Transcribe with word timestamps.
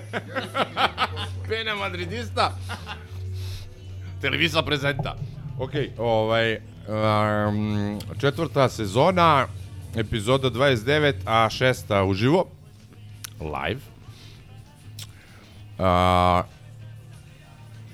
Pena 1.48 1.74
madridista. 1.74 2.52
Televisa 4.20 4.62
prezenta. 4.62 5.16
Ok, 5.58 5.72
ovaj, 5.98 6.56
um, 6.56 7.98
četvrta 8.20 8.68
sezona, 8.68 9.46
epizoda 9.96 10.50
29, 10.50 11.14
a 11.26 11.50
šesta 11.50 12.04
uživo, 12.04 12.46
live. 13.40 13.80
A, 15.78 16.42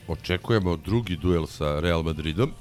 očekujemo 0.09 0.77
drugi 0.77 1.17
duel 1.17 1.47
sa 1.47 1.81
Real 1.81 2.03
Madridom. 2.03 2.53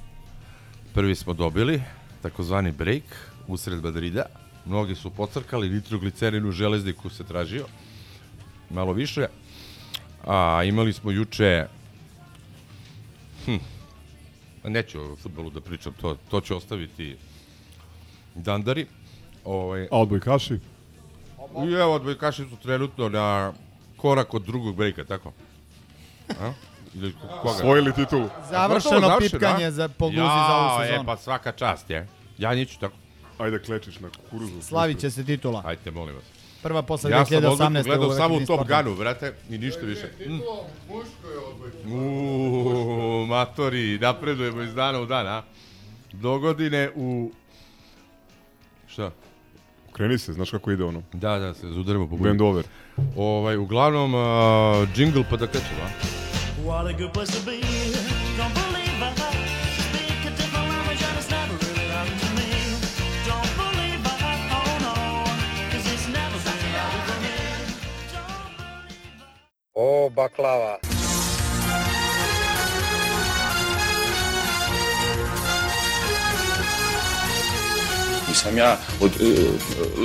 Prvi 0.93 1.15
smo 1.15 1.33
dobili, 1.33 1.81
takozvani 2.21 2.71
break, 2.71 3.03
usred 3.47 3.83
Madrida. 3.83 4.25
Mnogi 4.65 4.95
su 4.95 5.09
pocrkali, 5.09 5.69
nitroglicerin 5.69 6.45
u 6.45 6.51
železniku 6.51 7.09
se 7.09 7.23
tražio, 7.23 7.65
malo 8.69 8.93
više. 8.93 9.27
A 10.27 10.63
imali 10.63 10.93
smo 10.93 11.11
juče, 11.11 11.65
hm, 13.45 13.55
neću 14.63 15.01
o 15.01 15.15
futbolu 15.15 15.49
da 15.49 15.61
pričam, 15.61 15.93
to, 15.93 16.17
to 16.29 16.41
ću 16.41 16.57
ostaviti 16.57 17.17
Dandari. 18.35 18.87
Ovaj, 19.45 19.87
A 19.91 19.97
odbojkaši? 19.99 20.59
I 21.69 21.73
evo, 21.73 21.93
odbojkaši 21.93 22.43
su 22.43 22.55
trenutno 22.63 23.09
na 23.09 23.53
korak 23.97 24.33
od 24.33 24.41
drugog 24.43 24.75
brejka, 24.75 25.05
tako? 25.05 25.31
A? 26.29 26.51
Ili 26.95 27.13
koga? 27.21 27.49
Osvojili 27.49 27.93
titulu. 27.93 28.29
Završeno 28.49 28.99
Završeno, 28.99 29.17
pipkanje 29.19 29.65
a? 29.65 29.71
za, 29.71 29.89
po 29.89 30.05
Guzi 30.05 30.17
za 30.17 30.23
ovu 30.57 30.81
Ja, 30.81 30.85
sezonu. 30.85 31.03
e, 31.03 31.05
pa 31.05 31.17
svaka 31.17 31.51
čast, 31.51 31.89
je. 31.89 32.07
Ja 32.37 32.55
neću 32.55 32.79
tako. 32.79 32.95
Ajde 33.37 33.59
klečiš 33.59 33.99
na 33.99 34.09
kukuruzu. 34.09 34.61
Slavit 34.61 34.99
će 34.99 35.11
se 35.11 35.25
titula. 35.25 35.61
Ajte, 35.65 35.91
molim 35.91 36.15
vas. 36.15 36.23
Prva 36.63 36.81
posle 36.81 37.11
Ja 37.11 37.25
sam 37.25 37.37
2018. 37.37 37.57
odliku 37.57 37.83
gledao 37.83 38.11
samo 38.11 38.35
u 38.35 38.45
Top. 38.45 38.67
Gunu, 38.67 38.95
brate, 38.95 39.33
i 39.49 39.57
ništa 39.57 39.81
više. 39.81 40.09
Mm. 40.27 40.39
Uuu, 41.93 43.25
matori, 43.25 43.99
napredujemo 43.99 44.61
iz 44.61 44.73
dana 44.73 44.99
u 44.99 45.05
dan, 45.05 45.27
a? 45.27 45.43
Do 46.13 46.39
godine 46.39 46.91
u... 46.95 47.31
Šta? 48.87 49.11
Kreni 49.93 50.17
se, 50.17 50.33
znaš 50.33 50.51
kako 50.51 50.71
ide 50.71 50.83
ono. 50.83 51.01
Da, 51.13 51.39
da, 51.39 51.53
se 51.53 51.67
zudarimo 51.67 52.07
po 52.09 52.17
Bend 52.17 52.37
budu. 52.37 52.49
over. 52.49 52.65
Ovaj, 53.15 53.57
uglavnom, 53.57 54.13
uh, 54.13 54.87
jingle 54.95 55.23
pa 55.29 55.37
da 55.37 55.47
krećemo, 55.47 55.81
a? 55.83 55.89
What 56.65 56.95
a 56.95 56.97
good 56.97 57.13
place 57.13 57.31
to 57.31 57.45
be. 57.45 57.51
Don't 58.37 58.53
believe 58.53 58.76
O, 69.79 70.09
baklava. 70.09 70.79
Nisam 78.27 78.57
ja 78.57 78.77
od, 79.01 79.11
e, 79.21 79.25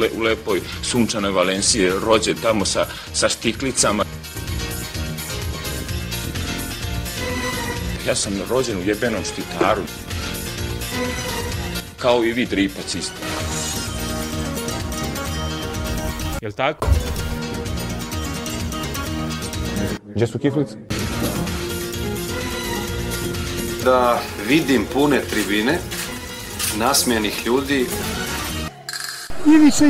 le, 0.00 0.10
u 0.16 0.20
lepoj 0.20 0.60
sunčanoj 0.82 1.30
Valenciji 1.30 1.90
rođen 2.04 2.36
tamo 2.42 2.64
sa, 2.64 2.86
sa 3.12 3.28
štiklicama. 3.28 4.04
Ja 8.06 8.14
sam 8.14 8.32
rođen 8.50 8.78
u 8.78 8.82
jebenom 8.82 9.24
štitaru. 9.24 9.82
Kao 11.96 12.24
i 12.24 12.32
vi 12.32 12.46
dripac 12.46 12.94
isto. 12.94 13.20
Jel 16.40 16.52
tako? 16.52 17.11
Gdje 20.14 20.26
su 20.26 20.38
kiflice? 20.38 20.76
Da 23.84 24.18
vidim 24.48 24.86
pune 24.92 25.20
tribine, 25.20 25.78
nasmijenih 26.78 27.46
ljudi. 27.46 27.86
It's 29.46 29.82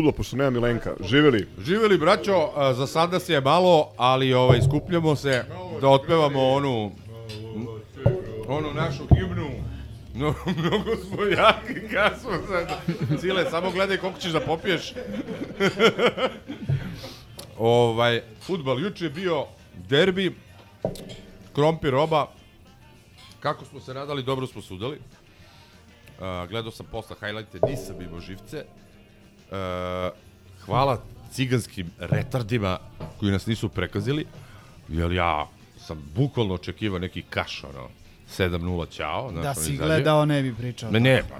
Futbol, 0.00 0.12
pošto 0.12 0.36
nema 0.36 0.50
Milenka. 0.50 0.94
Živeli. 1.04 1.48
Živeli, 1.64 1.98
braćo, 1.98 2.50
za 2.74 2.86
sada 2.86 3.20
se 3.20 3.32
je 3.32 3.40
malo, 3.40 3.92
ali 3.96 4.34
ovaj, 4.34 4.62
skupljamo 4.62 5.16
se 5.16 5.44
da 5.80 5.88
otpevamo 5.88 6.48
onu, 6.48 6.92
onu 8.48 8.74
našu 8.74 9.02
himnu. 9.14 9.50
No, 10.14 10.34
mnogo 10.56 10.96
smo 10.96 11.24
jaki, 11.24 11.88
kad 11.92 12.20
smo 12.20 12.30
sad. 12.48 12.68
Sile, 13.20 13.50
samo 13.50 13.70
gledaj 13.70 13.96
koliko 13.96 14.20
ćeš 14.20 14.32
da 14.32 14.40
popiješ. 14.40 14.94
ovaj, 17.58 18.22
futbal, 18.40 18.80
juče 18.80 19.04
je 19.04 19.10
bio 19.10 19.46
derbi, 19.88 20.36
krompir 21.54 21.94
oba. 21.94 22.26
Kako 23.40 23.64
smo 23.64 23.80
se 23.80 23.94
nadali, 23.94 24.22
dobro 24.22 24.46
smo 24.46 24.62
sudali. 24.62 24.96
Uh, 24.96 26.48
gledao 26.48 26.70
sam 26.70 26.86
posla 26.86 27.16
highlighte, 27.20 27.58
nisam 27.66 28.02
imao 28.02 28.20
živce. 28.20 28.64
Uh, 29.50 29.56
hvala 30.64 31.00
ciganskim 31.32 31.90
retardima 31.98 32.78
koji 33.18 33.32
nas 33.32 33.46
nisu 33.46 33.68
prekazili, 33.68 34.26
jer 34.88 35.12
ja 35.12 35.46
sam 35.78 36.02
bukvalno 36.14 36.54
očekivao 36.54 36.98
neki 36.98 37.22
kaš, 37.22 37.64
ono, 37.64 37.88
7-0 38.38 38.90
ćao. 38.90 39.30
znaš, 39.32 39.42
Da 39.42 39.54
si 39.54 39.76
gledao, 39.76 40.24
ne 40.26 40.42
bi 40.42 40.54
pričao. 40.54 40.90
Ne, 40.90 41.00
ne, 41.00 41.22
pa, 41.30 41.36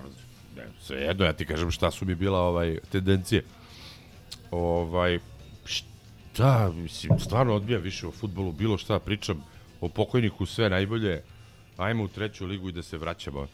ne, 0.57 0.69
sve 0.81 0.97
jedno, 0.97 1.25
ja 1.25 1.33
ti 1.33 1.47
kažem 1.47 1.71
šta 1.71 1.91
su 1.91 2.05
mi 2.05 2.15
bila 2.15 2.39
ovaj, 2.39 2.79
tendencije. 2.93 3.45
Ovaj, 4.51 5.19
šta, 5.65 6.73
mislim, 6.75 7.21
stvarno 7.21 7.55
odbija 7.55 7.79
više 7.79 8.07
o 8.07 8.11
futbolu, 8.11 8.53
bilo 8.53 8.79
šta, 8.79 8.99
pričam 8.99 9.45
o 9.81 9.89
pokojniku, 9.89 10.47
sve 10.47 10.71
najbolje, 10.71 11.23
ajmo 11.77 12.05
u 12.05 12.09
treću 12.09 12.47
ligu 12.47 12.69
i 12.69 12.73
da 12.73 12.83
se 12.83 12.99
vraćamo. 12.99 13.47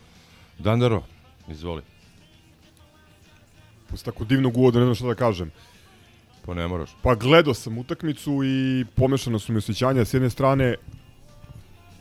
Dandaro, 0.59 1.03
izvoli, 1.49 1.83
Posle 3.91 4.13
tako 4.13 4.25
divnog 4.25 4.57
uvoda, 4.57 4.79
ne 4.79 4.85
znam 4.85 4.95
šta 4.95 5.07
da 5.07 5.15
kažem. 5.15 5.51
pa 6.47 6.55
ne 6.55 6.69
moraš. 6.69 6.91
Pa 7.03 7.15
gledao 7.15 7.55
sam 7.55 7.79
utakmicu 7.79 8.41
i 8.45 8.85
pomešano 8.95 9.39
su 9.39 9.53
mi 9.53 9.59
osjećanja. 9.59 10.05
S 10.05 10.15
jedne 10.15 10.31
strane, 10.31 10.75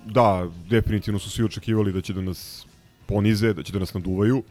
da, 0.06 0.48
definitivno 0.70 1.20
su 1.20 1.30
svi 1.30 1.44
očekivali 1.44 1.94
da 1.94 2.02
će 2.02 2.14
da 2.14 2.22
nas 2.22 2.66
ponize, 3.06 3.54
da 3.54 3.64
će 3.64 3.74
da 3.74 3.80
nas 3.80 3.94
naduvaju. 3.94 4.44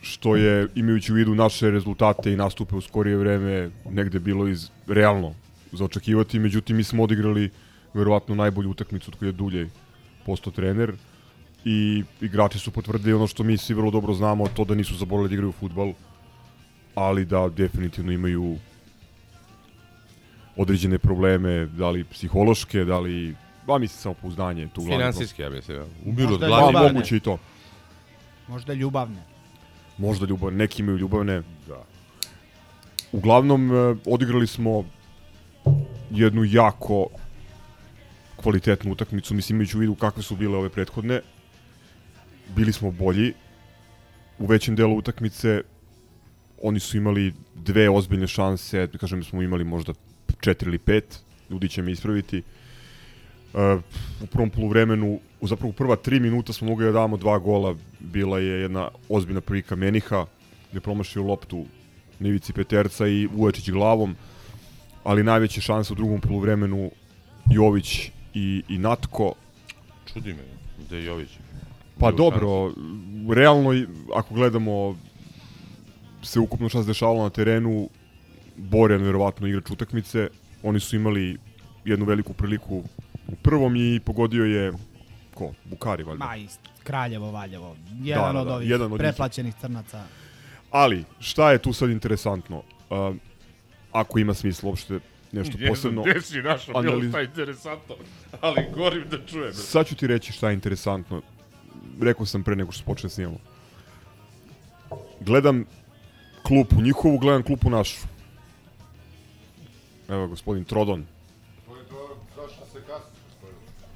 Što 0.00 0.36
je, 0.36 0.68
imajući 0.74 1.12
u 1.12 1.14
vidu 1.14 1.34
naše 1.34 1.70
rezultate 1.70 2.32
i 2.32 2.36
nastupe 2.36 2.76
u 2.76 2.80
skorije 2.80 3.16
vreme, 3.16 3.70
negde 3.90 4.18
bilo 4.18 4.48
iz 4.48 4.68
realno 4.86 5.34
za 5.72 5.84
očekivati. 5.84 6.38
Međutim, 6.38 6.76
mi 6.76 6.84
smo 6.84 7.02
odigrali 7.02 7.50
verovatno 7.94 8.34
najbolju 8.34 8.70
utakmicu 8.70 9.10
od 9.10 9.18
koje 9.18 9.28
je 9.28 9.32
Dulje 9.32 9.68
postao 10.26 10.52
trener. 10.52 10.92
i 11.66 12.04
igrači 12.20 12.58
su 12.58 12.70
potvrdili 12.70 13.12
ono 13.12 13.26
što 13.26 13.42
mi 13.42 13.56
svi 13.56 13.74
vrlo 13.74 13.90
dobro 13.90 14.14
znamo, 14.14 14.48
to 14.48 14.64
da 14.64 14.74
nisu 14.74 14.94
zaboravili 14.94 15.28
da 15.28 15.34
igraju 15.34 15.52
futbal, 15.52 15.92
ali 16.96 17.24
da 17.24 17.48
definitivno 17.48 18.12
imaju 18.12 18.56
određene 20.56 20.98
probleme, 20.98 21.66
da 21.66 21.90
li 21.90 22.04
psihološke, 22.04 22.84
da 22.84 22.98
li, 22.98 23.36
ba 23.66 23.78
mislim 23.78 23.98
samo 23.98 24.14
pouzdanje, 24.14 24.68
tu 24.74 24.80
glavno. 24.80 24.98
Finansijski, 24.98 25.42
ja 25.42 25.50
mislim. 25.50 25.82
Umiru 26.04 26.34
od. 26.34 26.40
Pa, 26.40 26.46
ljubavne. 26.46 26.92
moguće 26.92 27.16
i 27.16 27.20
to. 27.20 27.38
Možda 28.48 28.72
ljubavne. 28.72 29.22
Možda 29.98 30.26
ljubavne, 30.26 30.58
neki 30.58 30.82
imaju 30.82 30.98
ljubavne. 30.98 31.42
Da. 31.68 31.84
Uglavnom, 33.12 33.70
e, 33.70 33.96
odigrali 34.06 34.46
smo 34.46 34.84
jednu 36.10 36.44
jako 36.44 37.06
kvalitetnu 38.36 38.92
utakmicu, 38.92 39.34
mislim 39.34 39.56
imajući 39.56 39.76
u 39.76 39.80
vidu 39.80 39.94
kakve 39.94 40.22
su 40.22 40.36
bile 40.36 40.58
ove 40.58 40.68
prethodne. 40.68 41.20
Bili 42.56 42.72
smo 42.72 42.90
bolji. 42.90 43.34
U 44.38 44.46
većem 44.46 44.76
delu 44.76 44.96
utakmice 44.96 45.62
oni 46.62 46.80
su 46.80 46.96
imali 46.96 47.32
dve 47.54 47.88
ozbiljne 47.90 48.26
šanse, 48.26 48.86
da 48.86 48.98
kažem 48.98 49.24
smo 49.24 49.42
imali 49.42 49.64
možda 49.64 49.92
četiri 50.40 50.68
ili 50.68 50.78
pet, 50.78 51.20
ljudi 51.50 51.68
će 51.68 51.82
me 51.82 51.92
ispraviti. 51.92 52.42
Uh, 53.54 53.80
u 54.22 54.26
prvom 54.26 54.50
poluvremenu, 54.50 55.20
u 55.40 55.46
zapravo 55.46 55.72
prva 55.72 55.96
tri 55.96 56.20
minuta 56.20 56.52
smo 56.52 56.68
mogli 56.68 56.86
da 56.86 56.92
damo 56.92 57.16
dva 57.16 57.38
gola, 57.38 57.74
bila 58.00 58.38
je 58.38 58.60
jedna 58.60 58.88
ozbiljna 59.08 59.40
prilika 59.40 59.76
Meniha, 59.76 60.26
gde 60.70 60.80
promašio 60.80 61.22
loptu 61.22 61.64
na 62.18 62.28
ivici 62.28 62.52
Peterca 62.52 63.06
i 63.08 63.28
Uječić 63.36 63.70
glavom, 63.70 64.16
ali 65.04 65.22
najveće 65.22 65.60
šanse 65.60 65.92
u 65.92 65.96
drugom 65.96 66.20
poluvremenu 66.20 66.90
Jović 67.50 68.10
i, 68.34 68.62
i 68.68 68.78
Natko, 68.78 69.34
Čudi 70.12 70.34
me, 70.34 70.42
da 70.90 70.96
je 70.96 71.04
Jović. 71.04 71.28
Pa 72.00 72.12
dobro, 72.12 72.72
realno 73.28 73.70
ako 74.14 74.34
gledamo 74.34 74.96
se 76.26 76.40
ukupno 76.40 76.68
šta 76.68 76.82
se 76.82 76.86
dešavalo 76.86 77.22
na 77.22 77.30
terenu, 77.30 77.88
Borjan 78.56 79.02
verovatno 79.02 79.46
igrač 79.46 79.70
utakmice, 79.70 80.28
oni 80.62 80.80
su 80.80 80.96
imali 80.96 81.36
jednu 81.84 82.04
veliku 82.04 82.32
priliku 82.32 82.82
u 83.28 83.34
prvom 83.42 83.76
i 83.76 84.00
pogodio 84.04 84.44
je 84.44 84.72
ko? 85.34 85.52
Bukari 85.64 86.02
valjda. 86.02 86.24
Ma 86.24 86.36
i 86.36 86.48
Kraljevo, 86.84 87.30
Valjevo. 87.30 87.76
Jedan 88.02 88.34
da, 88.34 88.40
od 88.40 88.46
da, 88.46 88.54
ovih 88.54 88.70
jedan 88.70 88.86
od 88.86 88.90
njih. 88.90 88.98
preplaćenih 88.98 89.54
crnaca. 89.60 90.04
Ali, 90.70 91.04
šta 91.20 91.52
je 91.52 91.58
tu 91.58 91.72
sad 91.72 91.90
interesantno? 91.90 92.62
Uh, 92.90 93.16
ako 93.92 94.18
ima 94.18 94.34
smisla 94.34 94.68
uopšte 94.68 95.00
nešto 95.32 95.58
posebno. 95.68 96.02
Gde 96.02 96.20
si 96.20 96.42
našao 96.42 96.74
Analiz- 96.74 97.00
bilo 97.00 97.10
šta 97.10 97.22
interesantno, 97.22 97.94
ali 98.40 98.66
gorim 98.74 99.04
da 99.10 99.26
čujem. 99.26 99.54
Sad 99.54 99.86
ću 99.86 99.94
ti 99.96 100.06
reći 100.06 100.32
šta 100.32 100.48
je 100.48 100.54
interesantno. 100.54 101.22
Rekao 102.00 102.26
sam 102.26 102.42
pre 102.42 102.56
nego 102.56 102.72
što 102.72 102.78
se 102.78 102.84
počne 102.84 103.10
snimamo. 103.10 103.38
Gledam 105.20 105.64
klupu 106.46 106.80
njihovu, 106.80 107.18
gledam 107.18 107.42
klupu 107.42 107.70
našu. 107.70 108.06
Evo, 110.08 110.26
gospodin 110.28 110.64
Trodon. 110.64 111.06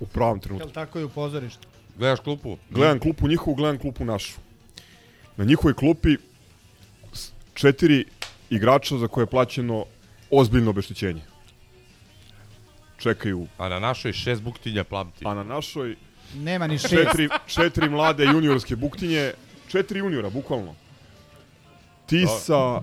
U 0.00 0.06
pravom 0.06 0.40
trenutku. 0.40 0.68
Jel 0.68 0.74
tako 0.74 1.00
i 1.00 1.04
u 1.04 1.08
pozorištu? 1.08 1.68
Gledaš 1.98 2.20
klupu? 2.20 2.56
Gledam 2.70 2.98
klupu 2.98 3.28
njihovu, 3.28 3.54
gledam 3.54 3.78
klupu 3.78 4.04
našu. 4.04 4.32
Na 5.36 5.44
njihovoj 5.44 5.74
klupi 5.74 6.16
četiri 7.54 8.04
igrača 8.50 8.98
za 8.98 9.08
koje 9.08 9.22
je 9.22 9.26
plaćeno 9.26 9.84
ozbiljno 10.30 10.70
obeštećenje. 10.70 11.22
Čekaju, 12.98 13.46
A 13.58 13.68
na 13.68 13.78
našoj 13.78 14.12
šest 14.12 14.42
buktinja 14.42 14.84
plamti. 14.84 15.24
a 15.26 15.34
na 15.34 15.44
našoj 15.44 15.96
Nema 16.34 16.66
ni 16.66 16.78
šest. 16.78 16.94
četiri, 16.94 17.28
četiri 17.46 17.88
mlade 17.88 18.24
juniorske 18.24 18.76
buktinje, 18.76 19.32
četiri 19.68 19.98
juniora, 19.98 20.30
bukvalno. 20.30 20.74
Ti 22.10 22.26
sa 22.44 22.82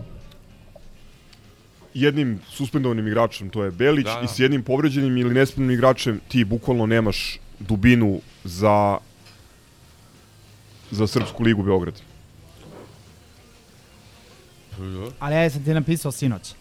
jednim 1.93 2.39
suspendovanim 2.49 3.07
igračem, 3.07 3.49
to 3.49 3.63
je 3.63 3.71
Belić, 3.71 4.05
Da, 4.05 4.13
da. 4.13 4.21
i 4.21 4.27
s 4.27 4.39
jednim 4.39 4.63
povređenim 4.63 5.17
ili 5.17 5.33
nespremnim 5.33 5.73
igračem, 5.73 6.19
ti 6.27 6.43
bukvalno 6.45 6.85
nemaš 6.85 7.39
dubinu 7.59 8.19
za 8.43 8.97
za 10.91 11.07
Srpsku 11.07 11.43
ligu 11.43 11.63
Beograd. 11.63 12.01
Ali 15.19 15.35
ja 15.35 15.49
sam 15.49 15.63
ti 15.63 15.73
napisao 15.73 16.11
sinoć. 16.11 16.53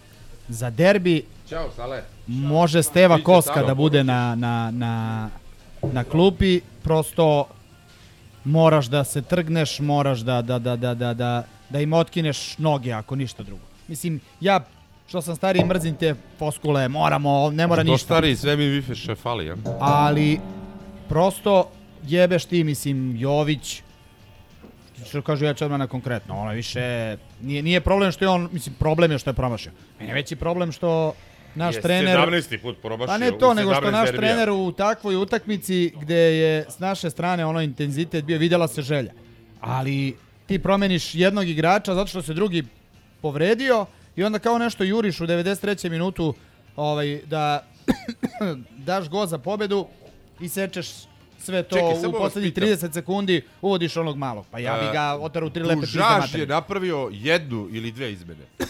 Za 0.48 0.70
derbi 0.70 1.22
Ćao, 1.48 1.70
Sale. 1.76 2.02
može 2.26 2.82
Steva 2.82 3.18
Koska 3.22 3.62
da 3.62 3.74
bude 3.74 4.04
na, 4.04 4.34
na, 4.34 4.70
na, 4.70 5.28
na 5.92 6.04
klupi, 6.04 6.60
prosto 6.82 7.48
moraš 8.44 8.86
da 8.86 9.04
se 9.04 9.22
trgneš, 9.22 9.80
moraš 9.80 10.18
da, 10.20 10.42
da, 10.42 10.58
da, 10.58 10.76
da, 10.76 10.94
da, 10.94 11.14
da, 11.14 11.44
da 11.70 11.80
im 11.80 11.92
otkineš 11.92 12.58
noge, 12.58 12.92
ako 12.92 13.16
ništa 13.16 13.42
drugo. 13.42 13.62
Mislim, 13.88 14.20
ja 14.40 14.60
što 15.08 15.22
sam 15.22 15.36
stariji 15.36 15.64
mrzim 15.64 15.96
te 15.96 16.14
poskule, 16.38 16.88
moramo, 16.88 17.50
ne 17.50 17.66
mora 17.66 17.84
To 17.84 17.90
ništa. 17.90 18.04
stari, 18.04 18.36
sve 18.36 18.56
mi 18.56 18.64
više 18.64 19.14
fali, 19.14 19.46
ja? 19.46 19.56
ali 19.80 20.40
prosto 21.08 21.70
jebeš 22.06 22.44
ti, 22.44 22.64
mislim, 22.64 23.16
Jović, 23.16 23.82
što 25.08 25.22
kažu 25.22 25.44
ja 25.44 25.54
ću 25.54 25.64
odmah 25.64 25.78
na 25.78 25.86
konkretno, 25.86 26.36
ono 26.40 26.50
više, 26.50 27.16
nije, 27.42 27.62
nije 27.62 27.80
problem 27.80 28.12
što 28.12 28.24
je 28.24 28.28
on, 28.28 28.48
mislim, 28.52 28.74
problem 28.78 29.12
je 29.12 29.18
što 29.18 29.30
je 29.30 29.34
promašio. 29.34 29.72
Meni 29.98 30.10
je 30.10 30.14
veći 30.14 30.36
problem 30.36 30.72
što 30.72 31.14
naš 31.54 31.74
trener... 31.82 32.18
17. 32.18 32.62
put 32.62 32.76
probašio. 32.82 33.12
Pa 33.12 33.18
ne 33.18 33.38
to, 33.38 33.54
nego 33.54 33.74
što 33.74 33.86
17 33.86 33.90
naš 33.92 34.10
derbija. 34.10 34.32
trener 34.32 34.50
u 34.50 34.72
takvoj 34.72 35.16
utakmici 35.16 35.92
gde 36.00 36.16
je 36.16 36.64
s 36.68 36.78
naše 36.78 37.10
strane 37.10 37.46
ono 37.46 37.60
intenzitet 37.60 38.24
bio, 38.24 38.38
videla 38.38 38.68
se 38.68 38.82
želja. 38.82 39.12
Ali 39.60 40.16
ti 40.46 40.58
promeniš 40.58 41.14
jednog 41.14 41.48
igrača 41.48 41.94
zato 41.94 42.06
što 42.06 42.22
se 42.22 42.34
drugi 42.34 42.64
povredio 43.22 43.86
i 44.16 44.24
onda 44.24 44.38
kao 44.38 44.58
nešto 44.58 44.84
juriš 44.84 45.20
u 45.20 45.26
93. 45.26 45.90
minutu 45.90 46.34
ovaj, 46.76 47.20
da 47.26 47.66
daš 48.88 49.08
go 49.08 49.26
za 49.26 49.38
pobedu 49.38 49.86
i 50.40 50.48
sečeš 50.48 50.88
sve 51.38 51.62
to 51.62 51.76
Čekaj, 51.76 52.08
u 52.08 52.12
poslednjih 52.12 52.52
pitam. 52.54 52.68
30 52.68 52.92
sekundi 52.92 53.42
uvodiš 53.62 53.96
onog 53.96 54.16
malog. 54.16 54.46
Pa 54.50 54.58
ja 54.58 54.78
bi 54.80 54.86
E, 54.86 54.92
ga 54.92 55.18
otarao 55.20 55.46
u 55.46 55.50
tri 55.50 55.62
lepe 55.62 55.80
pizde 55.80 55.98
Dužaž 55.98 56.34
je 56.34 56.46
napravio 56.46 57.08
jednu 57.12 57.68
ili 57.72 57.92
dve 57.92 58.12
izmene. 58.12 58.44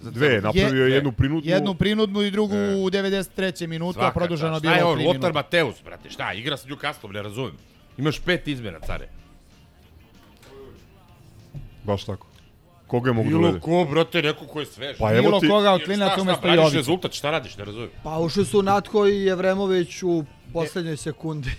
Za 0.00 0.10
Dve, 0.10 0.40
napravio 0.40 0.86
je 0.86 0.94
jednu 0.94 1.12
prinudnu. 1.12 1.50
Jednu 1.50 1.74
prinudnu 1.74 2.22
i 2.22 2.30
drugu 2.30 2.54
u 2.54 2.90
93. 2.90 3.66
minutu, 3.66 3.98
a 3.98 4.02
Svaka 4.02 4.18
produženo 4.18 4.52
čast. 4.52 4.62
bilo 4.62 4.74
Šta 4.74 4.80
je 4.80 4.84
3 4.84 4.92
on, 4.92 4.98
minuta. 4.98 5.18
Lothar 5.18 5.32
Mateus, 5.32 5.76
brate, 5.84 6.10
šta, 6.10 6.32
igra 6.32 6.56
sa 6.56 6.68
Newcastlom, 6.68 7.12
ne 7.12 7.22
razumem. 7.22 7.52
Imaš 7.98 8.18
pet 8.18 8.48
izmena, 8.48 8.78
care. 8.86 9.08
Baš 11.86 12.04
tako. 12.04 12.26
Koga 12.86 13.10
je 13.10 13.14
mogu 13.14 13.24
da 13.24 13.30
Bilo 13.30 13.48
uvede? 13.48 13.60
ko, 13.60 13.86
brate, 13.90 14.22
neko 14.22 14.46
ko 14.46 14.60
je 14.60 14.66
svež. 14.66 14.96
Pa 14.98 15.12
evo 15.12 15.22
Bilo 15.22 15.40
ti, 15.40 15.48
koga 15.48 15.72
od 15.72 15.80
Šta, 15.80 15.86
klinaca 15.86 16.12
šta, 16.12 16.22
umesto 16.22 16.48
Jovića. 16.48 16.76
rezultat, 16.76 17.12
šta 17.12 17.30
radiš, 17.30 17.56
ne 17.56 17.64
razumem. 17.64 17.88
Pa 18.02 18.18
ušli 18.18 18.44
su 18.44 18.62
Natko 18.62 19.06
i 19.06 19.22
Jevremović 19.22 20.02
u 20.02 20.24
poslednjoj 20.52 20.96
sekundi. 20.96 21.50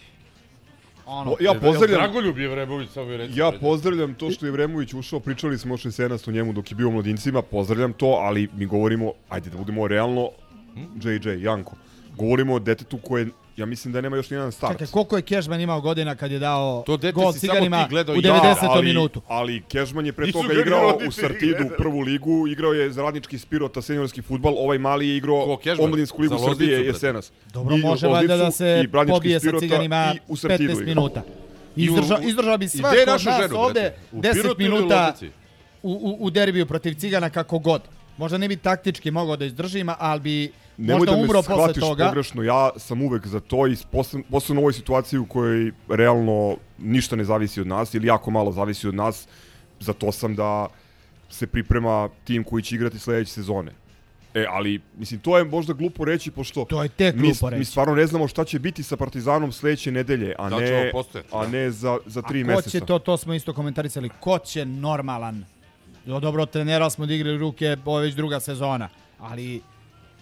Ono, 1.05 1.35
ja 1.39 1.53
pozdravljam, 1.53 1.99
Dragoljub 2.01 2.37
je 2.37 2.47
Vremović, 2.47 2.89
samo 2.89 3.05
mi 3.05 3.17
reći. 3.17 3.39
ja 3.39 3.51
pozdravljam 3.51 4.13
to 4.13 4.31
što 4.31 4.45
je 4.45 4.51
Vremović 4.51 4.93
ušao, 4.93 5.19
pričali 5.19 5.57
smo 5.57 5.73
još 5.73 5.85
jesenas 5.85 6.27
o 6.27 6.31
njemu 6.31 6.53
dok 6.53 6.71
je 6.71 6.75
bio 6.75 6.87
u 6.87 6.91
mladincima, 6.91 7.41
pozdravljam 7.41 7.93
to, 7.93 8.05
ali 8.07 8.49
mi 8.53 8.65
govorimo, 8.65 9.11
ajde 9.29 9.49
da 9.49 9.57
budemo 9.57 9.87
realno, 9.87 10.29
JJ, 10.95 11.43
Janko, 11.43 11.75
govorimo 12.17 12.53
o 12.53 12.59
detetu 12.59 12.97
koje, 12.97 13.27
ja 13.57 13.65
mislim 13.65 13.93
da 13.93 14.01
nema 14.01 14.15
još 14.15 14.29
nijedan 14.29 14.51
start. 14.51 14.73
Čekaj, 14.73 14.87
koliko 14.87 15.15
je 15.15 15.21
Kežman 15.21 15.61
imao 15.61 15.81
godina 15.81 16.15
kad 16.15 16.31
je 16.31 16.39
dao 16.39 16.83
To 16.85 16.97
dete 16.97 17.11
gol 17.11 17.33
si 17.33 17.39
samo 17.39 17.51
ciganima 17.51 17.83
ti 17.83 17.89
gledao 17.89 18.15
u 18.15 18.17
i 18.17 18.21
90. 18.21 18.43
ja, 18.45 18.55
ali, 18.61 18.85
minutu? 18.85 19.21
Ali 19.27 19.61
Kežman 19.63 20.05
je 20.05 20.13
pre 20.13 20.25
Nisu 20.25 20.41
toga 20.41 20.53
ga 20.53 20.61
igrao 20.61 20.99
u 21.07 21.11
Sartidu 21.11 21.51
gledali. 21.51 21.77
prvu 21.77 21.99
ligu, 21.99 22.47
igrao 22.47 22.73
je 22.73 22.91
za 22.91 23.01
radnički 23.01 23.37
Spirota 23.37 23.81
seniorski 23.81 24.21
futbal, 24.21 24.53
ovaj 24.57 24.77
mali 24.77 25.09
je 25.09 25.17
igrao 25.17 25.57
omladinsku 25.79 26.21
ligu 26.21 26.29
Za 26.29 26.41
Loznicu, 26.41 26.55
Srbije 26.61 26.85
jesenas. 26.85 27.31
Dobro, 27.45 27.75
I 27.75 27.79
može 27.79 28.07
valjda 28.07 28.37
da 28.37 28.51
se 28.51 28.83
pobije 29.07 29.39
sa 29.39 29.59
ciganima 29.59 30.13
i 30.15 30.19
u 30.27 30.35
Sartidu 30.35 30.63
15 30.65 30.73
igra. 30.73 30.85
minuta. 30.85 31.21
I 31.75 31.89
u- 31.89 31.93
Izdrža, 31.93 32.17
u- 32.17 32.27
izdržao 32.27 32.57
bi 32.57 32.67
svako 32.67 32.95
od 33.01 33.07
nas 33.07 33.21
ženu, 33.21 33.55
ovde 33.55 33.81
brate? 33.81 33.95
U 34.11 34.21
10 34.21 34.33
Pirotu 34.33 34.61
ili 34.61 34.69
u 34.69 34.75
minuta 34.75 35.13
u, 35.83 35.91
u, 35.91 36.17
u 36.19 36.29
derbiju 36.29 36.65
protiv 36.65 36.93
cigana 36.93 37.29
kako 37.29 37.59
god. 37.59 37.81
Možda 38.17 38.37
ne 38.37 38.47
bi 38.47 38.55
taktički 38.57 39.11
mogao 39.11 39.35
da 39.37 39.45
izdržim, 39.45 39.89
ali 39.99 40.19
bi 40.19 40.51
Nemoj 40.77 40.97
možda 40.97 41.11
da 41.11 41.17
me 41.17 41.23
umro 41.23 41.39
posle 41.39 41.55
shvatiš 41.55 41.81
toga. 41.81 42.05
pogrešno, 42.05 42.43
ja 42.43 42.69
sam 42.77 43.01
uvek 43.01 43.27
za 43.27 43.39
to 43.39 43.67
i 43.67 43.75
posle- 43.91 44.23
posebno 44.23 44.61
u 44.61 44.63
ovoj 44.63 44.73
situaciji 44.73 45.19
u 45.19 45.25
kojoj 45.25 45.71
realno 45.89 46.57
ništa 46.77 47.15
ne 47.15 47.23
zavisi 47.23 47.61
od 47.61 47.67
nas 47.67 47.93
ili 47.93 48.07
jako 48.07 48.31
malo 48.31 48.51
zavisi 48.51 48.87
od 48.87 48.95
nas, 48.95 49.27
za 49.79 49.93
to 49.93 50.11
sam 50.11 50.35
da 50.35 50.67
se 51.29 51.47
priprema 51.47 52.09
tim 52.23 52.43
koji 52.43 52.63
će 52.63 52.75
igrati 52.75 52.99
sledeće 52.99 53.31
sezone. 53.31 53.71
E, 54.33 54.45
ali, 54.49 54.81
mislim, 54.97 55.19
to 55.19 55.37
je 55.37 55.43
možda 55.43 55.73
glupo 55.73 56.05
reći, 56.05 56.31
pošto 56.31 56.65
To 56.65 56.83
je 56.83 56.89
tek 56.89 57.15
mi, 57.15 57.21
glupo 57.21 57.45
mi 57.45 57.51
reći. 57.51 57.65
stvarno 57.65 57.95
ne 57.95 58.07
znamo 58.07 58.27
šta 58.27 58.43
će 58.43 58.59
biti 58.59 58.83
sa 58.83 58.97
Partizanom 58.97 59.51
sledeće 59.51 59.91
nedelje, 59.91 60.35
a 60.39 60.49
Da 60.49 60.59
ne, 60.59 60.91
a 61.31 61.47
ne 61.47 61.71
za, 61.71 61.97
za 62.05 62.21
tri 62.21 62.41
A 62.41 62.43
ko 62.43 62.47
meseca. 62.47 62.69
će 62.69 62.79
to, 62.81 62.99
to 62.99 63.17
smo 63.17 63.33
isto 63.33 63.53
komentarisali, 63.53 64.09
ko 64.11 64.39
će 64.39 64.65
normalan? 64.65 65.45
Jo, 66.05 66.19
dobro, 66.19 66.43
od 66.43 66.49
trenera 66.49 66.89
smo 66.89 67.05
da 67.05 67.13
igrali 67.13 67.37
ruke, 67.37 67.77
ovo 67.85 67.99
je 67.99 68.05
već 68.05 68.15
druga 68.15 68.39
sezona, 68.39 68.89
ali 69.19 69.61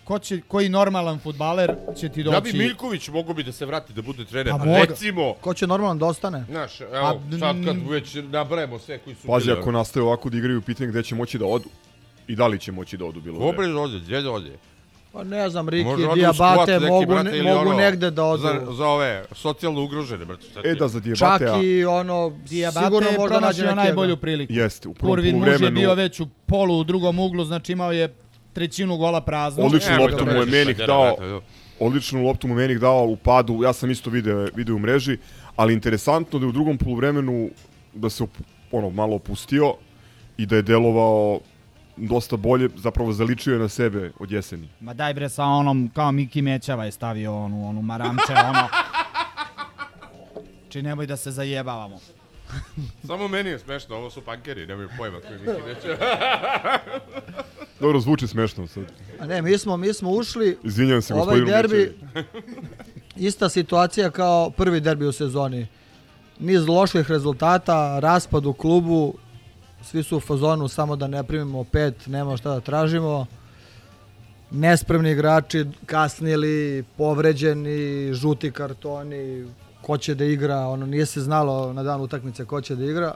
ko 0.05 0.19
će, 0.19 0.41
koji 0.41 0.69
normalan 0.69 1.19
futbaler 1.19 1.75
će 1.99 2.09
ti 2.09 2.23
doći... 2.23 2.35
Ja 2.35 2.39
bi 2.41 2.53
Miljković 2.53 3.07
mogo 3.09 3.33
bi 3.33 3.43
da 3.43 3.51
se 3.51 3.65
vrati 3.65 3.93
da 3.93 4.01
bude 4.01 4.25
trener. 4.25 4.51
Pa 4.51 4.57
Pa 4.57 4.65
moga. 4.65 4.79
recimo, 4.79 5.33
Ko 5.33 5.53
će 5.53 5.67
normalno 5.67 5.95
da 5.95 6.05
ostane? 6.05 6.45
znaš, 6.49 6.81
evo, 6.81 6.89
A, 6.93 7.19
sad 7.39 7.55
kad 7.65 7.89
već 7.89 8.15
nabrajemo 8.23 8.79
sve 8.79 8.97
koji 8.97 9.15
su 9.15 9.27
Pazi, 9.27 9.51
ako 9.51 9.71
nastave 9.71 10.05
ovako 10.05 10.29
da 10.29 10.37
igraju, 10.37 10.61
pitanje 10.61 10.89
gde 10.89 11.03
će 11.03 11.15
moći 11.15 11.37
da 11.37 11.45
odu. 11.45 11.69
I 12.27 12.35
da 12.35 12.47
li 12.47 12.59
će 12.59 12.71
moći 12.71 12.97
da 12.97 13.05
odu 13.05 13.21
bilo 13.21 13.37
gde. 13.37 13.45
Dobre 13.45 13.67
dođe, 13.67 13.99
gdje 13.99 14.21
dođe? 14.21 14.51
Pa 15.11 15.23
ne 15.23 15.49
znam, 15.49 15.69
Riki, 15.69 15.89
Diabate 16.15 16.79
mogu, 16.79 17.05
brate, 17.05 17.43
mogu 17.43 17.59
ono, 17.59 17.73
negde 17.73 18.11
da 18.11 18.23
odu. 18.23 18.41
Za, 18.41 18.61
za 18.71 18.87
ove 18.87 19.25
socijalno 19.31 19.83
ugrožene, 19.83 20.25
brate. 20.25 20.43
šta 20.51 20.61
E 20.63 20.75
da, 20.75 20.87
za 20.87 20.99
Čak 20.99 21.03
Diabatea 21.39 21.61
i 21.63 21.85
ono, 21.85 22.29
Diabate 22.49 22.85
sigurno 22.85 23.09
je 23.09 23.17
možda 23.17 23.39
nađe 23.39 23.63
neki 23.63 23.75
najbolju 23.75 24.17
priliku. 24.17 24.53
jeste, 24.53 24.87
u 24.87 24.93
prvom 24.93 25.11
Kurvin 25.11 25.37
muž 25.39 25.61
je 25.61 25.71
bio 25.71 25.93
već 25.93 26.19
u 26.19 26.27
polu 26.45 26.79
u 26.79 26.83
drugom 26.83 27.19
uglu, 27.19 27.45
znači 27.45 27.71
imao 27.71 27.91
je 27.91 28.13
trećinu 28.55 28.97
gola 28.97 29.21
prazno. 29.21 29.65
Odličnu 29.65 29.91
Nemoj 29.91 30.07
loptu 30.11 30.25
mu 30.25 30.31
je 30.31 30.45
Menih 30.45 30.77
dao. 30.77 31.41
odličnu 31.79 32.23
loptu 32.23 32.47
mu 32.47 32.55
Menih 32.55 32.79
dao 32.79 33.05
u 33.05 33.15
padu, 33.15 33.63
ja 33.63 33.73
sam 33.73 33.91
isto 33.91 34.09
video, 34.09 34.47
video 34.55 34.75
u 34.75 34.79
mreži, 34.79 35.17
ali 35.55 35.73
interesantno 35.73 36.39
da 36.39 36.45
je 36.45 36.49
u 36.49 36.51
drugom 36.51 36.77
poluvremenu 36.77 37.49
da 37.93 38.09
se 38.09 38.23
ono 38.71 38.89
malo 38.89 39.15
opustio 39.15 39.73
i 40.37 40.45
da 40.45 40.55
je 40.55 40.61
delovao 40.61 41.39
dosta 41.97 42.37
bolje, 42.37 42.69
zapravo 42.75 43.13
zaličio 43.13 43.53
je 43.53 43.59
na 43.59 43.67
sebe 43.69 44.11
od 44.19 44.31
jeseni. 44.31 44.69
Ma 44.79 44.93
daj 44.93 45.13
bre 45.13 45.29
sa 45.29 45.43
onom, 45.43 45.91
kao 45.95 46.11
Miki 46.11 46.41
Mećava 46.41 46.85
je 46.85 46.91
stavio 46.91 47.35
onu, 47.35 47.69
onu 47.69 47.81
maramče, 47.81 48.33
ono. 48.49 48.67
Či 50.69 50.81
nemoj 50.81 51.05
da 51.07 51.17
se 51.17 51.31
zajebavamo. 51.31 51.99
Samo 53.07 53.27
meni 53.27 53.49
je 53.49 53.59
smešno, 53.59 53.95
ovo 53.95 54.09
su 54.09 54.21
pankeri, 54.21 54.67
nemaju 54.67 54.89
pojma 54.97 55.19
koji 55.19 55.39
Miki 55.39 55.67
neće. 55.67 55.97
Dobro, 57.79 57.99
zvuči 57.99 58.27
smešno 58.27 58.67
sad. 58.67 58.83
A 59.19 59.25
ne, 59.25 59.41
mi 59.41 59.57
smo, 59.57 59.77
mi 59.77 59.93
smo 59.93 60.11
ušli, 60.11 60.57
Izvinjavam 60.63 61.01
se 61.01 61.13
ovaj 61.13 61.41
derbi, 61.41 61.97
ista 63.15 63.49
situacija 63.49 64.09
kao 64.09 64.49
prvi 64.49 64.79
derbi 64.79 65.05
u 65.05 65.11
sezoni. 65.11 65.67
Niz 66.39 66.67
loših 66.67 67.11
rezultata, 67.11 67.99
raspad 67.99 68.45
u 68.45 68.53
klubu, 68.53 69.13
svi 69.83 70.03
su 70.03 70.17
u 70.17 70.19
fazonu 70.19 70.67
samo 70.67 70.95
da 70.95 71.07
ne 71.07 71.23
primimo 71.23 71.63
pet, 71.63 72.07
nema 72.07 72.37
šta 72.37 72.49
da 72.49 72.59
tražimo. 72.59 73.25
Nespremni 74.51 75.11
igrači, 75.11 75.65
kasnili, 75.85 76.83
povređeni, 76.97 78.13
žuti 78.13 78.51
kartoni, 78.51 79.45
ko 79.81 79.97
će 79.97 80.15
da 80.15 80.25
igra, 80.25 80.67
ono 80.67 80.85
nije 80.85 81.05
se 81.05 81.21
znalo 81.21 81.73
na 81.73 81.83
dan 81.83 82.01
utakmice 82.01 82.45
ko 82.45 82.61
će 82.61 82.75
da 82.75 82.85
igra. 82.85 83.13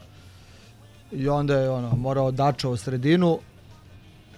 I 1.12 1.30
onda 1.30 1.60
je 1.60 1.70
ono 1.70 1.96
morao 1.96 2.32
Dača 2.32 2.70
u 2.70 2.78
sredinu, 2.78 3.39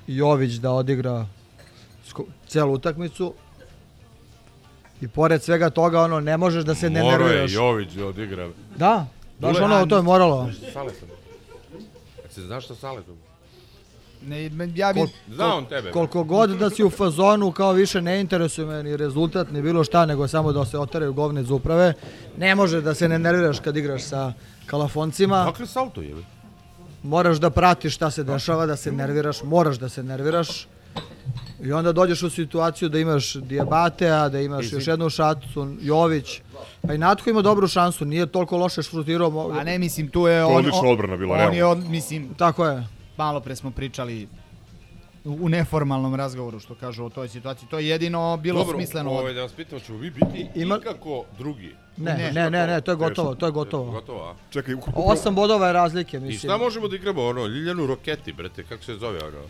Jović 0.08 0.52
da 0.54 0.72
odigra 0.72 1.26
celu 2.48 2.74
utakmicu. 2.74 3.34
I 5.02 5.08
pored 5.08 5.44
svega 5.44 5.70
toga 5.70 6.02
ono 6.02 6.20
ne 6.20 6.38
možeš 6.38 6.64
da 6.64 6.76
se 6.76 6.90
ne 6.90 7.02
Moro 7.02 7.12
je 7.14 7.20
nerviraš. 7.20 7.54
Jović 7.54 7.92
da 7.92 8.06
odigra. 8.06 8.50
Da, 8.76 9.06
baš 9.40 9.58
ono 9.60 9.86
to 9.86 9.96
je 9.96 10.02
moralo. 10.02 10.50
Saletom. 10.74 11.10
Se 12.30 12.42
znaš 12.42 12.66
šta 12.66 12.76
Saletom? 12.76 13.16
Ne, 14.28 14.50
ja 14.76 14.94
bi... 14.94 15.00
Kol- 15.00 15.08
Zna 15.36 15.56
on 15.56 15.66
tebe. 15.66 15.92
Koliko 15.92 16.24
god 16.24 16.50
da 16.50 16.70
si 16.70 16.84
u 16.84 16.90
fazonu, 16.90 17.52
kao 17.52 17.72
više 17.72 18.02
ne 18.02 18.22
interesuje 18.22 18.68
me 18.68 18.84
ni 18.84 18.98
rezultat, 18.98 19.52
ni 19.52 19.62
bilo 19.62 19.84
šta, 19.84 20.06
nego 20.06 20.28
samo 20.28 20.52
da 20.52 20.66
se 20.66 20.78
otaraju 20.78 21.14
govne 21.14 21.42
iz 21.42 21.50
uprave. 21.52 21.94
Ne 22.38 22.56
može 22.56 22.82
da 22.82 22.94
se 22.94 23.10
ne 23.10 23.20
nerviraš 23.20 23.60
kad 23.60 23.78
igraš 23.78 24.04
sa 24.04 24.34
kalafoncima. 24.66 25.44
Dakle, 25.44 25.68
salto 25.68 26.02
je. 26.02 26.16
Moraš 27.04 27.38
da 27.38 27.50
pratiš 27.52 27.96
šta 27.96 28.12
se 28.12 28.24
dešava, 28.24 28.66
da 28.66 28.76
se 28.76 28.92
nerviraš, 28.92 29.44
moraš 29.44 29.78
da 29.78 29.90
se 29.90 30.04
nerviraš. 30.04 30.68
I 31.62 31.72
onda 31.72 31.92
dođeš 31.92 32.24
u 32.24 32.30
situaciju 32.30 32.90
da 32.90 33.00
imaš 33.00 33.34
Diabatea, 33.36 34.30
da 34.30 34.40
imaš 34.40 34.72
još 34.72 34.88
jednu 34.88 35.10
šatu, 35.10 35.48
Jović. 35.82 36.42
Pa 36.82 36.94
i 36.94 36.98
Natko 36.98 37.30
ima 37.30 37.42
dobru 37.42 37.68
šansu, 37.68 38.06
nije 38.06 38.26
toliko 38.26 38.58
loše 38.58 38.84
šutirao. 38.84 39.30
mo- 39.30 39.52
A 39.52 39.64
ne, 39.64 39.80
mislim, 39.80 40.08
tu 40.08 40.20
je 40.20 40.24
To 40.24 40.28
je 40.30 40.46
on... 40.46 40.56
odlična 40.56 40.80
on- 40.80 40.90
odbrana 40.90 41.18
bila, 41.18 41.34
On 41.34 41.38
realno. 41.38 41.56
je, 41.56 41.66
on, 41.66 41.86
mislim, 41.88 42.34
Tako 42.34 42.66
je. 42.66 42.88
malo 43.18 43.40
pre 43.40 43.56
smo 43.56 43.72
pričali 43.72 44.28
u 45.26 45.50
neformalnom 45.50 46.16
razgovoru, 46.16 46.60
što 46.60 46.76
kažu 46.76 47.06
o 47.06 47.10
toj 47.10 47.28
situaciji. 47.28 47.70
To 47.70 47.80
je 47.80 47.88
jedino 47.88 48.38
bilo 48.38 48.60
Dobro, 48.60 48.78
smisleno. 48.78 49.12
ovaj, 49.12 49.34
da 49.34 49.42
vas 49.42 49.52
pitam, 49.52 49.80
ćemo 49.80 49.98
vi 49.98 50.10
biti 50.12 50.48
Ima- 50.56 50.78
ikako 50.78 51.26
drugi? 51.38 51.76
Ne, 51.98 52.14
Ne. 52.14 52.32
ne, 52.32 52.50
ne, 52.50 52.68
ne, 52.68 52.82
to 52.82 52.92
je 52.92 52.96
gotovo, 52.98 53.36
to 53.36 53.46
je 53.46 53.52
gotovo. 53.52 53.92
Gotovo, 53.92 54.24
a? 54.24 54.36
Čekaj, 54.50 54.74
upravo- 54.78 55.04
Osam 55.04 55.36
bodova 55.36 55.68
je 55.68 55.74
razlike, 55.74 56.18
I 56.18 56.20
mislim. 56.20 56.40
šta 56.42 56.58
možemo 56.58 56.88
da 56.88 56.96
igramo, 56.96 57.24
ono, 57.24 57.46
Ljiljanu 57.46 57.86
Roketi, 57.86 58.34
brate, 58.34 58.64
kako 58.64 58.84
se 58.84 58.96
zove, 58.96 59.20
ono? 59.20 59.42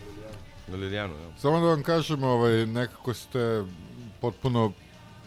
Na 0.68 0.76
Liljanu, 0.76 1.14
ja. 1.14 1.38
Samo 1.38 1.60
da 1.60 1.66
vam 1.66 1.82
kažem, 1.82 2.22
ovaj, 2.22 2.66
nekako 2.66 3.14
ste 3.14 3.64
potpuno 4.20 4.72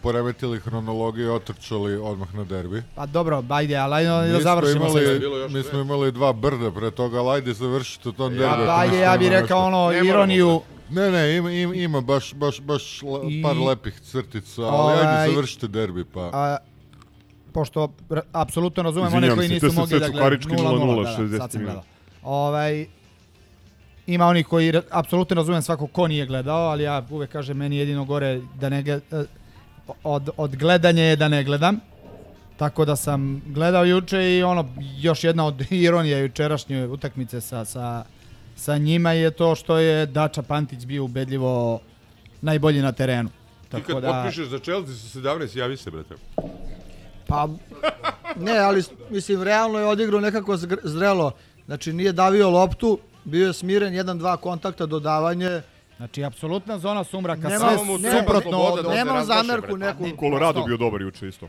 poremetili 0.06 0.60
hronologiju 0.60 1.26
i 1.26 1.30
otrčali 1.30 1.96
odmah 1.96 2.34
na 2.34 2.44
derbi. 2.44 2.82
Pa 2.94 3.06
dobro, 3.06 3.42
ajde, 3.48 3.76
ali 3.76 3.94
ajde 3.94 4.32
da 4.32 4.40
završimo 4.40 4.86
imali, 4.86 5.00
sve. 5.00 5.48
Mi 5.50 5.62
smo 5.62 5.78
imali 5.80 6.12
dva 6.12 6.32
brda 6.32 6.70
pre 6.70 6.90
toga, 6.90 7.18
ali 7.18 7.30
ajde 7.30 7.52
završite 7.54 8.12
to 8.12 8.28
derbi. 8.28 8.44
Pa 8.44 8.52
ako 8.52 8.70
ajde, 8.72 8.86
mislite 8.86 9.02
ja 9.02 9.16
bih 9.18 9.30
rekao 9.30 9.58
ono, 9.60 9.90
Ne 9.90 10.02
moramo 10.02 10.08
ironiju. 10.08 10.60
Ne, 10.90 11.10
ne, 11.10 11.36
ima, 11.36 11.50
ima, 11.52 11.74
ima 11.74 12.00
baš, 12.00 12.34
baš, 12.34 12.60
baš 12.60 13.02
le, 13.02 13.20
I- 13.28 13.42
par 13.42 13.56
lepih 13.58 14.00
crtica, 14.00 14.62
ali 14.62 14.76
Ovaj, 14.92 15.06
ajde 15.16 15.32
završite 15.32 15.68
derbi, 15.68 16.04
pa... 16.04 16.30
A, 16.32 16.56
pošto 17.52 17.92
apsolutno 18.32 18.82
razumem 18.82 19.14
one 19.14 19.34
koji 19.34 19.48
nisu 19.48 19.66
mogli 19.66 19.88
sve 19.88 19.98
da 19.98 20.08
gledaju. 20.08 20.38
cukarički 20.38 20.52
0:0, 20.54 20.96
da, 20.96 21.10
da, 21.10 21.16
60 21.18 21.38
sad 21.38 21.52
sam 21.52 21.62
gledao. 21.62 21.82
Ovaj, 22.22 22.86
ima 24.06 24.26
onih 24.26 24.46
koji 24.46 24.72
apsolutno 24.90 25.34
razumem 25.36 25.62
svako 25.62 25.86
ko 25.86 26.08
nije 26.08 26.26
gledao, 26.26 26.68
ali 26.68 26.82
ja 26.82 27.02
uvek 27.10 27.30
kažem 27.30 27.56
meni 27.56 27.76
jedino 27.76 28.04
gore 28.04 28.40
da 28.54 28.68
ne 28.68 28.84
gled- 28.84 29.00
eh, 29.12 29.24
od, 30.02 30.30
od 30.36 30.56
gledanja 30.56 31.02
je 31.02 31.16
da 31.16 31.28
ne 31.28 31.44
gledam. 31.44 31.80
Tako 32.56 32.84
da 32.84 32.96
sam 32.96 33.42
gledao 33.46 33.84
juče 33.84 34.36
i 34.36 34.42
ono, 34.42 34.68
još 34.98 35.24
jedna 35.24 35.46
od 35.46 35.66
ironija 35.70 36.18
jučerašnje 36.18 36.86
utakmice 36.86 37.40
sa, 37.40 37.64
sa, 37.64 38.04
sa 38.56 38.78
njima 38.78 39.12
je 39.12 39.30
to 39.30 39.54
što 39.54 39.78
je 39.78 40.06
Dača 40.06 40.42
Pantić 40.42 40.86
bio 40.86 41.04
ubedljivo 41.04 41.80
najbolji 42.40 42.82
na 42.82 42.92
terenu. 42.92 43.28
Ti 43.28 43.70
Tako 43.70 43.92
kad 43.92 44.02
da, 44.02 44.12
potpišeš 44.12 44.48
za 44.48 44.58
Chelsea 44.58 44.94
sa 44.94 45.18
17, 45.18 45.58
javi 45.58 45.76
se, 45.76 45.90
brate. 45.90 46.14
Pa, 47.26 47.48
ne, 48.36 48.58
ali 48.58 48.82
mislim, 49.10 49.42
realno 49.42 49.78
je 49.78 49.86
odigrao 49.86 50.20
nekako 50.20 50.56
zrelo. 50.82 51.32
Znači, 51.66 51.92
nije 51.92 52.12
davio 52.12 52.50
loptu, 52.50 52.98
bio 53.24 53.46
je 53.46 53.52
smiren, 53.52 53.94
jedan, 53.94 54.18
dva 54.18 54.36
kontakta, 54.36 54.86
dodavanje. 54.86 55.62
Znači, 55.96 56.24
apsolutna 56.24 56.78
zona 56.78 57.04
sumraka, 57.04 57.48
Nema- 57.48 57.58
sve 57.76 57.84
mu 57.84 57.98
ne- 57.98 58.10
treba 58.10 58.22
suprotno 58.22 58.58
od... 58.58 58.86
Nemam 58.86 59.24
zamerku 59.24 59.76
neku. 59.76 60.04
Colorado 60.20 60.64
bio 60.64 60.76
dobar 60.76 61.00
juče 61.02 61.28
isto. 61.28 61.48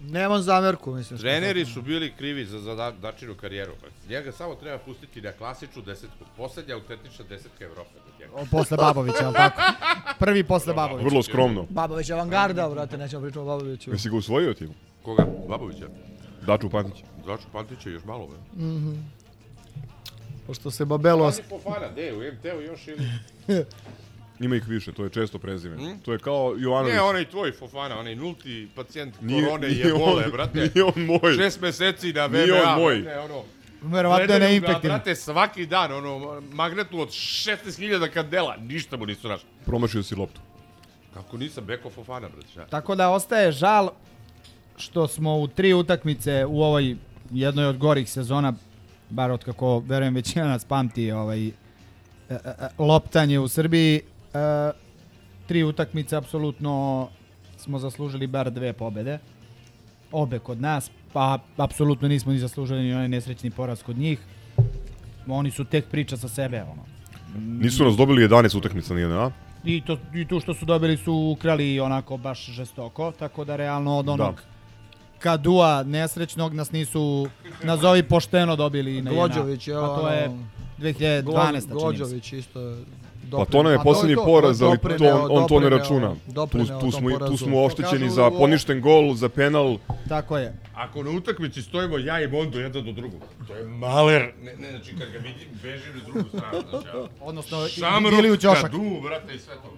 Nemam 0.00 0.42
zamerku, 0.42 0.92
mislim. 0.92 1.18
Treneri 1.18 1.64
su 1.64 1.82
bili 1.82 2.12
krivi 2.18 2.44
za, 2.44 2.60
za 2.60 2.74
da, 2.74 2.90
dačinu 2.90 3.34
karijeru. 3.34 3.72
Njega 4.08 4.32
samo 4.32 4.54
treba 4.54 4.78
pustiti 4.78 5.20
na 5.20 5.32
klasičnu 5.32 5.82
desetku. 5.82 6.24
Poslednja 6.36 6.74
autentična 6.74 7.24
desetka 7.28 7.64
Evrope. 7.64 7.90
Posle 8.50 8.76
Babovića, 8.76 9.24
ali 9.24 9.34
tako? 9.34 9.62
Prvi 10.18 10.44
posle 10.44 10.74
Babovića. 10.74 11.08
Vrlo 11.08 11.22
skromno. 11.22 11.66
Babović 11.70 12.08
je 12.08 12.14
avangarda, 12.14 12.68
brate, 12.68 12.98
nećemo 12.98 13.22
pričati 13.22 13.38
o 13.38 13.44
Baboviću. 13.44 13.90
Jesi 13.90 14.10
ga 14.10 14.16
usvojio 14.16 14.54
ti? 14.54 14.68
Koga? 15.02 15.26
Babovića. 15.48 15.86
Daču 16.46 16.70
Pantić. 16.70 17.04
Daču 17.26 17.46
Pantića 17.52 17.90
još 17.90 18.04
malo, 18.04 18.26
be. 18.26 18.62
Pošto 20.46 20.70
se 20.70 20.84
Babelo... 20.84 21.24
Pazi 21.24 21.42
Fofana, 21.42 21.88
gde 21.92 22.02
je, 22.02 22.14
u 22.14 22.32
MT-u 22.32 22.60
još 22.62 22.88
ili... 22.88 23.08
Ima 24.40 24.56
ih 24.56 24.68
više, 24.68 24.92
to 24.92 25.04
je 25.04 25.10
često 25.10 25.38
prezime. 25.38 25.76
To 26.04 26.12
je 26.12 26.18
kao 26.18 26.54
Jovanović. 26.58 26.94
Ne, 26.94 27.00
onaj 27.00 27.24
tvoj 27.24 27.52
Fofana, 27.52 27.98
onaj 27.98 28.14
nulti 28.16 28.68
pacijent 28.74 29.14
Nije- 29.20 29.44
korone 29.44 29.68
nije 29.68 29.86
je 29.86 29.92
bole, 29.94 30.24
on- 30.24 30.30
brate. 30.32 30.58
nije 30.64 30.84
on 30.86 31.04
moj. 31.04 31.34
Šest 31.36 31.60
meseci 31.60 32.12
na 32.12 32.26
VBA, 32.26 32.38
Nije 32.38 32.62
on 32.62 32.80
moj. 32.80 32.98
brate, 32.98 33.18
ono. 33.20 33.42
Verovatno 33.82 34.34
je. 34.34 34.60
Brate, 34.82 35.14
svaki 35.14 35.66
dan, 35.66 35.92
ono, 35.92 36.40
magnetu 36.42 37.00
od 37.00 37.08
16.000 37.08 38.08
kandela, 38.08 38.56
ništa 38.56 38.96
mu 38.96 39.06
nisu 39.06 39.28
našli. 39.28 39.48
Promašio 39.66 40.02
si 40.02 40.14
loptu. 40.14 40.40
Kako 41.14 41.36
nisam 41.36 41.64
Beko 41.64 41.90
Fofana, 41.90 42.28
brate? 42.28 42.70
Tako 42.70 42.94
da 42.94 43.10
ostaje 43.10 43.52
žal 43.52 43.90
što 44.76 45.08
smo 45.08 45.36
u 45.36 45.48
tri 45.48 45.72
utakmice 45.72 46.44
u 46.44 46.62
ovoj 46.62 46.96
jednoj 47.30 47.64
od 47.66 47.78
gorih 47.78 48.10
sezona, 48.10 48.52
bar 49.10 49.30
od 49.30 49.44
kako 49.44 49.78
verujem 49.78 50.14
većina 50.14 50.48
nas 50.48 50.64
pamti 50.64 51.12
ovaj, 51.12 51.46
e, 51.46 51.52
e, 52.30 52.34
e, 52.44 52.68
loptanje 52.78 53.38
u 53.38 53.48
Srbiji, 53.48 54.00
tri 55.46 55.64
utakmice 55.64 56.16
apsolutno 56.16 57.08
smo 57.56 57.78
zaslužili 57.78 58.26
bar 58.26 58.50
dve 58.50 58.72
pobede. 58.72 59.18
Obe 60.12 60.38
kod 60.38 60.60
nas, 60.60 60.90
pa 61.12 61.38
apsolutno 61.56 62.08
nismo 62.08 62.32
ni 62.32 62.38
zaslužili 62.38 62.82
ni 62.82 62.94
onaj 62.94 63.08
nesrećni 63.08 63.50
poraz 63.50 63.82
kod 63.82 63.98
njih. 63.98 64.18
Oni 65.26 65.50
su 65.50 65.64
tek 65.64 65.88
priča 65.90 66.16
sa 66.16 66.28
sebe, 66.28 66.62
ono. 66.62 66.84
Nisu 67.38 67.84
nas 67.84 67.96
dobili 67.96 68.28
11 68.28 68.58
utakmica 68.58 68.94
nije, 68.94 69.06
a? 69.06 69.30
I, 69.64 69.80
to, 69.80 69.98
I 70.14 70.24
tu 70.24 70.40
što 70.40 70.54
su 70.54 70.64
dobili 70.64 70.96
su 70.96 71.14
ukrali 71.14 71.80
onako 71.80 72.16
baš 72.16 72.46
žestoko, 72.46 73.12
tako 73.18 73.44
da 73.44 73.56
realno 73.56 73.96
od 73.98 74.08
onog 74.08 74.42
kadua 75.18 75.82
nesrećnog 75.82 76.54
nas 76.54 76.72
nisu, 76.72 77.28
nazovi 77.62 78.02
pošteno 78.02 78.56
dobili 78.56 79.02
na 79.02 79.10
Glođović, 79.10 79.68
jedna, 79.68 79.82
je 79.82 79.86
a 79.86 79.96
to 79.96 80.08
je 80.08 80.24
ono- 80.24 80.46
2012. 80.78 81.22
čini 81.42 81.52
mi 81.54 81.60
se. 81.60 81.66
Glođović 81.68 82.32
isto 82.32 82.60
je 82.60 82.76
Pa 83.30 83.44
to 83.44 83.62
nam 83.62 83.72
je 83.72 83.78
posljednji 83.78 84.16
poraz, 84.16 84.62
ali 84.62 84.78
to, 84.78 85.26
on 85.30 85.48
to 85.48 85.60
ne 85.60 85.68
računa. 85.68 86.14
Tu, 86.26 86.46
tu, 86.80 86.90
smo, 86.90 87.18
tu 87.18 87.36
smo 87.36 87.64
oštećeni 87.64 88.10
za 88.10 88.30
poništen 88.30 88.80
gol, 88.80 89.14
za 89.14 89.28
penal. 89.28 89.78
Tako 90.08 90.38
je. 90.38 90.54
Ako 90.74 91.02
na 91.02 91.10
utakmici 91.10 91.62
stojimo 91.62 91.98
ja 91.98 92.20
i 92.20 92.28
Mondo 92.28 92.58
jedan 92.58 92.84
do 92.84 92.92
drugog, 92.92 93.20
to 93.48 93.54
je 93.56 93.64
maler. 93.64 94.32
Ne, 94.42 94.56
ne, 94.56 94.70
znači 94.70 94.96
kad 94.98 95.10
ga 95.10 95.18
vidim, 95.18 95.48
bežim 95.62 95.92
na 95.94 96.04
drugu 96.04 96.28
stranu. 96.28 96.62
Znači, 96.70 96.88
Odnosno, 97.20 97.68
Šamrok, 97.68 98.12
ili 98.12 98.30
u 98.30 98.36
ćošak. 98.36 98.62
kadu, 98.62 99.00
brate, 99.02 99.34
i 99.34 99.38
sve 99.38 99.54
to. 99.54 99.72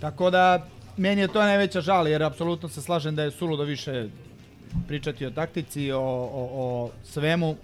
Tako 0.00 0.30
da, 0.30 0.66
meni 0.96 1.20
je 1.20 1.28
to 1.28 1.42
najveća 1.42 1.80
žal, 1.80 2.08
jer 2.08 2.22
apsolutno 2.22 2.68
se 2.68 2.82
slažem 2.82 3.14
da 3.14 3.22
je 3.22 3.30
suludo 3.30 3.62
više 3.62 4.08
pričati 4.88 5.26
o 5.26 5.30
taktici, 5.30 5.92
o, 5.92 6.00
o, 6.00 6.48
o 6.52 6.90
svemu. 7.04 7.56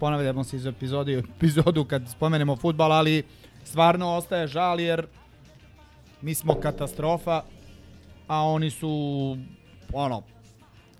Ponavljamo 0.00 0.44
se 0.44 0.56
iz 0.56 0.66
epizodi 0.66 1.16
u 1.16 1.18
epizodu 1.18 1.84
kad 1.84 2.02
spomenemo 2.10 2.56
futbal, 2.56 2.92
ali 2.92 3.22
stvarno 3.64 4.16
ostaje 4.16 4.46
žal 4.46 4.80
jer 4.80 5.06
mi 6.22 6.34
smo 6.34 6.54
katastrofa, 6.54 7.42
a 8.26 8.42
oni 8.42 8.70
su 8.70 9.36
ono, 9.92 10.22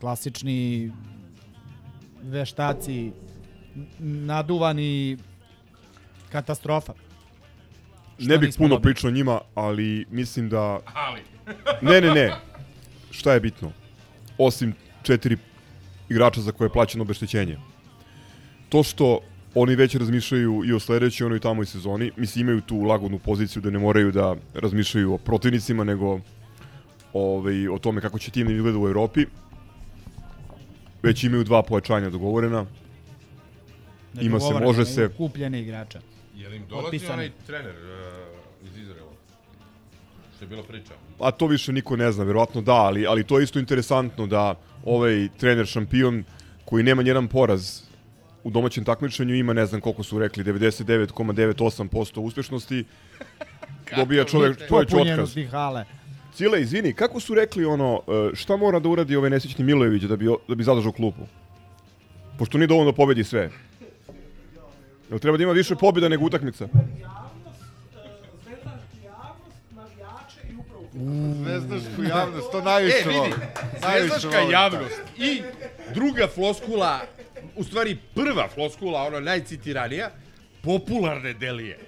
klasični 0.00 0.92
veštaci, 2.22 3.12
naduvani 3.98 5.16
katastrofa. 6.32 6.92
Što 8.18 8.28
Ne 8.28 8.38
bih 8.38 8.54
puno 8.58 8.80
pričao 8.80 9.08
o 9.08 9.12
njima, 9.12 9.40
ali 9.54 10.06
mislim 10.10 10.48
da... 10.48 10.80
Ali. 10.94 11.20
Ne, 11.82 12.00
ne, 12.00 12.14
ne. 12.14 12.32
Šta 13.10 13.32
je 13.32 13.40
bitno? 13.40 13.72
Osim 14.38 14.74
četiri 15.02 15.36
igrača 16.08 16.40
za 16.40 16.52
koje 16.52 16.66
je 16.66 16.72
plaćeno 16.72 17.02
obeštećenje. 17.02 17.58
To 18.68 18.82
što 18.82 19.20
oni 19.54 19.74
već 19.76 19.94
razmišljaju 19.94 20.62
i 20.66 20.72
o 20.72 20.80
sledećoj 20.80 21.26
onoj 21.26 21.40
tamo 21.40 21.62
i 21.62 21.66
sezoni, 21.66 22.12
mislim 22.16 22.46
imaju 22.46 22.60
tu 22.60 22.82
lagodnu 22.82 23.18
poziciju 23.18 23.62
da 23.62 23.70
ne 23.70 23.78
moraju 23.78 24.12
da 24.12 24.36
razmišljaju 24.54 25.14
o 25.14 25.18
protivnicima, 25.18 25.84
nego 25.84 26.20
ovaj, 27.12 27.68
o 27.68 27.78
tome 27.78 28.00
kako 28.00 28.18
će 28.18 28.30
tim 28.30 28.46
da 28.46 28.52
izgleda 28.52 28.78
u 28.78 28.88
Evropi. 28.88 29.26
Već 31.02 31.24
imaju 31.24 31.44
dva 31.44 31.62
pojačanja 31.62 32.10
dogovorena. 32.10 32.66
Ima 34.20 34.40
se, 34.40 34.54
može 34.54 34.84
se... 34.84 35.08
Kupljene 35.16 35.60
igrača. 35.60 36.00
Je 36.36 36.48
li 36.48 36.56
im 36.56 36.66
dolazi 36.68 37.06
onaj 37.12 37.30
trener 37.46 37.74
uh? 37.74 38.29
Što 40.40 40.44
je 40.44 40.48
bila 40.48 40.62
priča. 40.62 40.94
A 41.20 41.30
to 41.30 41.46
više 41.46 41.72
niko 41.72 41.96
ne 41.96 42.12
zna, 42.12 42.24
verovatno 42.24 42.60
da, 42.60 42.72
ali, 42.74 43.06
ali 43.06 43.24
to 43.24 43.38
je 43.38 43.44
isto 43.44 43.58
interesantno 43.58 44.26
da 44.26 44.54
ovaj 44.84 45.28
trener 45.38 45.66
šampion 45.66 46.24
koji 46.64 46.84
nema 46.84 47.02
nijedan 47.02 47.28
poraz 47.28 47.82
u 48.44 48.50
domaćem 48.50 48.84
takmičenju 48.84 49.34
ima 49.34 49.52
ne 49.52 49.66
znam 49.66 49.80
koliko 49.80 50.02
su 50.02 50.18
rekli 50.18 50.44
99,98% 50.44 52.20
uspešnosti 52.20 52.84
dobija 53.96 54.24
čovjek 54.24 54.58
čovjek 54.58 54.72
otkaz. 54.72 54.90
Popunjenosti 54.90 55.44
hale. 55.44 55.84
Cile, 56.34 56.62
izvini, 56.62 56.92
kako 56.92 57.20
su 57.20 57.34
rekli 57.34 57.64
ono 57.64 58.00
e, 58.08 58.30
šta 58.34 58.56
mora 58.56 58.78
da 58.78 58.88
uradi 58.88 59.16
ovaj 59.16 59.30
nesrećni 59.30 59.64
Milojević 59.64 60.02
da 60.02 60.16
bi 60.16 60.26
da 60.48 60.54
bi 60.54 60.64
zadržao 60.64 60.92
klupu? 60.92 61.22
Pošto 62.38 62.58
nije 62.58 62.66
dovoljno 62.66 62.90
da 62.92 62.96
pobedi 62.96 63.24
sve. 63.24 63.50
Jel 65.10 65.18
treba 65.18 65.36
da 65.36 65.42
ima 65.42 65.52
više 65.52 65.74
pobjeda 65.76 66.08
nego 66.08 66.24
utakmica? 66.24 66.68
Zvezdašku 71.34 72.02
javnost, 72.04 72.50
to 72.52 72.60
najviše 72.62 72.96
E, 72.96 73.02
vidi, 73.04 73.18
volim. 73.18 73.32
Zvezdaška 73.80 74.28
volim. 74.30 74.50
javnost 74.52 75.00
i 75.18 75.42
druga 75.90 76.28
floskula, 76.28 77.00
u 77.56 77.64
stvari 77.64 77.98
prva 78.14 78.48
floskula, 78.48 79.02
ona 79.02 79.20
najcitiranija, 79.20 80.10
popularne 80.62 81.32
delije. 81.34 81.78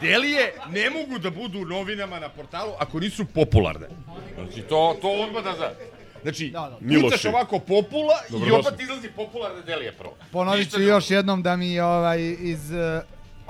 Delije 0.00 0.52
ne 0.68 0.90
mogu 0.90 1.18
da 1.18 1.30
budu 1.32 1.58
u 1.58 1.64
novinama 1.66 2.18
na 2.18 2.28
portalu 2.28 2.72
ako 2.78 3.00
nisu 3.00 3.24
popularne. 3.26 3.86
Znači, 4.34 4.62
to, 4.62 4.96
to 5.00 5.10
odmah 5.10 5.44
da 5.44 5.52
zna. 5.52 5.70
Znači, 6.22 6.48
Da, 6.48 6.60
da. 6.80 6.88
Pitaš 7.02 7.24
ovako 7.24 7.58
popula 7.58 8.14
i 8.28 8.32
Dobrodošli. 8.32 8.60
opet 8.66 8.80
izlazi 8.80 9.08
popularne 9.08 9.62
delije 9.62 9.92
prvo. 9.92 10.14
Ponovit 10.32 10.70
ću 10.70 10.80
još 10.82 11.10
jednom 11.10 11.42
da 11.42 11.56
mi 11.56 11.80
ovaj 11.80 12.18
iz... 12.32 12.72
eh, 12.72 13.00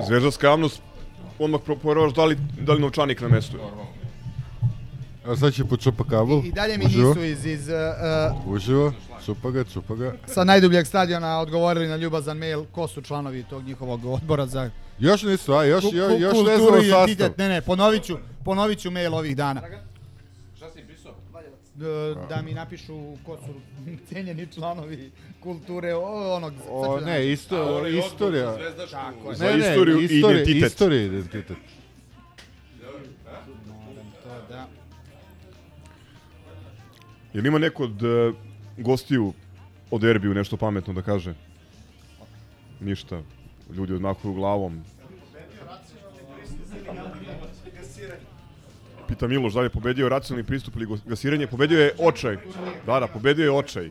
Zvezdarska 0.00 0.46
javnost 0.46 0.82
odmah 1.38 1.60
pro- 1.60 1.76
proveraš 1.76 2.12
da 2.12 2.24
li, 2.24 2.36
da 2.60 2.72
li 2.72 2.80
novčanik 2.80 3.20
na 3.20 3.28
mestu. 3.28 3.56
A 5.28 5.36
sad 5.36 5.54
će 5.54 5.64
po 5.64 5.76
čupa 5.76 6.04
kabel. 6.04 6.40
I 6.44 6.52
dalje 6.52 6.78
mi 6.78 6.86
Uživo. 6.86 7.08
nisu 7.08 7.24
iz, 7.24 7.46
iz 7.46 7.68
eh, 7.68 7.74
Uživo, 8.46 8.92
čupa 9.24 9.50
ga, 9.50 9.64
čupa 9.64 9.94
ga. 9.94 10.12
sa 10.26 10.44
najdubljeg 10.44 10.86
stadiona 10.86 11.40
odgovorili 11.40 11.88
na 11.88 11.96
ljubazan 11.96 12.36
mail 12.38 12.64
ko 12.72 12.88
su 12.88 13.02
članovi 13.02 13.44
tog 13.50 13.64
njihovog 13.64 14.04
odbora 14.04 14.46
za 14.46 14.70
Još 14.98 15.22
nisu, 15.22 15.52
a 15.52 15.64
još, 15.64 15.84
još, 15.84 16.12
još 16.20 16.32
ne 16.32 16.56
kulturu 16.56 16.56
znamo 16.56 17.06
i 17.06 17.14
sastav. 17.14 17.30
Ne, 17.38 17.48
ne, 17.48 17.60
ponovit 17.60 18.02
ću, 18.04 18.16
ponovit 18.44 18.78
ću 18.78 18.90
mail 18.90 19.14
ovih 19.14 19.36
dana. 19.36 19.62
Šta 20.56 20.70
si 20.70 20.82
pisao? 20.82 21.14
D- 21.74 22.14
da 22.28 22.42
mi 22.42 22.52
napišu 22.54 23.16
ko 23.26 23.36
su 23.36 23.54
cenjeni 24.08 24.46
članovi 24.54 25.10
kulture 25.40 25.94
o, 25.94 26.34
onog... 26.36 26.52
O, 26.70 27.00
ne, 27.00 27.32
isto, 27.32 27.86
istorija. 27.86 28.56
Tako 28.90 29.32
Ne, 29.40 29.56
ne, 29.56 29.70
istoriju 29.70 30.00
i 30.00 30.04
istorija, 30.04 30.42
identitet. 30.42 30.72
Istorija 30.72 31.02
i 31.02 31.06
identitet. 31.06 31.56
Jel 37.32 37.46
ima 37.46 37.58
neko 37.58 37.84
od 37.84 38.02
e, 38.02 38.32
gostiju 38.76 39.32
o 39.90 39.98
derbiju 39.98 40.34
nešto 40.34 40.56
pametno 40.56 40.94
da 40.94 41.02
kaže? 41.02 41.34
Ništa. 42.80 43.22
Ljudi 43.76 43.92
odmahuju 43.92 44.34
glavom. 44.34 44.84
Pita 49.08 49.26
Miloš 49.26 49.52
da 49.52 49.60
li 49.60 49.66
je 49.66 49.70
pobedio 49.70 50.08
racionalni 50.08 50.46
pristup 50.46 50.76
ili 50.76 50.98
gasiranje. 51.06 51.46
Pobedio 51.46 51.80
je 51.80 51.94
očaj. 51.98 52.36
Da, 52.86 53.00
da, 53.00 53.06
pobedio 53.06 53.44
je 53.44 53.50
očaj. 53.50 53.90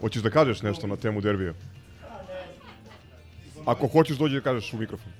Hoćeš 0.00 0.22
da 0.22 0.30
kažeš 0.30 0.62
nešto 0.62 0.86
na 0.86 0.96
temu 0.96 1.20
derbija? 1.20 1.54
Ako 3.64 3.86
hoćeš 3.86 4.16
dođi 4.16 4.34
da 4.34 4.40
kažeš 4.40 4.72
u 4.72 4.78
mikrofon. 4.78 5.12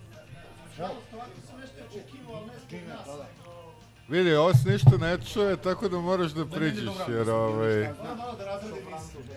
Vidi, 4.09 4.35
ovo 4.35 4.55
se 4.55 4.71
ništa 4.71 4.97
ne 4.97 5.19
čuje, 5.33 5.57
tako 5.57 5.89
da 5.89 5.99
moraš 5.99 6.33
da 6.33 6.47
priđeš, 6.47 6.89
jer 7.09 7.31
ovaj... 7.31 7.89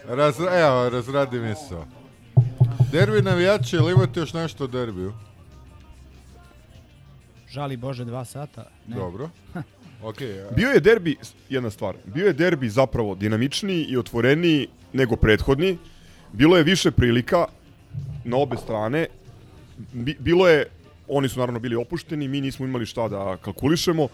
Raz, 0.07 0.39
evo, 0.39 0.89
razradi 0.89 1.39
misao. 1.39 1.85
Derbi 2.91 3.21
navijači, 3.21 3.75
ili 3.75 3.91
imate 3.91 4.19
još 4.19 4.33
nešto 4.33 4.63
o 4.63 4.67
derbiju? 4.67 5.13
Žali 7.49 7.77
Bože 7.77 8.05
dva 8.05 8.25
sata. 8.25 8.65
Ne. 8.87 8.95
Dobro. 8.95 9.29
Okej, 10.03 10.41
a- 10.41 10.51
Bio 10.51 10.69
je 10.69 10.79
derbi, 10.79 11.17
jedna 11.49 11.69
stvar, 11.69 11.95
bio 12.05 12.25
je 12.25 12.33
derbi 12.33 12.69
zapravo 12.69 13.15
dinamičniji 13.15 13.83
i 13.83 13.97
otvoreniji 13.97 14.67
nego 14.93 15.15
prethodni. 15.15 15.77
Bilo 16.31 16.57
je 16.57 16.63
više 16.63 16.91
prilika 16.91 17.45
na 18.23 18.37
obe 18.37 18.57
strane. 18.57 19.07
Bi, 19.93 20.17
bilo 20.19 20.47
je, 20.47 20.65
oni 21.07 21.29
su 21.29 21.39
naravno 21.39 21.59
bili 21.59 21.75
opušteni, 21.75 22.27
mi 22.27 22.41
nismo 22.41 22.65
imali 22.65 22.85
šta 22.85 23.07
da 23.07 23.37
kalkulišemo, 23.37 24.03
uh, 24.03 24.11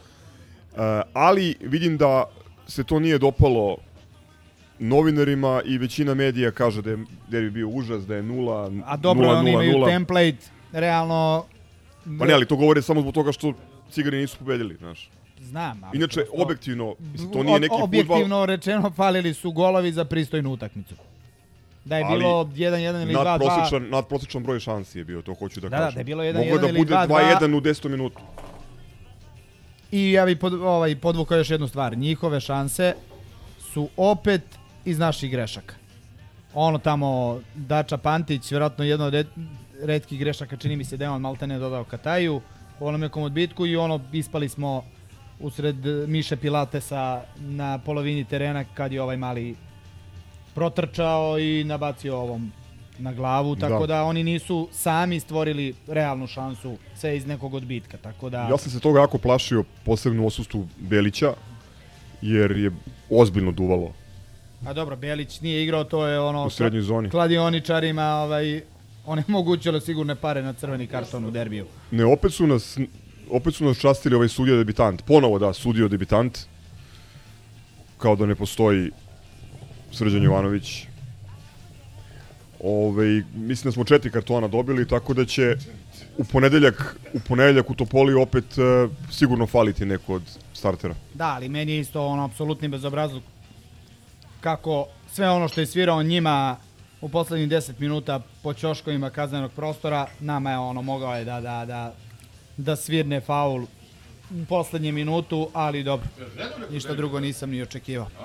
ali 1.14 1.56
vidim 1.62 1.98
da 1.98 2.24
se 2.68 2.84
to 2.84 3.00
nije 3.00 3.18
dopalo 3.18 3.78
novinarima 4.80 5.62
i 5.66 5.78
većina 5.78 6.14
medija 6.14 6.52
kaže 6.52 6.82
da 6.82 6.90
je 6.90 6.98
derbi 7.28 7.50
bio 7.52 7.68
užas, 7.70 8.06
da 8.06 8.16
je 8.16 8.24
nula, 8.24 8.72
A 8.86 8.98
dobro, 8.98 9.26
nula, 9.26 9.40
oni 9.40 9.52
nula, 9.52 9.64
imaju 9.64 9.78
nula. 9.78 9.88
template, 9.90 10.38
realno... 10.72 11.46
Pa 12.20 12.26
ne, 12.26 12.34
ali 12.34 12.46
to 12.46 12.56
govore 12.56 12.82
samo 12.82 13.02
zbog 13.02 13.14
toga 13.14 13.32
što 13.32 13.54
cigani 13.92 14.18
nisu 14.18 14.38
pobedili, 14.38 14.76
znaš. 14.76 15.10
Znam, 15.42 15.82
ali 15.84 15.98
Inače, 15.98 16.20
prosto- 16.22 16.42
objektivno, 16.44 16.96
mislim, 17.02 17.32
to 17.32 17.44
nije 17.44 17.60
neki 17.60 17.70
futbal. 17.72 17.84
Objektivno 17.84 18.46
rečeno, 18.46 18.92
falili 18.92 19.34
su 19.34 19.52
golovi 19.52 19.92
za 19.92 20.06
pristojnu 20.06 20.52
utakmicu. 20.52 20.96
Da 21.86 21.98
je 21.98 22.04
Ali 22.04 22.18
bilo 22.20 22.44
1-1 22.46 22.56
ili 23.04 23.14
2-2... 23.14 23.24
nadprosečan, 23.24 23.90
nadprosečan 23.90 24.44
broj 24.44 24.60
šansi 24.60 24.98
je 24.98 25.04
bio, 25.04 25.22
to 25.22 25.34
hoću 25.34 25.60
da, 25.62 25.70
Da, 25.70 25.78
da, 25.78 25.84
kažem. 25.84 25.96
da 25.96 26.00
je 26.00 26.04
bilo 26.06 26.24
1:1 26.24 26.34
Moglo 26.36 26.58
da 26.58 26.70
ili 26.70 26.78
bude 26.80 26.94
2:2. 26.94 27.08
2-1 27.40 27.58
u 27.58 27.62
10 27.62 27.90
minutu. 27.90 28.20
I 29.92 30.12
ja 30.12 30.26
bih 30.26 30.38
pod, 30.38 30.54
ovaj, 30.54 30.96
podvukao 30.96 31.38
još 31.38 31.50
jednu 31.50 31.68
stvar. 31.68 31.98
Njihove 31.98 32.40
šanse 32.40 32.94
su 33.74 33.90
opet 33.98 34.42
iz 34.86 35.00
naših 35.00 35.32
grešaka. 35.32 35.76
Ono 36.54 36.78
tamo, 36.78 37.42
Dača 37.56 37.98
Pantić, 37.98 38.52
vjerojatno 38.52 38.84
jedno 38.84 39.06
od 39.06 39.14
red, 39.14 39.28
redkih 39.84 40.20
grešaka, 40.20 40.58
čini 40.58 40.76
mi 40.76 40.84
se 40.84 40.98
da 40.98 41.06
je 41.06 41.10
on 41.10 41.22
maltene 41.22 41.60
dodao 41.60 41.84
Kataju 41.84 42.42
u 42.80 42.88
onom 42.88 43.02
nekom 43.02 43.24
odbitku 43.24 43.66
i 43.66 43.76
ono, 43.76 44.00
ispali 44.14 44.50
smo 44.50 44.84
usred 45.40 45.86
Miše 46.08 46.36
Pilatesa 46.36 47.22
na 47.40 47.80
polovini 47.80 48.26
terena 48.26 48.64
kad 48.74 48.92
je 48.92 49.02
ovaj 49.02 49.18
mali 49.18 49.56
protrčao 50.56 51.40
i 51.40 51.64
nabacio 51.64 52.18
ovom 52.18 52.52
na 53.00 53.14
glavu, 53.14 53.56
tako 53.56 53.88
Da. 53.88 53.94
da, 53.94 54.04
oni 54.04 54.24
nisu 54.24 54.68
sami 54.72 55.20
stvorili 55.20 55.74
realnu 55.88 56.28
šansu 56.28 56.78
sve 56.96 57.18
iz 57.18 57.26
nekog 57.26 57.54
odbitka, 57.54 57.98
tako 57.98 58.30
da... 58.30 58.38
Ja 58.38 58.58
sam 58.58 58.72
se 58.72 58.80
toga 58.80 59.00
jako 59.00 59.18
plašio, 59.18 59.64
posebno 59.86 60.24
u 60.24 60.28
osustvu 60.28 60.68
Belića, 60.78 61.34
jer 62.22 62.52
je 62.52 62.72
ozbiljno 63.10 63.52
duvalo 63.52 63.94
A 64.66 64.74
dobro, 64.74 64.96
Belić 64.96 65.42
nije 65.42 65.64
igrao, 65.64 65.84
to 65.84 66.08
je 66.08 66.20
ono... 66.20 66.46
u 66.46 66.50
srednjoj 66.50 66.82
zoni. 66.82 67.10
Kladioničarima, 67.10 68.04
ovaj, 68.04 68.62
onemogućilo 69.06 69.80
sigurne 69.80 70.16
pare 70.16 70.42
na 70.42 70.54
crveni 70.54 70.88
karton 70.88 71.26
u 71.26 71.32
derbiju. 71.32 71.66
Ne, 71.92 72.06
opet 72.06 72.34
su 72.34 72.48
nas 72.48 72.78
opet 73.30 73.56
su 73.56 73.66
nas 73.66 73.78
častili 73.78 74.16
ovaj 74.16 74.28
sudija 74.28 74.58
debitant. 74.58 75.02
Ponovo 75.02 75.40
da, 75.40 75.54
sudio 75.54 75.88
debitant. 75.88 76.40
Kao 77.98 78.16
da 78.16 78.26
ne 78.26 78.36
postoji 78.36 78.92
Srđan 79.92 80.24
Jovanović. 80.24 80.88
Ove, 82.64 83.24
mislim 83.36 83.70
da 83.70 83.72
smo 83.72 83.84
četiri 83.84 84.12
kartona 84.12 84.48
dobili, 84.48 84.88
tako 84.88 85.14
da 85.14 85.26
će 85.26 85.56
u 86.18 86.24
ponedeljak, 86.24 86.98
u 87.14 87.20
ponedeljak 87.28 87.70
u 87.70 87.76
Topoli 87.76 88.14
opet 88.14 88.58
e, 88.58 88.88
sigurno 89.12 89.48
faliti 89.48 89.86
neko 89.86 90.14
od 90.14 90.24
startera. 90.54 90.96
Da, 91.14 91.26
ali 91.26 91.50
meni 91.50 91.72
je 91.72 91.80
isto 91.80 92.06
ono 92.06 92.26
apsolutni 92.26 92.68
bezobrazluk 92.68 93.24
kako 94.42 94.88
sve 95.12 95.30
ono 95.30 95.48
što 95.48 95.62
je 95.62 95.68
svirao 95.68 96.04
njima 96.04 96.58
u 97.02 97.10
poslednjih 97.10 97.50
10 97.50 97.72
minuta 97.80 98.22
po 98.44 98.54
ćoškovima 98.54 99.10
kaznenog 99.10 99.52
prostora, 99.52 100.08
nama 100.20 100.52
je 100.52 100.58
ono 100.58 100.82
mogao 100.82 101.16
je 101.16 101.26
da, 101.26 101.42
da, 101.42 101.66
da, 101.66 101.94
da 102.58 102.76
svirne 102.76 103.22
faul 103.22 103.64
u 104.32 104.46
poslednjem 104.50 104.96
minutu, 104.96 105.50
ali 105.54 105.84
dobro. 105.84 106.08
Ništa 106.72 106.94
drugo 106.94 107.20
nisam 107.20 107.50
ni 107.50 107.62
očekivao. 107.62 108.08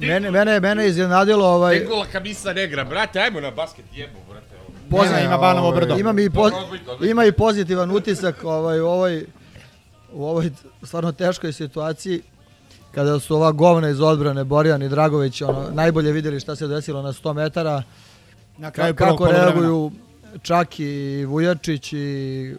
Mene, 0.00 0.30
mene, 0.30 0.60
mene 0.60 0.86
iznenadilo 0.86 1.46
ovaj... 1.46 1.80
Nikola 1.80 2.06
Kamisa 2.12 2.52
Negra, 2.52 2.84
brate, 2.84 3.20
ajmo 3.20 3.40
na 3.40 3.50
basket, 3.50 3.84
jebo, 3.94 4.18
brate. 4.28 4.46
Pozna, 4.90 5.20
ima 5.20 5.38
Banovo 5.38 5.68
ovaj, 5.68 5.80
brdo. 5.80 5.98
Imam 5.98 6.18
i, 6.18 6.30
poz, 6.30 6.52
ima 7.02 7.24
i 7.24 7.32
pozitivan 7.32 7.90
utisak 7.90 8.44
ovaj, 8.44 8.80
u 8.80 8.86
ovoj, 8.86 9.26
u 10.12 10.24
ovoj 10.24 10.50
stvarno 10.82 11.12
teškoj 11.12 11.52
situaciji 11.52 12.22
kada 12.94 13.20
su 13.20 13.36
ova 13.36 13.52
govna 13.52 13.88
iz 13.88 14.00
odbrane 14.00 14.44
Borjan 14.44 14.82
i 14.82 14.88
Dragović 14.88 15.42
ono, 15.42 15.68
najbolje 15.72 16.12
vidjeli 16.12 16.40
šta 16.40 16.56
se 16.56 16.66
desilo 16.66 17.02
na 17.02 17.12
100 17.12 17.32
metara 17.34 17.82
Na 18.58 18.70
kraju 18.70 18.94
kako 18.94 19.16
poluvremena. 19.16 19.44
reaguju 19.44 19.90
Čak 20.42 20.80
i 20.80 21.24
Vujačić 21.24 21.92
i 21.92 22.54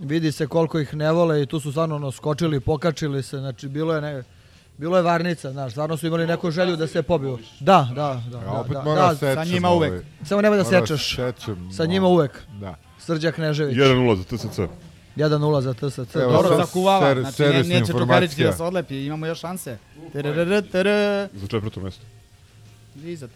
vidi 0.00 0.32
se 0.32 0.46
koliko 0.46 0.78
ih 0.78 0.94
ne 0.94 1.12
vole 1.12 1.42
i 1.42 1.46
tu 1.46 1.60
su 1.60 1.70
stvarno 1.70 1.96
ono, 1.96 2.12
skočili, 2.12 2.60
pokačili 2.60 3.22
se, 3.22 3.38
znači 3.38 3.68
bilo 3.68 3.94
je 3.94 4.00
ne, 4.00 4.22
bilo 4.78 4.96
je 4.96 5.02
varnica, 5.02 5.52
znaš, 5.52 5.70
stvarno 5.72 5.96
su 5.96 6.06
imali 6.06 6.26
neku 6.26 6.50
želju 6.50 6.76
da 6.76 6.86
se 6.86 7.02
pobiju. 7.02 7.38
Da, 7.60 7.88
da, 7.94 8.22
da. 8.30 8.38
Ja 8.38 8.44
da, 8.44 8.50
opet 8.52 8.72
da, 8.72 8.82
moram 8.82 8.96
da, 8.98 9.08
da 9.08 9.16
sečem. 9.16 9.34
sa 9.34 9.44
njima 9.44 9.68
ovaj, 9.68 9.90
uvek. 9.90 10.04
Samo 10.24 10.42
nemoj 10.42 10.58
da 10.58 10.64
moram 10.64 10.86
sečeš. 10.86 11.16
sečem, 11.16 11.70
Sa 11.72 11.84
njima 11.86 12.02
malo. 12.02 12.14
uvek. 12.14 12.42
Da. 12.60 12.74
Srđa 12.98 13.32
Knežević. 13.32 13.76
1-0 13.76 14.16
za 14.16 14.24
TSC. 14.36 14.58
1-0 15.16 15.60
za 15.60 15.74
TSC. 15.74 16.16
Evo, 16.16 16.32
Dobro, 16.32 16.48
sad 16.48 16.58
zakuvava, 16.66 17.06
ser- 17.06 17.20
znači 17.20 17.42
ne, 17.42 17.48
servisna 17.48 17.74
neće 17.80 17.92
Čukarički 17.92 18.42
da 18.44 18.52
se 18.52 18.62
odlepi, 18.62 19.04
imamo 19.06 19.26
još 19.26 19.40
šanse. 19.40 19.78
Tererere, 20.12 20.62
tere. 20.62 21.28
Za 21.34 21.46
četvrto 21.46 21.80
mesto. 21.80 22.02
Iza. 23.04 23.28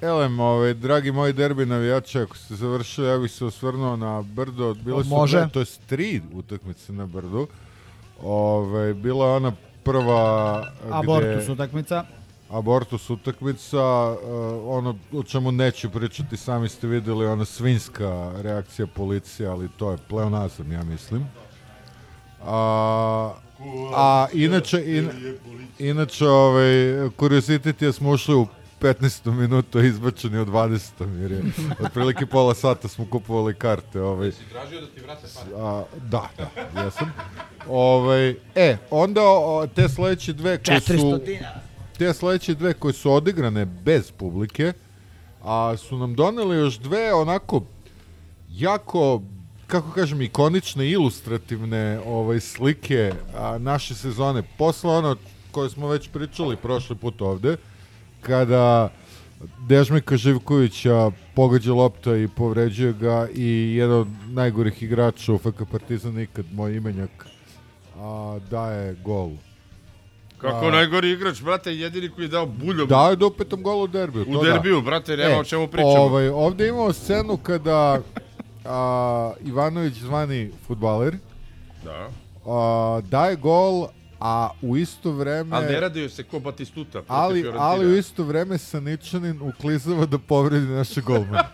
Elem, 0.00 0.40
ovaj, 0.40 0.74
dragi 0.74 1.12
moji 1.12 1.32
derbi 1.32 1.66
navijači, 1.66 2.18
ako 2.18 2.36
ste 2.36 2.54
završili, 2.54 3.06
ja 3.06 3.18
bih 3.18 3.30
se 3.30 3.44
osvrnuo 3.44 3.96
na 3.96 4.22
Brdo. 4.22 4.74
Bile 4.74 5.04
su 5.04 5.10
Može. 5.10 5.48
to 5.52 5.60
je 5.60 5.66
tri 5.86 6.22
utakmice 6.34 6.92
na 6.92 7.06
Brdu. 7.06 7.46
Ove, 8.22 8.94
bila 8.94 9.26
je 9.26 9.32
ona 9.32 9.52
prva 9.82 10.62
gde- 10.84 10.98
Abortus 10.98 11.48
utakmica. 11.48 12.04
Abortus 12.50 13.10
utakmica, 13.10 13.78
uh, 14.10 14.18
ono 14.66 14.96
o 15.12 15.22
čemu 15.22 15.52
neću 15.52 15.90
pričati, 15.90 16.36
sami 16.36 16.68
ste 16.68 16.86
videli, 16.86 17.26
ona 17.26 17.44
svinska 17.44 18.32
reakcija 18.36 18.86
policije, 18.86 19.48
ali 19.48 19.68
to 19.76 19.90
je 19.90 19.98
pleonazam, 20.08 20.72
ja 20.72 20.82
mislim. 20.84 21.26
A, 22.44 23.32
a 23.94 24.26
inače, 24.32 24.82
in, 24.86 25.10
inače 25.78 26.28
ovaj, 26.28 26.66
kuriozitet 27.16 27.82
je 27.82 27.92
smo 27.92 28.10
ušli 28.10 28.34
u 28.34 28.46
15. 28.80 29.32
minutu, 29.32 29.78
a 29.78 29.82
izbačeni 29.82 30.38
u 30.38 30.46
20. 30.46 31.20
jer 31.22 31.32
je 31.32 31.42
otprilike 31.80 32.26
pola 32.26 32.54
sata 32.54 32.88
smo 32.88 33.06
kupovali 33.10 33.54
karte. 33.54 34.00
Ovaj. 34.00 34.32
Tražio 34.50 34.80
da 34.80 34.86
ti 34.86 35.00
vrate 35.00 35.26
pare. 35.34 35.56
A, 35.56 35.84
da, 36.10 36.30
da, 36.38 36.82
jesam. 36.84 37.12
Ovaj, 37.68 38.34
e, 38.54 38.76
onda 38.90 39.22
o, 39.22 39.66
te 39.74 39.88
sledeće 39.88 40.32
dve 40.32 40.58
koje 40.58 40.80
su... 40.80 40.92
400 40.92 41.24
dinara. 41.24 41.60
Te 41.98 42.14
sledeće 42.14 42.54
dve 42.54 42.74
koje 42.74 42.92
su 42.92 43.12
odigrane 43.12 43.64
bez 43.64 44.10
publike, 44.10 44.72
a 45.42 45.76
su 45.76 45.98
nam 45.98 46.14
doneli 46.14 46.56
još 46.56 46.78
dve 46.78 47.14
onako 47.14 47.62
jako 48.50 49.22
kako 49.66 49.90
kažem, 49.90 50.22
ikonične, 50.22 50.90
ilustrativne 50.90 52.00
ovaj, 52.06 52.40
slike 52.40 53.12
a, 53.36 53.58
naše 53.58 53.94
sezone. 53.94 54.42
Posle 54.58 54.90
ono 54.90 55.16
koje 55.50 55.70
smo 55.70 55.88
već 55.88 56.08
pričali 56.08 56.56
prošli 56.56 56.96
put 56.96 57.22
ovde, 57.22 57.56
kada 58.26 58.88
Dežmika 59.60 60.16
Živkovića 60.16 61.10
pogađa 61.34 61.72
lopta 61.72 62.16
i 62.16 62.28
povređuje 62.28 62.92
ga 62.92 63.28
i 63.34 63.46
jedan 63.74 63.96
od 63.96 64.08
najgorih 64.28 64.82
igrača 64.82 65.32
u 65.32 65.38
FK 65.38 65.62
Partizan 65.70 66.20
ikad, 66.20 66.44
moj 66.52 66.76
imenjak, 66.76 67.26
a, 67.96 68.38
daje 68.50 68.94
gol. 68.96 69.30
Kako 70.38 70.66
A- 70.66 70.70
najgori 70.70 71.10
igrač, 71.10 71.42
brate, 71.42 71.72
jedini 71.72 72.08
koji 72.08 72.24
je 72.24 72.28
dao 72.28 72.46
buljom 72.46 72.88
Dao 72.88 73.10
je 73.10 73.16
do 73.16 73.30
petom 73.30 73.62
golu 73.62 73.82
u 73.82 73.86
derbiju. 73.86 74.22
u 74.22 74.32
to 74.32 74.42
da. 74.42 74.50
derbiju, 74.52 74.80
brate, 74.80 75.16
nema 75.16 75.30
E, 75.30 75.38
o 75.38 75.44
čemu 75.44 75.68
pričamo. 75.68 75.92
Ovaj, 75.94 76.28
ovde 76.28 76.68
imamo 76.68 76.92
scenu 76.92 77.36
kada 77.36 78.00
a, 78.64 79.32
Ivanović 79.42 79.94
zvani 79.94 80.50
futbaler 80.66 81.16
Da. 81.84 82.08
a, 82.46 83.00
daje 83.02 83.36
gol, 83.36 83.86
a 84.26 84.50
u 84.62 84.76
isto 84.76 85.12
vreme... 85.12 85.56
Ali 85.56 85.66
ne 85.66 85.80
raduju 85.80 86.10
se 86.10 86.22
ko 86.22 86.40
Batistuta. 86.40 87.02
ali, 87.08 87.44
ali 87.56 87.86
u 87.86 87.96
isto 87.96 88.24
vreme 88.24 88.58
Saničanin 88.58 89.42
uklizava 89.42 90.06
da 90.06 90.18
povredi 90.18 90.66
naše 90.66 91.00
golmane. 91.00 91.48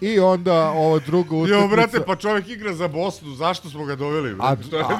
I 0.00 0.18
onda 0.18 0.70
ova 0.70 0.98
druga 0.98 1.36
utakmica... 1.36 1.62
Jo, 1.62 1.68
brate, 1.68 2.00
pa 2.06 2.16
čovjek 2.16 2.48
igra 2.48 2.74
za 2.74 2.88
Bosnu, 2.88 3.34
zašto 3.34 3.70
smo 3.70 3.84
ga 3.84 3.96
doveli? 3.96 4.36
A, 4.40 4.56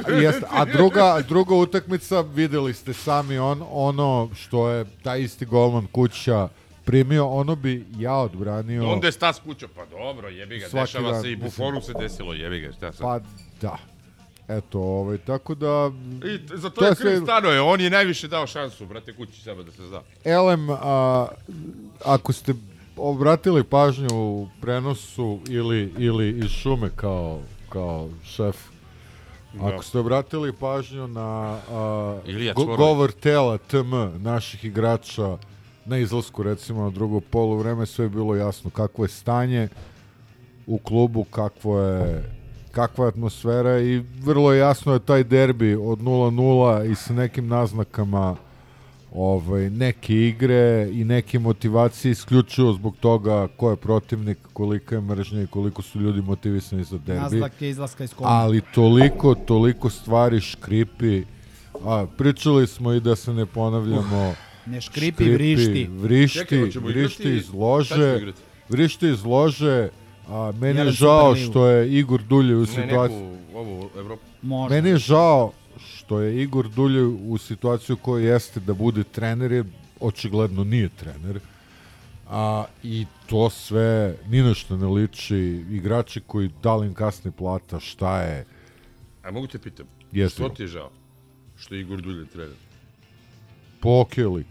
a, 0.07 0.11
jest, 0.11 0.43
a 0.51 0.65
druga, 0.77 1.23
druga 1.29 1.55
utakmica, 1.55 2.21
videli 2.21 2.75
ste 2.75 2.93
sami 2.93 3.39
on, 3.39 3.63
ono 3.71 4.31
što 4.35 4.69
je 4.69 4.85
taj 5.03 5.21
isti 5.21 5.45
golman 5.45 5.87
kuća 5.87 6.49
primio, 6.85 7.27
ono 7.29 7.57
bi 7.57 7.87
ja 7.99 8.15
odbranio. 8.15 8.89
Onda 8.89 9.07
je 9.07 9.13
Stas 9.13 9.41
kuća, 9.45 9.69
pa 9.75 9.87
dobro, 9.87 10.29
jebi 10.29 10.59
ga, 10.59 10.67
dešava 10.73 11.13
dan, 11.13 11.23
se 11.23 11.33
i 11.33 11.37
mislim. 11.37 11.51
Bufonu 11.51 11.81
se 11.81 11.93
desilo, 12.01 12.35
jebi 12.35 12.61
ga, 12.61 12.73
šta 12.73 12.93
sad? 12.93 13.01
Pa 13.01 13.21
da. 13.61 13.92
Eto, 14.53 14.79
ovaj, 14.81 15.19
tako 15.19 15.55
da... 15.55 15.91
I 16.25 16.57
za 16.57 16.71
to, 16.71 16.85
je 16.85 16.95
kriv 16.95 17.09
sve- 17.09 17.21
Stanoje, 17.21 17.61
on 17.61 17.81
je 17.81 17.91
najviše 17.91 18.29
dao 18.29 18.47
šansu, 18.47 18.87
brate, 18.87 19.13
kući 19.13 19.43
samo 19.43 19.63
da 19.63 19.71
se 19.73 19.87
zna. 19.89 20.01
Elem, 20.25 20.71
a, 20.71 21.27
ako 22.05 22.33
ste 22.33 22.55
obratili 22.97 23.65
pažnju 23.65 24.09
u 24.13 24.49
prenosu 24.61 25.39
ili, 25.49 25.93
ili 25.99 26.39
iz 26.39 26.51
šume 26.51 26.91
kao, 26.97 27.41
kao 27.69 28.09
šef, 28.25 28.57
Da. 29.53 29.67
ako 29.67 29.83
ste 29.83 29.99
obratili 29.99 30.53
pažnju 30.53 31.07
na 31.07 31.21
a, 31.71 32.19
go- 32.57 32.77
govor 32.77 33.13
tela 33.13 33.59
TM 33.59 33.91
naših 34.17 34.65
igrača 34.65 35.37
na 35.85 35.99
izlasku 35.99 36.43
recimo 36.43 36.83
na 36.83 36.91
drugo 36.91 37.21
polu 37.21 37.57
vreme, 37.57 37.87
sve 37.87 38.05
je 38.05 38.09
bilo 38.09 38.37
jasno 38.37 38.71
kakvo 38.71 39.05
je 39.05 39.09
stanje 39.09 39.69
u 40.67 40.79
klubu, 40.79 41.25
kakvo 41.25 41.81
je 41.81 42.23
kakva 42.73 43.05
je 43.05 43.09
atmosfera 43.09 43.81
i 43.81 44.03
vrlo 44.25 44.53
jasno 44.53 44.93
je 44.93 44.99
taj 44.99 45.25
derbi 45.25 45.75
od 45.75 45.99
0-0 45.99 46.93
i 46.93 46.95
sa 46.95 47.15
nekim 47.15 47.49
naznakama 47.49 48.37
ovaj, 49.15 49.71
neke 49.71 50.15
igre 50.15 50.89
i 50.93 51.05
neke 51.05 51.39
motivacije 51.39 52.13
isključivo 52.13 52.73
zbog 52.73 52.97
toga 53.01 53.49
ko 53.57 53.71
je 53.71 53.77
protivnik, 53.77 54.39
kolika 54.53 54.95
je 54.95 55.01
mržnja 55.01 55.43
i 55.43 55.47
koliko 55.47 55.83
su 55.83 56.01
ljudi 56.01 56.23
motivisani 56.23 56.85
za 56.85 56.99
derbi. 56.99 57.23
Nazlake 57.23 57.69
izlaska 57.69 58.05
iz 58.05 58.15
kola. 58.15 58.31
Ali 58.31 58.61
toliko, 58.75 59.35
toliko 59.35 59.91
stvari 59.91 60.41
škripi. 60.41 61.25
A, 61.85 62.07
pričali 62.19 62.67
smo 62.67 62.93
i 62.93 63.01
da 63.01 63.17
se 63.17 63.33
ne 63.33 63.47
ponavljamo. 63.47 64.35
Ne 64.67 64.81
škripi, 64.81 65.31
vrišti. 65.31 65.91
Vrišti, 65.91 66.39
Čekaj, 66.39 66.59
vrišti 66.59 67.23
igrati? 67.23 67.37
iz 67.37 67.53
lože. 67.55 68.33
Vrišti 68.69 69.09
iz 69.09 69.25
lože. 69.25 69.89
A, 70.29 70.53
meni 70.61 70.81
je 70.81 70.91
žao 70.91 71.37
što 71.37 71.67
je 71.67 71.99
Igor 71.99 72.23
Dulje 72.23 72.57
u 72.57 72.67
situaciji... 72.67 73.37
ovu, 73.55 73.91
Evropu. 73.97 74.23
Možda. 74.43 74.75
Meni 74.75 74.89
je 74.89 74.97
žao 74.97 75.53
što 75.87 76.21
je 76.21 76.43
Igor 76.43 76.69
Dulje 76.69 77.03
u 77.03 77.39
situaciju 77.39 77.97
koju 77.97 78.25
jeste 78.25 78.61
da 78.61 78.75
bude 78.75 79.05
trener, 79.05 79.53
jer 79.53 79.65
očigledno 80.01 80.65
nije 80.65 80.89
trener. 80.89 81.41
A, 82.31 82.65
I 82.83 83.07
to 83.27 83.51
sve 83.51 84.17
ni 84.29 84.43
na 84.43 84.55
što 84.55 84.77
ne 84.77 84.87
liči. 84.87 85.65
Igrači 85.71 86.21
koji 86.27 86.51
da 86.63 86.77
li 86.77 86.87
im 86.87 86.95
kasni 86.95 87.31
plata, 87.31 87.81
šta 87.81 88.23
je. 88.23 88.47
A 89.23 89.31
mogu 89.31 89.47
te 89.47 89.59
pitam, 89.59 89.87
Jeste. 90.13 90.35
što 90.35 90.49
ti 90.49 90.63
je 90.63 90.67
žao? 90.67 90.91
Što 91.57 91.75
je 91.75 91.81
Igor 91.81 92.01
Dulje 92.01 92.27
trener? 92.27 92.57
Pokelik. 93.81 94.47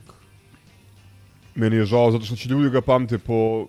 Meni 1.55 1.75
je 1.75 1.86
žao 1.86 2.12
zato 2.12 2.25
što 2.25 2.36
će 2.36 2.49
ljudi 2.49 2.69
ga 2.69 2.81
pamte 2.81 3.17
po 3.17 3.67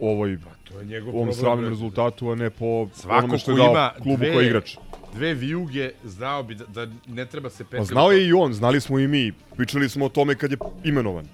ovoj 0.00 0.32
To 0.72 0.78
je 0.78 0.84
njegov 0.86 1.08
ovom 1.10 1.26
problem, 1.26 1.34
sramnom 1.34 1.68
rezultatu, 1.68 2.30
a 2.30 2.34
ne 2.34 2.50
po 2.50 2.88
Svako 2.94 3.18
onome 3.18 3.38
što 3.38 3.50
je 3.52 3.56
dao 3.58 3.90
klubu 3.96 4.16
dve- 4.16 4.32
kao 4.32 4.42
igrač. 4.42 4.76
Dve 5.14 5.34
vijuge 5.34 5.90
znao 6.04 6.42
bi 6.42 6.54
da, 6.54 6.64
da 6.66 6.86
ne 7.08 7.26
treba 7.26 7.50
se 7.50 7.64
Pa 7.64 7.70
petljati. 7.70 7.88
znao 7.88 8.12
je 8.12 8.28
i 8.28 8.32
on, 8.32 8.52
znali 8.54 8.80
smo 8.80 8.98
i 8.98 9.08
mi. 9.08 9.32
Pričali 9.56 9.88
smo 9.88 10.04
o 10.04 10.10
tome 10.10 10.34
kad 10.34 10.50
je 10.50 10.56
imenovan. 10.84 11.26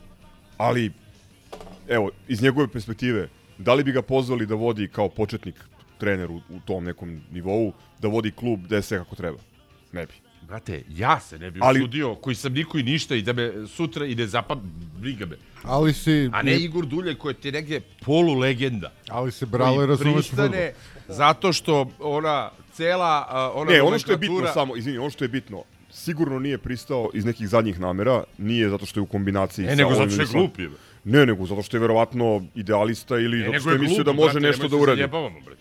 Ali 0.57 0.91
evo, 1.89 2.11
iz 2.29 2.43
njegove 2.43 2.69
perspektive, 2.69 3.29
da 3.59 3.75
li 3.75 3.85
bi 3.85 3.93
ga 3.93 4.03
pozvali 4.03 4.47
da 4.47 4.55
vodi 4.55 4.89
kao 4.89 5.09
početnik 5.09 5.55
trener 5.99 6.31
u, 6.31 6.37
u 6.37 6.61
tom 6.61 6.85
nekom 6.85 7.21
nivou, 7.33 7.73
da 7.99 8.09
vodi 8.09 8.31
klub 8.31 8.61
gde 8.65 8.77
je 8.77 8.83
sve 8.83 8.99
kako 8.99 9.17
treba? 9.17 9.39
Ne 9.93 10.07
bi. 10.07 10.13
Brate, 10.49 10.83
ja 10.91 11.21
se 11.21 11.39
ne 11.39 11.51
bi 11.51 11.61
Ali- 11.63 11.81
usudio, 11.81 12.15
koji 12.15 12.37
sam 12.37 12.53
niko 12.53 12.79
i 12.79 12.83
ništa 12.83 13.15
i 13.15 13.23
da 13.23 13.33
me 13.33 13.53
sutra 13.67 14.07
i 14.07 14.15
ne 14.15 14.27
zapam, 14.27 14.61
briga 14.95 15.27
me. 15.27 15.37
Ali 15.63 15.93
si... 15.93 16.31
A 16.33 16.43
ne 16.43 16.57
Igor 16.57 16.87
Dulje 16.87 17.15
koji 17.15 17.33
je 17.33 17.37
ti 17.37 17.53
negdje 17.53 17.81
polulegenda. 17.81 18.93
Ali 19.09 19.33
se 19.33 19.47
brale 19.47 19.87
razumeš 19.87 20.15
pristane 20.17 20.73
zato 21.09 21.53
što 21.53 21.91
ona 22.01 22.51
cela 22.73 23.27
ona 23.55 23.71
Ne, 23.71 23.83
ono 23.83 23.99
što 23.99 24.13
je 24.13 24.19
bitno 24.19 24.47
samo, 24.55 24.77
izvini, 24.77 24.99
ono 24.99 25.11
što 25.11 25.25
je 25.25 25.29
bitno, 25.29 25.63
sigurno 25.91 26.39
nije 26.39 26.59
pristao 26.59 27.11
iz 27.15 27.25
nekih 27.25 27.49
zadnjih 27.49 27.81
namera, 27.81 28.25
nije 28.39 28.69
zato 28.71 28.87
što 28.87 29.01
je 29.01 29.03
u 29.03 29.07
kombinaciji 29.07 29.65
Ne, 29.65 29.71
sa 29.71 29.77
nego 29.77 29.89
ovim 29.91 29.99
zato 29.99 30.11
što 30.11 30.23
je 30.23 30.25
ili 30.25 30.27
sa- 30.29 30.39
glup, 30.39 30.59
je. 30.59 30.71
Ne, 31.05 31.27
nego 31.27 31.47
zato 31.47 31.63
što 31.63 31.77
je 31.77 31.81
verovatno 31.81 32.45
idealista 32.55 33.19
ili 33.19 33.37
Ne, 33.39 33.45
zato 33.45 33.53
nego 33.53 33.61
što 33.61 33.71
je 33.71 33.75
je 33.75 33.79
mislio 33.79 34.05
da 34.05 34.13
može 34.13 34.33
brate, 34.33 34.47
nešto 34.47 34.69
da 34.69 34.77
uradi. 34.77 34.99
zajebavamo, 34.99 35.41
bre. 35.41 35.55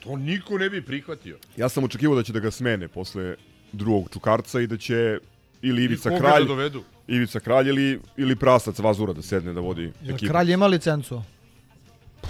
To 0.00 0.16
niko 0.16 0.58
ne 0.58 0.70
bi 0.70 0.82
prihvatio. 0.82 1.38
Ja 1.56 1.68
sam 1.68 1.84
očekivao 1.84 2.16
da 2.16 2.22
će 2.22 2.32
da 2.32 2.40
ga 2.40 2.50
smene 2.50 2.88
posle 2.88 3.34
drugog 3.72 4.08
čukarca 4.12 4.60
i 4.60 4.66
da 4.66 4.76
će 4.76 5.18
ili 5.62 5.84
Ivica 5.84 6.08
koga 6.08 6.20
Kralj, 6.20 6.42
da 6.42 6.48
dovedu? 6.48 6.82
Ivica 7.08 7.40
Kralj 7.40 7.68
ili, 7.68 8.00
ili 8.16 8.36
Prasac 8.36 8.78
Vazura 8.78 9.12
da 9.12 9.22
sedne 9.22 9.52
da 9.52 9.60
vodi 9.60 9.92
ekipu. 10.08 10.30
Kralj 10.30 10.52
ima 10.52 10.66
licencu? 10.66 11.22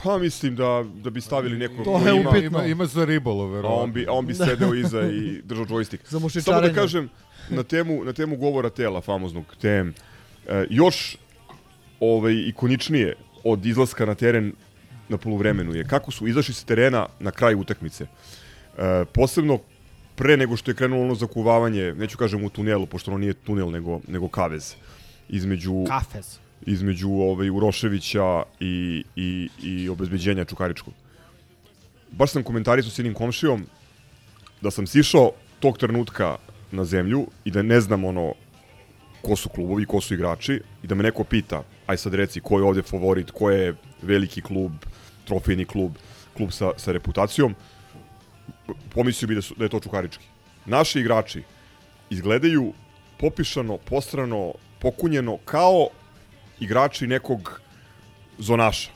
Pa 0.03 0.19
mislim 0.19 0.57
da, 0.57 0.85
da 0.95 1.11
bi 1.11 1.21
stavili 1.21 1.59
nekog 1.59 1.85
To 1.85 1.99
je 1.99 2.21
ima, 2.21 2.31
upitno. 2.31 2.59
Ima, 2.59 2.67
ima 2.67 2.87
za 2.87 3.05
ribolov, 3.05 3.49
a 3.49 3.53
verovatno. 3.53 3.83
on 3.83 3.93
bi, 3.93 4.07
a 4.09 4.13
on 4.13 4.27
bi 4.27 4.35
sedeo 4.35 4.75
iza 4.75 5.03
i 5.03 5.43
držao 5.45 5.65
joystick. 5.65 5.99
Za 6.11 6.41
Samo 6.41 6.61
da 6.61 6.75
kažem, 6.75 7.09
na 7.51 7.63
temu, 7.63 8.05
na 8.05 8.13
temu 8.13 8.37
govora 8.37 8.71
tela 8.71 9.01
famoznog, 9.01 9.45
te 9.61 9.69
e, 9.69 10.67
još 10.71 11.17
ovaj, 12.01 12.35
ikoničnije 12.35 13.17
od 13.45 13.67
izlaska 13.67 14.07
na 14.07 14.15
teren 14.15 14.53
na 15.09 15.19
poluvremenu 15.19 15.75
je 15.75 15.85
kako 15.85 16.11
su 16.11 16.29
izašli 16.29 16.55
sa 16.55 16.67
terena 16.67 17.07
na 17.21 17.31
kraju 17.31 17.61
utakmice. 17.61 18.05
E, 18.05 19.05
posebno 19.13 19.59
pre 20.21 20.37
nego 20.37 20.57
što 20.57 20.71
je 20.71 20.75
krenulo 20.75 21.03
ono 21.03 21.15
zakuvavanje, 21.15 21.95
neću 21.95 22.19
kažem 22.19 22.45
u 22.45 22.51
tunelu, 22.51 22.87
pošto 22.87 23.11
ono 23.11 23.19
nije 23.19 23.35
tunel, 23.35 23.71
nego, 23.71 24.01
nego 24.09 24.29
kavez, 24.29 24.75
između, 25.29 25.85
Kafes. 25.89 26.39
između 26.67 27.09
ovaj, 27.09 27.51
Uroševića 27.51 28.43
i, 28.61 29.05
i, 29.17 29.49
i 29.63 29.89
obezbeđenja 29.89 30.45
Čukaričkog. 30.45 30.95
Baš 32.11 32.31
sam 32.31 32.43
komentarisao 32.43 32.91
s 32.91 32.99
jednim 32.99 33.15
komšijom 33.15 33.65
da 34.61 34.71
sam 34.71 34.87
sišao 34.87 35.31
tog 35.61 35.79
trenutka 35.79 36.37
na 36.71 36.85
zemlju 36.85 37.27
i 37.45 37.51
da 37.51 37.63
ne 37.63 37.81
znam 37.81 38.05
ono 38.05 38.35
ko 39.23 39.37
su 39.37 39.49
klubovi, 39.49 39.87
ko 39.87 40.01
su 40.01 40.15
igrači 40.15 40.61
i 40.83 40.87
da 40.87 40.95
me 40.95 41.03
neko 41.03 41.25
pita, 41.25 41.63
aj 41.87 41.97
sad 41.97 42.15
reci 42.15 42.41
ko 42.41 42.59
je 42.59 42.65
ovde 42.65 42.83
favorit, 42.83 43.31
ko 43.31 43.51
je 43.51 43.75
veliki 44.03 44.43
klub, 44.43 44.73
trofejni 45.25 45.65
klub, 45.65 45.97
klub 46.37 46.53
sa, 46.53 46.73
sa 46.77 46.93
reputacijom, 46.93 47.55
pomislio 48.95 49.29
bi 49.29 49.35
da, 49.35 49.43
su, 49.43 49.55
da 49.55 49.65
je 49.65 49.69
to 49.69 49.81
Čukarički. 49.81 50.25
Naši 50.67 51.01
igrači 51.01 51.43
izgledaju 52.11 52.73
popišano, 53.19 53.77
postrano, 53.79 54.53
pokunjeno 54.79 55.39
kao 55.45 55.89
igrači 56.61 57.07
nekog 57.07 57.61
zonaša. 58.39 58.91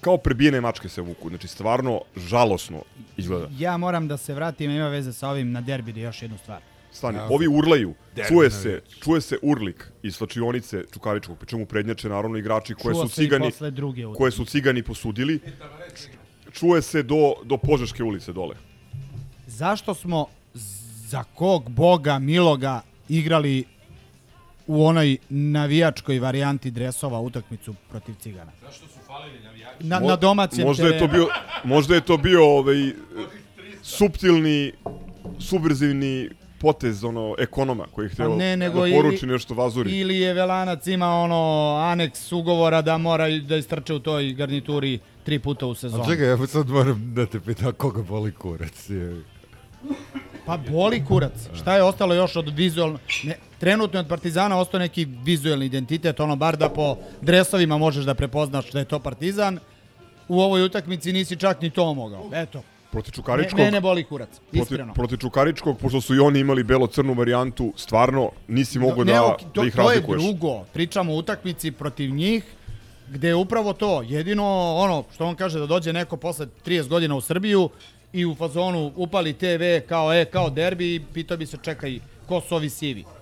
Kao 0.00 0.16
prebijene 0.16 0.60
mačke 0.60 0.88
se 0.88 1.00
vuku. 1.00 1.28
Znači, 1.28 1.48
stvarno 1.48 2.00
žalosno 2.16 2.82
izgleda. 3.16 3.48
Ja 3.58 3.76
moram 3.76 4.08
da 4.08 4.16
se 4.16 4.34
vratim, 4.34 4.70
ima 4.70 4.88
veze 4.88 5.12
sa 5.12 5.28
ovim 5.28 5.52
na 5.52 5.60
derbi 5.60 5.92
da 5.92 6.00
još 6.00 6.22
jednu 6.22 6.38
stvar. 6.38 6.60
Stani, 6.92 7.18
Ja, 7.18 7.28
ovi 7.30 7.46
urlaju, 7.48 7.94
derbi 8.14 8.28
čuje 8.28 8.50
se, 8.50 8.82
čuje 9.02 9.20
se 9.20 9.38
urlik 9.42 9.86
iz 10.02 10.14
slačionice 10.14 10.84
Čukaričkog, 10.92 11.38
pri 11.38 11.48
čemu 11.48 11.66
prednjače 11.66 12.08
naravno 12.08 12.36
igrači 12.38 12.74
koje 12.74 12.94
Čuo 12.94 13.08
su 13.08 13.14
cigani, 13.14 13.52
koje 14.16 14.30
su 14.30 14.44
cigani 14.44 14.82
posudili. 14.82 15.40
Čuje 16.52 16.82
se 16.82 17.02
do, 17.02 17.34
do 17.44 17.56
Požeške 17.56 18.02
ulice 18.02 18.32
dole. 18.32 18.56
Zašto 19.46 19.94
smo 19.94 20.26
za 21.06 21.24
kog 21.24 21.70
boga 21.70 22.18
miloga 22.18 22.80
igrali 23.08 23.64
u 24.66 24.86
onoj 24.86 25.16
navijačkoj 25.28 26.18
varijanti 26.18 26.70
dresova 26.70 27.20
utakmicu 27.20 27.74
protiv 27.90 28.14
Cigana? 28.20 28.52
Zašto 28.62 28.86
su 28.86 28.98
falili 29.06 29.40
navijači? 29.44 29.86
Na, 29.86 30.00
na 30.00 30.16
domaćem 30.16 30.66
možda 30.66 30.86
je 30.86 30.98
to 30.98 31.06
terenu. 31.06 31.12
bio 31.12 31.28
možda 31.64 31.94
je 31.94 32.00
to 32.00 32.16
bio 32.16 32.44
ovaj 32.44 32.92
suptilni 33.82 34.72
subverzivni 35.38 36.30
potez 36.60 37.04
ono 37.04 37.34
ekonoma 37.38 37.86
koji 37.92 38.06
je 38.06 38.10
hteo 38.10 38.36
ne, 38.36 38.56
nego 38.56 38.86
da 38.86 38.94
poruči 38.94 39.26
nešto 39.26 39.54
Vazuri. 39.54 39.98
Ili 39.98 40.16
je 40.16 40.34
Velanac 40.34 40.86
ima 40.86 41.08
ono 41.08 41.74
aneks 41.82 42.32
ugovora 42.32 42.82
da 42.82 42.98
mora 42.98 43.28
da 43.28 43.56
istrče 43.56 43.94
u 43.94 43.98
toj 43.98 44.32
garnituri 44.32 44.98
tri 45.24 45.38
puta 45.38 45.66
u 45.66 45.70
A 45.70 45.74
sezoni. 45.74 46.04
čekaj, 46.06 46.26
ja 46.26 46.46
sad 46.46 46.68
moram 46.68 47.14
da 47.14 47.26
te 47.26 47.40
pitam 47.40 47.72
koga 47.72 48.02
boli 48.02 48.32
kurac. 48.32 48.90
Je. 48.90 49.22
Pa 50.46 50.56
boli 50.56 51.04
kurac. 51.04 51.48
Šta 51.54 51.76
je 51.76 51.82
ostalo 51.82 52.14
još 52.14 52.36
od 52.36 52.48
vizualno... 52.48 52.98
Ne, 53.24 53.36
trenutno 53.58 53.98
je 53.98 54.00
od 54.00 54.08
Partizana 54.08 54.58
ostao 54.58 54.80
neki 54.80 55.04
vizualni 55.24 55.66
identitet, 55.66 56.20
ono 56.20 56.36
bar 56.36 56.56
da 56.56 56.68
po 56.68 56.96
dresovima 57.20 57.78
možeš 57.78 58.04
da 58.04 58.14
prepoznaš 58.14 58.70
da 58.70 58.78
je 58.78 58.84
to 58.84 58.98
Partizan. 58.98 59.58
U 60.28 60.40
ovoj 60.40 60.64
utakmici 60.64 61.12
nisi 61.12 61.36
čak 61.36 61.60
ni 61.62 61.70
to 61.70 61.94
mogao. 61.94 62.30
Eto. 62.32 62.62
Protiv 62.90 63.10
Ne, 63.10 63.14
Čukaričkog, 63.14 63.58
ne, 63.60 63.70
ne 63.70 63.80
boli 63.80 64.04
kurac. 64.04 64.28
Iskreno. 64.52 64.94
protiv 64.94 65.16
Čukaričkog, 65.16 65.78
pošto 65.78 66.00
su 66.00 66.14
i 66.14 66.18
oni 66.18 66.40
imali 66.40 66.64
belo-crnu 66.64 67.14
varijantu, 67.14 67.72
stvarno 67.76 68.30
nisi 68.48 68.78
mogao 68.78 69.04
Ne, 69.04 69.12
da, 69.12 69.24
ok, 69.26 69.38
to, 69.52 69.60
da 69.60 69.66
ih 69.66 69.74
to 69.74 69.80
je 69.82 69.86
razlikuješ. 69.86 70.22
drugo. 70.22 70.64
Pričamo 70.72 71.12
o 71.12 71.16
utakmici 71.16 71.70
protiv 71.70 72.10
njih, 72.10 72.44
gde 73.10 73.28
je 73.28 73.34
upravo 73.34 73.72
to. 73.72 74.02
Jedino 74.02 74.74
ono 74.76 75.04
što 75.14 75.26
on 75.26 75.34
kaže 75.34 75.58
da 75.58 75.66
dođe 75.66 75.92
neko 75.92 76.16
posle 76.16 76.46
30 76.66 76.88
godina 76.88 77.16
u 77.16 77.20
Srbiju 77.20 77.70
i 78.12 78.26
u 78.26 78.34
fazonu 78.34 78.92
upali 78.96 79.32
TV 79.32 79.86
kao 79.88 80.14
e, 80.14 80.24
kao 80.24 80.50
derbi 80.50 80.94
i 80.94 81.00
pitao 81.14 81.36
bi 81.36 81.46
se 81.46 81.58
čekaj 81.62 81.98
ko 82.26 82.40
su 82.40 82.54
ovi 82.54 82.70
sivi. 82.70 83.04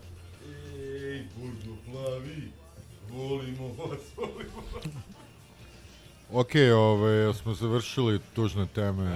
Ok, 6.33 6.51
ovaj, 6.75 7.35
smo 7.35 7.55
završili 7.55 8.21
tužne 8.35 8.67
teme. 8.75 9.11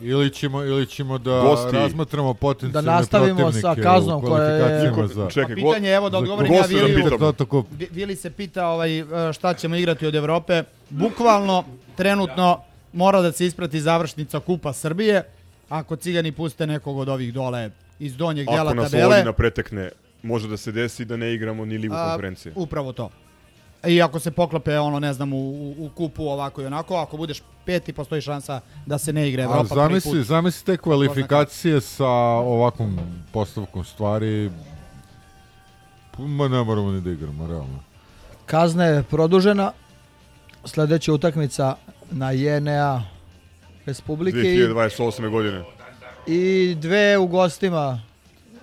Ili 0.00 0.30
ćemo, 0.30 0.62
ili 0.62 0.86
ćemo 0.86 1.18
da 1.18 1.40
Gosti. 1.40 1.76
razmatramo 1.76 2.34
potencijalne 2.34 2.86
Da 2.86 2.96
nastavimo 2.96 3.36
protivnike 3.36 3.60
sa 3.60 3.82
kaznom 3.82 4.18
u 4.18 4.26
koja 4.26 4.44
je- 4.44 4.92
za... 5.06 5.28
Čekaj, 5.28 5.54
Pa 5.54 5.60
go- 5.60 5.68
pitanje, 5.68 5.90
evo 5.90 6.10
da 6.10 6.18
odgovorim 6.18 6.52
ja 6.52 6.60
da 6.60 6.66
Viliju. 6.66 6.96
pitam. 6.96 7.18
Toto 7.18 7.46
kup. 7.46 7.66
Vi- 7.70 7.88
Vili 7.90 8.16
se 8.16 8.30
pita 8.30 8.66
ovaj, 8.66 8.98
e, 8.98 9.04
šta 9.32 9.54
ćemo 9.54 9.76
igrati 9.76 10.06
od 10.06 10.14
Evrope. 10.14 10.62
Bukvalno, 10.90 11.64
trenutno, 11.96 12.60
mora 12.92 13.20
da 13.20 13.32
se 13.32 13.46
isprati 13.46 13.80
završnica 13.80 14.40
Kupa 14.40 14.72
Srbije. 14.72 15.22
Ako 15.68 15.96
cigani 15.96 16.32
puste 16.32 16.66
nekog 16.66 16.98
od 16.98 17.08
ovih 17.08 17.34
dole 17.34 17.70
iz 17.98 18.16
donjeg 18.16 18.46
dela 18.46 18.62
ako 18.62 18.74
nas 18.74 18.90
tabele. 18.90 19.32
Pretekne, 19.32 19.90
može 20.22 20.48
da 20.48 20.56
se 20.56 20.72
desi 20.72 21.04
da 21.04 21.16
ne 21.16 21.34
igramo 21.34 21.64
ni 21.64 21.78
ligu 21.78 21.94
a, 21.94 22.08
konferencije. 22.08 22.52
Upravo 22.56 22.92
to. 22.92 23.10
I 23.86 24.02
ako 24.02 24.20
se 24.20 24.30
poklope 24.30 24.78
ono, 24.78 25.00
ne 25.00 25.12
znam, 25.12 25.32
u, 25.32 25.36
u, 25.36 25.74
u 25.78 25.90
kupu 25.94 26.28
ovako 26.28 26.62
i 26.62 26.66
onako, 26.66 26.96
ako 26.96 27.16
budeš 27.16 27.42
peti, 27.64 27.92
postoji 27.92 28.22
šansa 28.22 28.60
da 28.86 28.98
se 28.98 29.12
ne 29.12 29.28
igra 29.28 29.42
A 29.42 29.44
Evropa 29.44 29.74
prvi 29.74 29.80
zamisli, 29.80 30.10
put. 30.10 30.26
zamisli 30.26 30.64
te 30.66 30.76
kvalifikacije 30.76 31.80
sa 31.80 32.08
ovakvom 32.08 32.98
postavkom 33.32 33.84
stvari. 33.84 34.50
Ma 36.18 36.48
ne 36.48 36.64
moramo 36.64 36.92
ni 36.92 37.00
da 37.00 37.10
igramo, 37.10 37.46
realno. 37.46 37.78
Kazna 38.46 38.84
je 38.84 39.02
produžena. 39.02 39.72
Sledeća 40.64 41.12
utakmica 41.12 41.76
na 42.10 42.30
JNA 42.30 43.02
bez 43.86 44.00
publike 44.00 44.38
i, 44.38 44.58
2028. 44.58 45.30
godine. 45.30 45.64
i 46.26 46.74
dve 46.80 47.18
u 47.18 47.26
gostima. 47.26 48.00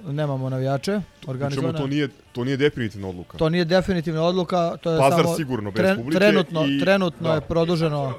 Nemamo 0.04 0.50
navijače. 0.50 0.92
Pričamo, 1.12 1.32
Organizovane. 1.32 1.78
to 1.78 1.88
nije, 1.88 2.08
to 2.32 2.44
nije 2.44 2.58
definitivna 2.58 3.08
odluka. 3.08 3.38
To 3.38 3.50
nije 3.50 3.66
definitivna 3.66 4.22
odluka, 4.24 4.78
to 4.78 4.92
je 4.92 5.00
Pazar 5.00 5.24
samo 5.24 5.36
sigurno 5.36 5.72
bez 5.72 5.82
tren- 5.82 5.96
publike 5.96 6.20
trenutno, 6.20 6.66
i- 6.66 6.80
trenutno 6.80 7.28
da. 7.28 7.36
je 7.36 7.42
produženo. 7.42 8.14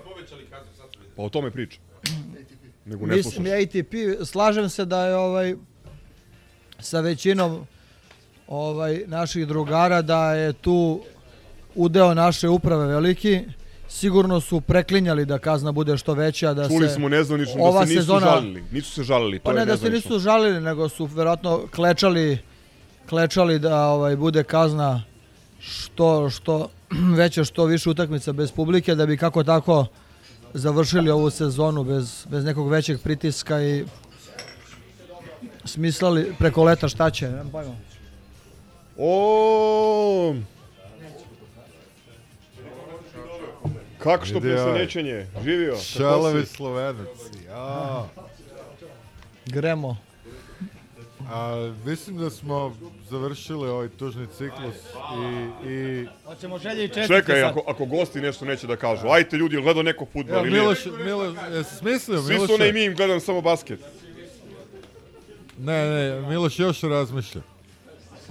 Pa 1.17 1.23
o 1.23 1.29
tome 1.29 1.51
priča. 1.51 1.79
Nego 2.85 3.07
ne 3.07 3.17
Mislim, 3.17 3.33
slušaš. 3.35 3.53
ATP, 3.55 3.95
slažem 4.25 4.69
se 4.69 4.85
da 4.85 5.07
je 5.07 5.17
ovaj 5.17 5.55
sa 6.79 7.01
većinom 7.01 7.67
ovaj 8.49 9.03
naših 9.07 9.47
drugara 9.47 10.03
da 10.03 10.35
je 10.35 10.53
tu 10.53 11.01
udeo 11.75 12.15
naše 12.15 12.49
uprave 12.49 12.87
veliki. 12.87 13.41
Sigurno 13.93 14.41
su 14.41 14.61
preklinjali 14.61 15.25
da 15.27 15.39
kazna 15.39 15.73
bude 15.73 15.97
što 15.97 16.15
veća, 16.15 16.55
da 16.55 16.69
Čuli 16.69 16.89
se 16.89 16.95
smo 16.95 17.09
nezvanično 17.09 17.73
da 17.73 17.87
se 17.87 17.87
nisu 17.87 18.03
sezona- 18.03 18.21
žalili. 18.27 18.65
Nisu 18.73 18.93
se 18.93 19.03
žalili, 19.03 19.39
to 19.39 19.43
Pa 19.43 19.53
ne 19.53 19.61
je 19.61 19.67
da 19.67 19.77
se 19.77 19.85
nezvanično. 19.85 20.11
nisu 20.11 20.21
žalili, 20.21 20.61
nego 20.61 20.89
su 20.89 21.05
verovatno 21.07 21.61
klečali 21.69 22.39
klečali 23.09 23.59
da 23.59 23.87
ovaj 23.87 24.17
bude 24.17 24.43
kazna 24.45 25.03
što 25.61 26.31
što 26.31 26.69
veća 27.17 27.45
što 27.45 27.65
više 27.65 27.91
utakmica 27.91 28.33
bez 28.33 28.53
publike 28.53 28.95
da 28.95 29.07
bi 29.07 29.17
kako 29.17 29.45
tako 29.45 29.87
završili 30.55 31.11
ovu 31.11 31.31
sezonu 31.31 31.85
bez 31.85 32.27
bez 32.27 32.45
nekog 32.45 32.69
većeg 32.69 33.01
pritiska 33.01 33.63
i 33.63 33.85
smislili 35.65 36.35
preko 36.39 36.65
leta 36.65 36.89
šta 36.89 37.11
će, 37.11 37.29
nemam 37.29 37.51
pojma. 37.51 37.75
O, 38.99 40.35
Kako 44.03 44.25
što 44.27 44.37
ovaj. 44.39 44.51
presenečenje? 44.51 45.27
Živio. 45.45 45.77
Šalavi 45.77 46.47
slovenac. 46.47 47.09
Ja. 47.49 48.09
Gremo. 49.47 49.97
A, 51.31 51.73
mislim 51.85 52.17
da 52.17 52.31
smo 52.31 52.77
završili 53.11 53.69
ovaj 53.69 53.89
tužni 53.89 54.27
ciklus 54.27 54.77
i... 55.65 55.69
i... 55.69 56.07
Hoćemo 56.25 56.59
želje 56.59 56.85
i 56.85 56.89
čestitke 56.89 57.15
Čekaj, 57.15 57.41
sad. 57.41 57.51
ako, 57.51 57.65
ako 57.67 57.85
gosti 57.85 58.21
nešto 58.21 58.45
neće 58.45 58.67
da 58.67 58.77
kažu. 58.77 59.09
Ajte 59.09 59.37
ljudi, 59.37 59.61
gledao 59.63 59.83
neko 59.83 60.07
futbol 60.13 60.37
Evo, 60.37 60.47
ili? 60.47 60.61
Miloš, 60.61 60.79
Miloš, 61.05 61.35
smislio, 61.79 62.23
Svi 62.23 62.35
Miloše? 62.35 62.53
su 62.53 62.59
na 62.59 62.67
i 62.67 62.73
mi 62.73 62.85
im 62.85 62.95
gledam 62.95 63.21
samo 63.21 63.41
basket. 63.41 63.81
Ne, 65.59 65.91
ne, 65.91 66.29
Miloš 66.29 66.59
još 66.59 66.81
razmišlja. 66.81 67.41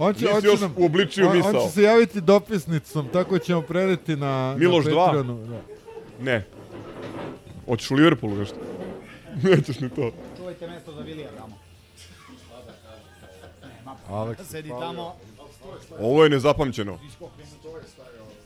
On 0.02 0.14
će, 0.14 0.24
Nisi 0.24 0.34
on 0.36 0.40
će 0.42 0.46
još 0.46 0.60
nam- 0.60 0.74
uobličio 0.76 1.28
on, 1.28 1.36
misao. 1.36 1.60
On 1.62 1.66
će 1.68 1.74
se 1.74 1.82
javiti 1.82 2.20
dopisnicom, 2.20 3.08
tako 3.12 3.38
ćemo 3.38 3.62
predati 3.62 4.16
na, 4.16 4.54
Miloš 4.58 4.84
na 4.84 4.90
dva? 4.90 5.04
Patreonu. 5.04 5.46
Da. 5.46 5.60
Ne. 6.20 6.44
Hoćeš 7.66 7.90
u 7.90 7.94
Liverpoolu 7.94 8.36
nešto? 8.36 8.56
Nećeš 9.50 9.80
ni 9.80 9.90
to. 9.90 10.10
Čuvajte 10.36 10.66
mesto 10.66 10.92
za 10.92 11.00
Vilija 11.00 11.28
tamo. 11.38 11.58
Aleks, 14.08 14.48
Sedi 14.48 14.68
tamo. 14.68 15.14
Ovo 16.00 16.24
je 16.24 16.30
nezapamćeno. 16.30 16.98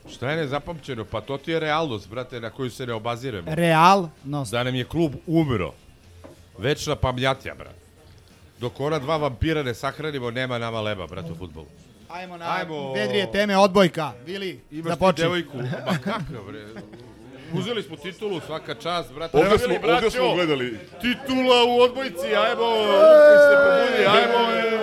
Šta 0.09 0.31
je 0.31 0.37
nezapamćeno? 0.37 1.05
Pa 1.05 1.21
to 1.21 1.37
ti 1.37 1.51
je 1.51 1.59
realnost, 1.59 2.09
brate, 2.09 2.39
na 2.39 2.49
koju 2.49 2.69
se 2.69 2.85
ne 2.85 2.93
obaziremo. 2.93 3.55
Real, 3.55 4.07
no, 4.23 4.45
Da 4.51 4.63
nam 4.63 4.75
je 4.75 4.83
klub 4.85 5.11
umro. 5.27 5.73
Večna 6.57 6.95
pamljatja, 6.95 7.55
brate. 7.55 7.86
Dok 8.59 8.79
ona 8.79 8.99
dva 8.99 9.17
vampira 9.17 9.63
ne 9.63 9.73
sahranimo, 9.73 10.31
nema 10.31 10.57
nama 10.57 10.81
leba, 10.81 11.07
brate, 11.07 11.31
u 11.31 11.35
futbolu. 11.35 11.67
ajmo 12.09 12.37
na 12.37 12.45
Ajmo. 12.51 12.93
vedrije 12.93 13.31
teme, 13.31 13.57
odbojka. 13.57 14.11
Vili, 14.25 14.59
Imaš 14.71 14.83
ti 14.83 14.89
započni. 14.89 15.23
devojku. 15.23 15.57
Ma 15.57 15.97
kakav, 15.97 16.21
bre. 16.47 16.65
Uzeli 17.53 17.83
smo 17.83 17.95
titulu, 17.97 18.39
svaka 18.41 18.75
čast, 18.75 19.13
brate. 19.13 19.37
Ovdje 19.37 19.49
Evo 19.49 19.57
smo, 19.57 19.91
ovdje 19.93 20.11
smo 20.11 20.33
gledali. 20.35 20.79
Titula 21.01 21.63
u 21.65 21.79
odbojci, 21.79 22.27
ajmo, 22.27 22.65
Lukić 22.65 23.41
se 23.41 23.55
probudi, 23.57 24.05
ajmo. 24.07 24.51
e. 24.51 24.77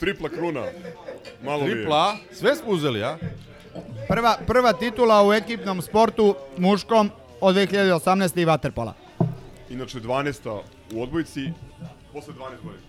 Tripla 0.00 0.28
kruna. 0.28 0.64
Malo 1.42 1.60
mi 1.60 1.68
je. 1.68 1.74
Tripla, 1.74 2.16
sve 2.32 2.56
smo 2.56 2.70
uzeli, 2.70 3.02
a? 3.04 3.16
Prva, 4.08 4.36
prva 4.46 4.72
titula 4.72 5.28
u 5.28 5.32
ekipnom 5.32 5.82
sportu 5.82 6.34
muškom 6.56 7.10
od 7.40 7.56
2018. 7.56 8.38
i 8.38 8.46
Waterpola. 8.46 8.92
Inače 9.70 9.98
12. 9.98 10.60
u 10.94 11.02
odbojci. 11.02 11.52
Posle 12.12 12.34
12 12.34 12.38
godina. 12.64 12.82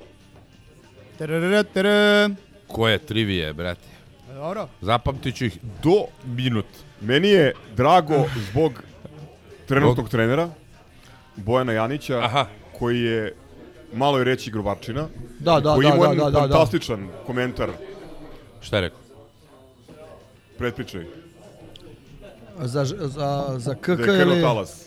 Trrrr, 1.17 1.63
trrrr. 1.73 2.31
Koje 2.67 2.97
trivije, 2.97 3.53
brate? 3.53 3.87
Dobro. 4.33 4.67
Zapamtit 4.81 5.35
ću 5.35 5.45
ih 5.45 5.57
do 5.83 6.03
minut. 6.25 6.65
Meni 7.01 7.29
je 7.29 7.53
drago 7.75 8.25
zbog 8.51 8.83
trenutnog 9.67 10.09
trenera, 10.09 10.49
Bojana 11.35 11.73
Janića, 11.73 12.19
Aha. 12.19 12.45
koji 12.79 13.01
je 13.01 13.35
malo 13.93 14.17
je 14.17 14.23
reći 14.23 14.51
grobarčina, 14.51 15.07
Da, 15.39 15.59
da, 15.59 15.73
koji 15.73 15.87
da, 15.87 15.95
ima 15.95 16.07
da, 16.07 16.13
da, 16.13 16.23
da, 16.23 16.29
da. 16.31 16.39
fantastičan 16.39 17.07
komentar, 17.25 17.69
Šta 18.61 18.75
je 18.75 18.81
rekao? 18.81 18.99
pretpričaj, 20.57 21.05
Za, 22.59 22.85
za, 22.85 23.45
za 23.57 23.75
KK 23.75 23.87
da 23.87 24.11
je 24.13 24.21
ili... 24.21 24.41
talas. 24.41 24.85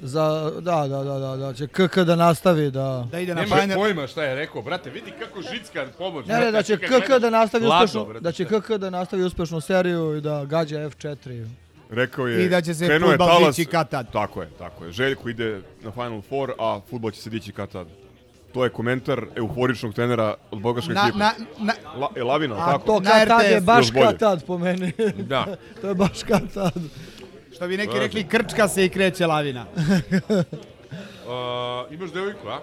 Za, 0.00 0.50
da, 0.60 0.86
da, 0.88 1.02
da, 1.04 1.18
da, 1.18 1.36
da 1.36 1.52
će 1.52 1.66
KK 1.66 1.96
da 1.98 2.16
nastavi 2.16 2.70
da... 2.70 3.06
Da 3.10 3.20
ide 3.20 3.34
na 3.34 3.40
Nemaš 3.40 3.60
Final. 3.60 3.76
pojma 3.78 4.06
šta 4.06 4.24
je 4.24 4.34
rekao, 4.34 4.62
brate, 4.62 4.90
vidi 4.90 5.12
kako 5.20 5.42
žicka 5.42 5.86
pomoć. 5.98 6.26
Ne, 6.26 6.40
ne, 6.40 6.52
da 6.52 6.62
će 6.62 6.76
KK 6.76 7.18
da 7.20 7.30
nastavi 7.30 7.64
hladno, 7.64 7.84
uspešno, 7.84 8.04
brate, 8.04 8.20
da 8.20 8.32
će? 8.32 8.44
KK 8.44 8.70
da 8.70 8.90
nastavi 8.90 9.22
uspešnu 9.24 9.60
seriju 9.60 10.16
i 10.16 10.20
da 10.20 10.44
gađa 10.44 10.76
F4. 10.76 11.46
Rekao 11.90 12.26
je, 12.26 12.44
I 12.44 12.48
da 12.48 12.60
će 12.60 12.74
se 12.74 12.86
krenuo 12.86 13.10
je 13.12 13.18
talas, 13.18 13.56
dići 13.56 13.70
kad 13.70 13.88
tad. 13.90 14.12
Tako 14.12 14.42
je, 14.42 14.48
tako 14.58 14.84
je. 14.84 14.92
Željko 14.92 15.28
ide 15.28 15.60
na 15.82 15.90
Final 15.90 16.22
Four, 16.28 16.52
a 16.58 16.80
futbol 16.90 17.10
će 17.10 17.20
se 17.20 17.30
dići 17.30 17.52
kad 17.52 17.70
tad. 17.70 17.86
To 18.52 18.64
je 18.64 18.70
komentar 18.70 19.24
euforičnog 19.36 19.94
trenera 19.94 20.34
od 20.50 20.60
bogaške 20.60 20.92
Na, 20.92 21.00
ekipe. 21.02 21.18
na, 21.18 21.32
na, 21.58 21.72
La, 21.98 22.08
je 22.16 22.24
Lavina, 22.24 22.54
A 22.54 22.72
tako? 22.72 22.86
to 22.86 23.00
Na 23.00 23.10
kad 23.10 23.28
tad 23.28 23.50
je 23.50 23.60
baš 23.60 23.90
kad 23.90 24.18
tad 24.18 24.44
po 24.46 24.58
meni. 24.58 24.92
Da. 25.16 25.46
to 25.80 25.88
je 25.88 25.94
baš 25.94 26.22
kad 26.28 26.52
tad. 26.54 26.72
Što 27.54 27.68
bi 27.68 27.76
neki 27.76 27.98
rekli, 27.98 28.24
krčka 28.24 28.68
se 28.68 28.84
i 28.84 28.88
kreće 28.88 29.26
lavina. 29.26 29.66
Uh, 31.26 31.92
imaš 31.92 32.10
devojku, 32.12 32.48
a? 32.48 32.60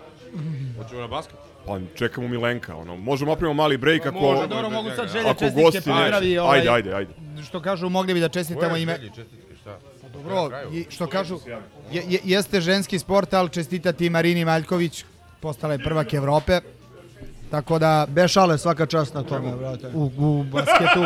Hoćemo 0.77 1.01
na 1.01 1.07
basket? 1.07 1.35
Pa 1.65 1.79
čekamo 1.95 2.27
Milenka, 2.27 2.75
ono. 2.75 2.95
Možemo 2.97 3.31
napravimo 3.31 3.53
mali 3.53 3.77
break 3.77 4.05
ako, 4.05 4.19
Možemo. 4.19 4.47
Dobro, 4.47 4.69
mogu 4.69 4.89
sad 4.95 5.09
želje 5.09 5.29
ako 5.29 5.39
čestitke 5.39 5.61
gosti 5.63 5.81
pozdravi. 5.81 6.37
Ovaj, 6.37 6.57
Ajde, 6.59 6.69
ajde, 6.69 6.93
ajde. 6.93 7.11
Što 7.45 7.61
kažu, 7.61 7.89
mogli 7.89 8.13
bi 8.13 8.19
da 8.19 8.29
čestitamo 8.29 8.69
Koje 8.69 8.81
ime. 8.81 8.95
želje, 8.95 9.11
čestitke, 9.15 9.55
šta? 9.61 9.77
Dobro, 10.13 10.49
i 10.73 10.85
što 10.89 11.07
kažu, 11.07 11.39
je, 11.91 12.03
je, 12.09 12.19
jeste 12.23 12.61
ženski 12.61 12.99
sport, 12.99 13.33
ali 13.33 13.49
čestitati 13.49 14.09
Marini 14.09 14.45
Maljković, 14.45 15.05
postala 15.39 15.73
je 15.73 15.79
prvak 15.79 16.13
Evrope. 16.13 16.59
Tako 17.51 17.79
da, 17.79 18.07
Bez 18.09 18.31
šale 18.31 18.57
svaka 18.57 18.85
čast 18.85 19.13
na 19.13 19.23
tome, 19.23 19.55
brate. 19.55 19.87
u, 19.93 20.11
u 20.17 20.43
basketu... 20.43 21.03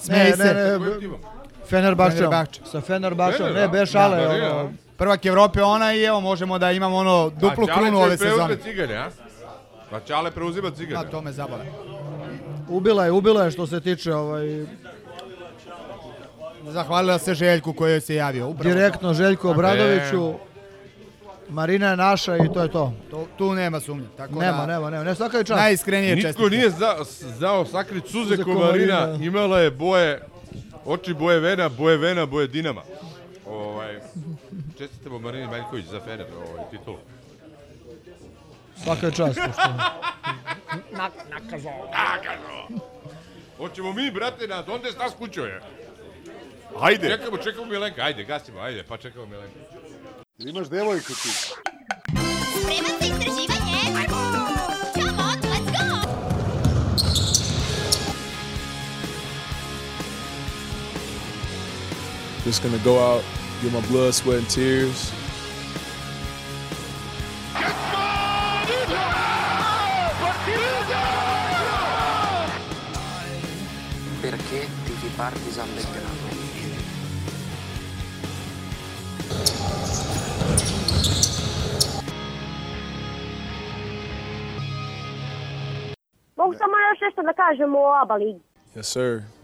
Smej 0.00 0.18
Ne, 0.18 0.36
se. 0.36 0.44
ne, 0.44 0.78
ne, 0.78 1.00
timom? 1.00 1.18
Fenerbahčom. 1.66 2.16
Fenerbahče. 2.18 2.60
Sa 2.64 2.80
Fenerbahčom, 2.80 3.46
Fener, 3.46 3.54
ne, 3.54 3.68
bez 3.70 3.90
šale. 3.90 4.16
Da, 4.18 4.28
ono, 4.28 4.38
da, 4.62 4.68
Prvak 4.96 5.26
Evrope 5.26 5.62
ona 5.62 5.94
i 5.94 6.02
evo 6.02 6.20
možemo 6.20 6.58
da 6.58 6.72
imamo 6.72 6.96
ono 6.96 7.30
duplu 7.30 7.66
krunu 7.68 7.98
ove 7.98 8.16
sezone. 8.16 8.56
a? 8.96 9.10
A 9.92 10.00
Ćale 10.00 10.30
preuzima 10.30 10.70
Da, 10.70 10.76
cigane. 10.76 11.10
to 11.10 11.20
me 11.20 11.32
zabole. 11.32 11.64
ubila 12.68 13.04
je, 13.04 13.10
ubila 13.10 13.44
je 13.44 13.50
što 13.50 13.66
se 13.66 13.80
tiče 13.80 14.14
ovaj, 14.14 14.66
Zahvalila 16.64 17.18
se 17.18 17.34
Željku 17.34 17.72
koji 17.72 17.92
joj 17.92 18.00
se 18.00 18.14
javio. 18.14 18.48
Upravo. 18.48 18.74
direktno 18.74 19.14
Željku 19.14 19.48
Obradoviću. 19.48 20.32
Marina 21.48 21.90
je 21.90 21.96
naša 21.96 22.36
i 22.36 22.52
to 22.54 22.62
je 22.62 22.70
to. 22.70 22.92
To, 23.10 23.26
tu 23.38 23.54
nema 23.54 23.80
sumnje. 23.80 24.06
Tako 24.16 24.32
Nema, 24.34 24.56
da, 24.56 24.66
nema, 24.66 24.90
nema. 24.90 25.04
Ne, 25.04 25.14
svaka 25.14 25.38
je 25.38 25.44
čast. 25.44 25.60
Najiskrenije 25.60 26.22
čestitke. 26.22 26.50
nije 26.50 26.70
za, 26.70 26.96
znao 27.28 27.64
sakriti 27.64 28.10
suze 28.10 28.30
Suze 28.30 28.42
komarina. 28.44 28.96
komarina. 28.96 29.24
Imala 29.24 29.60
je 29.60 29.70
boje, 29.70 30.22
oči 30.86 31.14
boje 31.14 31.40
vena, 31.40 31.68
boje 31.70 31.96
vena, 31.98 32.26
boje 32.26 32.46
dinama. 32.48 32.82
Ovaj, 33.46 34.00
čestitamo 34.78 35.18
Marini 35.18 35.46
Maljković 35.46 35.84
za 35.86 36.00
Fener, 36.00 36.26
ovaj, 36.36 36.64
titulu. 36.70 36.98
Svaka 38.76 39.06
je 39.06 39.12
čast. 39.12 39.38
pošto- 39.38 39.62
Hoćemo 43.58 43.92
mi, 43.92 44.10
brate, 44.10 44.46
na 44.46 44.62
donde 44.62 44.92
stas 44.92 45.12
kućo 45.14 45.44
je? 45.44 45.60
Ajde. 46.80 47.08
Čekamo, 47.08 47.36
čekamo 47.38 47.66
Milenka, 47.66 48.02
ajde, 48.02 48.24
gasimo, 48.24 48.60
ajde, 48.60 48.82
pa 48.82 48.96
čekamo 48.96 49.26
Milenka. 49.26 49.58
Imaš 50.40 50.68
devojku 50.68 51.06
ti. 51.08 51.28
Spreman 51.28 52.92
za 53.00 53.06
istraživanje? 53.06 53.55
Just 62.46 62.62
gonna 62.62 62.78
go 62.84 63.00
out, 63.00 63.24
get 63.60 63.72
my 63.72 63.80
blood, 63.88 64.14
sweat, 64.14 64.38
and 64.38 64.48
tears. 64.48 65.10
Perché 74.22 74.60
tifi 74.86 75.08
Partizan 75.16 75.68
Belgrado? 75.74 76.26
Mogu 86.36 86.54
samo 86.54 86.76
još 86.90 87.00
nešto 87.00 87.22
da 87.22 87.32
kažem 87.32 87.74
o 87.74 87.94
ABA 88.02 88.14
ligi. 88.14 88.40
Yes, 88.76 88.82
sir. 88.82 89.35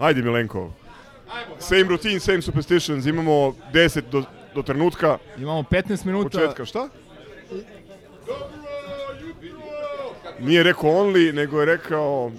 Ajde 0.00 0.22
Milenko. 0.22 0.70
Same 1.58 1.82
routine, 1.82 2.20
same 2.20 2.42
superstitions. 2.42 3.06
Imamo 3.06 3.32
10 3.72 4.00
do, 4.02 4.22
do 4.54 4.62
trenutka 4.62 5.18
Imamo 5.38 5.62
15 5.62 6.04
minuta. 6.06 6.28
početka. 6.30 6.64
Šta? 6.64 6.88
Nije 10.40 10.62
rekao 10.62 10.90
only, 10.90 11.32
nego 11.32 11.60
je 11.60 11.66
rekao... 11.66 12.30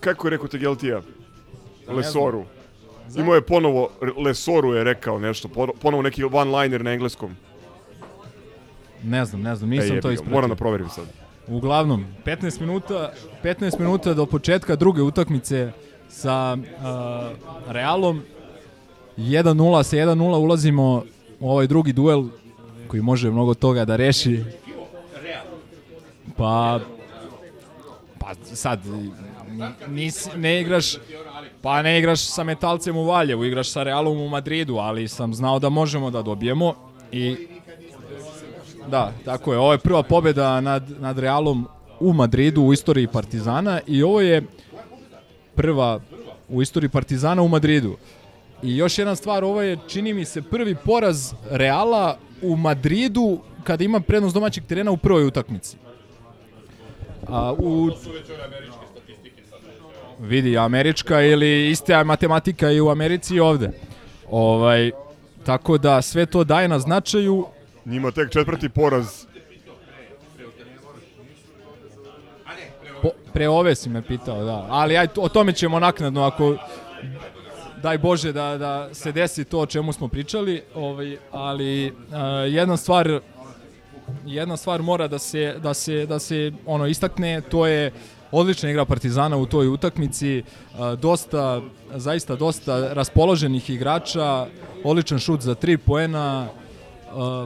Kako 0.00 0.26
je 0.26 0.30
rekao 0.30 0.48
Tegeltija? 0.48 1.02
Lesoru. 1.88 2.44
Imao 3.16 3.34
je 3.34 3.40
ponovo, 3.40 3.88
Lesoru 4.18 4.74
je 4.74 4.84
rekao 4.84 5.18
nešto, 5.18 5.48
pono- 5.48 5.72
ponovo 5.72 6.02
neki 6.02 6.24
one-liner 6.24 6.82
na 6.82 6.92
engleskom. 6.92 7.36
Ne 9.02 9.24
znam, 9.24 9.42
ne 9.42 9.56
znam, 9.56 9.68
E, 9.68 9.70
nisam 9.70 9.88
jebi 9.88 10.00
to 10.00 10.08
ga, 10.08 10.14
ispratio. 10.14 10.34
Moram 10.34 10.50
da 10.50 10.56
proverim 10.56 10.88
sad. 10.88 11.04
Uglavnom, 11.48 12.06
15 12.24 12.60
minuta, 12.60 13.12
15 13.42 13.78
minuta 13.78 14.14
do 14.14 14.26
početka 14.26 14.76
druge 14.76 15.02
utakmice 15.02 15.72
sa 16.14 16.56
uh, 16.56 17.72
Realom. 17.72 18.22
1-0 19.16 19.82
sa 19.82 19.96
1-0 19.96 20.38
ulazimo 20.38 21.04
u 21.40 21.50
ovaj 21.50 21.66
drugi 21.66 21.92
duel 21.92 22.24
koji 22.88 23.02
može 23.02 23.30
mnogo 23.30 23.54
toga 23.54 23.84
da 23.84 23.96
reši. 23.96 24.44
Pa 26.36 26.80
pa 28.18 28.34
sad 28.42 28.80
nis, 29.88 30.28
ne 30.36 30.60
igraš 30.60 30.96
pa 31.62 31.82
ne 31.82 31.98
igraš 31.98 32.20
sa 32.20 32.44
Metalcem 32.44 32.96
u 32.96 33.04
Valjevu, 33.04 33.44
igraš 33.44 33.70
sa 33.70 33.82
Realom 33.82 34.20
u 34.20 34.28
Madridu, 34.28 34.76
ali 34.76 35.08
sam 35.08 35.34
znao 35.34 35.58
da 35.58 35.68
možemo 35.68 36.10
da 36.10 36.22
dobijemo 36.22 36.74
i 37.12 37.36
da, 38.90 39.12
tako 39.24 39.52
je. 39.52 39.58
Ovo 39.58 39.72
je 39.72 39.78
prva 39.78 40.02
pobjeda 40.02 40.60
nad, 40.60 41.00
nad 41.00 41.18
Realom 41.18 41.66
u 42.00 42.12
Madridu 42.12 42.62
u 42.62 42.72
istoriji 42.72 43.06
Partizana 43.06 43.80
i 43.86 44.02
ovo 44.02 44.20
je 44.20 44.42
prva 45.56 46.00
u 46.48 46.62
istoriji 46.62 46.88
Partizana 46.88 47.42
u 47.42 47.48
Madridu. 47.48 47.96
I 48.62 48.76
još 48.76 48.98
jedna 48.98 49.16
stvar, 49.16 49.44
ovo 49.44 49.62
je, 49.62 49.78
čini 49.88 50.14
mi 50.14 50.24
se, 50.24 50.42
prvi 50.42 50.74
poraz 50.74 51.32
Reala 51.50 52.18
u 52.42 52.56
Madridu 52.56 53.38
kada 53.64 53.84
ima 53.84 54.00
prednost 54.00 54.34
domaćeg 54.34 54.64
terena 54.64 54.90
u 54.90 54.96
prvoj 54.96 55.26
utakmici. 55.26 55.76
A, 57.28 57.52
u... 57.52 57.90
Vidi, 60.20 60.58
američka 60.58 61.22
ili 61.22 61.70
ista 61.70 62.04
matematika 62.04 62.70
i 62.70 62.80
u 62.80 62.88
Americi 62.88 63.34
i 63.34 63.40
ovde. 63.40 63.70
Ovaj, 64.30 64.90
tako 65.44 65.78
da 65.78 66.02
sve 66.02 66.26
to 66.26 66.44
daje 66.44 66.68
na 66.68 66.78
značaju. 66.78 67.46
Njima 67.84 68.10
tek 68.10 68.30
četvrti 68.30 68.68
poraz. 68.68 69.24
Po, 73.04 73.10
pre 73.32 73.48
ove 73.48 73.74
si 73.74 73.88
me 73.88 74.02
pitao, 74.02 74.44
da. 74.44 74.66
Ali 74.70 74.96
aj, 74.96 75.08
o 75.16 75.28
tome 75.28 75.52
ćemo 75.52 75.78
naknadno 75.78 76.22
ako 76.22 76.56
daj 77.82 77.98
Bože 77.98 78.32
da, 78.32 78.58
da 78.58 78.94
se 78.94 79.12
desi 79.12 79.44
to 79.44 79.58
o 79.60 79.66
čemu 79.66 79.92
smo 79.92 80.08
pričali, 80.08 80.62
ovaj, 80.74 81.16
ali 81.32 81.90
uh, 81.90 81.94
jedna 82.48 82.76
stvar 82.76 83.20
jedna 84.26 84.56
stvar 84.56 84.82
mora 84.82 85.08
da 85.08 85.18
se 85.18 85.56
da 85.62 85.74
se 85.74 86.06
da 86.06 86.18
se 86.18 86.52
ono 86.66 86.86
istakne, 86.86 87.40
to 87.40 87.66
je 87.66 87.92
odlična 88.32 88.70
igra 88.70 88.84
Partizana 88.84 89.36
u 89.36 89.46
toj 89.46 89.68
utakmici, 89.68 90.42
uh, 90.42 90.98
dosta 90.98 91.60
zaista 91.94 92.36
dosta 92.36 92.94
raspoloženih 92.94 93.70
igrača, 93.70 94.46
odličan 94.84 95.18
šut 95.18 95.40
za 95.40 95.54
3 95.54 95.76
poena, 95.76 96.48
uh, 96.48 96.63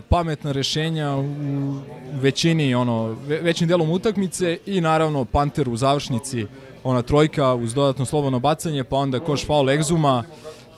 pametna 0.09 0.53
rešenja 0.53 1.17
u 1.17 1.75
većini 2.21 2.75
ono 2.75 3.17
ve, 3.27 3.41
većim 3.41 3.69
delom 3.69 3.91
utakmice 3.91 4.59
i 4.67 4.81
naravno 4.81 5.25
Panter 5.25 5.69
u 5.69 5.77
završnici 5.77 6.47
ona 6.85 7.03
trojka 7.03 7.55
uz 7.55 7.75
dodatno 7.75 8.05
slobodno 8.05 8.39
bacanje, 8.39 8.85
pa 8.85 8.97
onda 8.97 9.21
koš 9.21 9.47
faul 9.47 9.71
Egzuma, 9.71 10.25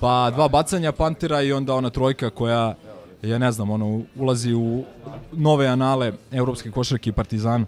pa 0.00 0.30
dva 0.30 0.48
bacanja 0.48 0.92
Pantera 0.92 1.42
i 1.42 1.52
onda 1.52 1.74
ona 1.74 1.90
trojka 1.90 2.30
koja 2.30 2.74
ja 3.22 3.38
ne 3.38 3.52
znam, 3.52 3.70
ono 3.70 4.02
ulazi 4.16 4.54
u 4.54 4.84
nove 5.32 5.66
anale 5.66 6.12
evropske 6.32 6.70
košarke 6.70 7.10
i 7.10 7.12
Partizan. 7.12 7.66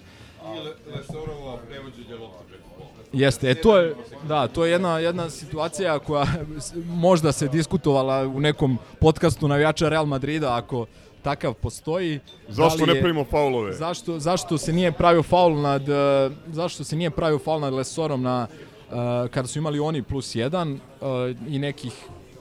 Jeste, 3.13 3.51
e 3.51 3.55
to 3.55 3.79
je 3.79 3.95
da, 4.29 4.49
to 4.49 4.65
je 4.65 4.73
jedna 4.73 4.99
jedna 4.99 5.31
situacija 5.31 5.99
koja 5.99 6.27
možda 7.07 7.33
se 7.33 7.49
diskutovala 7.49 8.27
u 8.27 8.41
nekom 8.41 8.79
podcastu 9.01 9.49
navijača 9.49 9.89
Real 9.89 10.07
Madrida 10.07 10.57
ako 10.57 10.87
takav 11.23 11.55
postoji. 11.55 12.21
Zašto 12.49 12.79
Da 12.79 12.85
li 12.85 12.87
ne 12.87 12.97
je- 12.97 13.01
pravimo 13.01 13.25
faulove? 13.25 13.73
Zašto, 13.73 14.19
zašto 14.19 14.59
se 14.59 14.73
nije 14.73 14.93
pravio 14.93 15.23
faul 15.23 15.55
nad 15.55 15.89
e, 15.89 15.93
zašto 16.49 16.85
se 16.85 16.97
nije 16.97 17.11
pravio 17.11 17.39
faul 17.39 17.61
nad 17.61 17.73
Lesorom 17.73 18.23
na 18.23 18.47
e, 18.47 18.95
kada 19.29 19.49
su 19.49 19.59
imali 19.59 19.81
oni 19.81 20.03
plus 20.03 20.35
1 20.35 20.79
i 21.49 21.59
nekih 21.59 21.93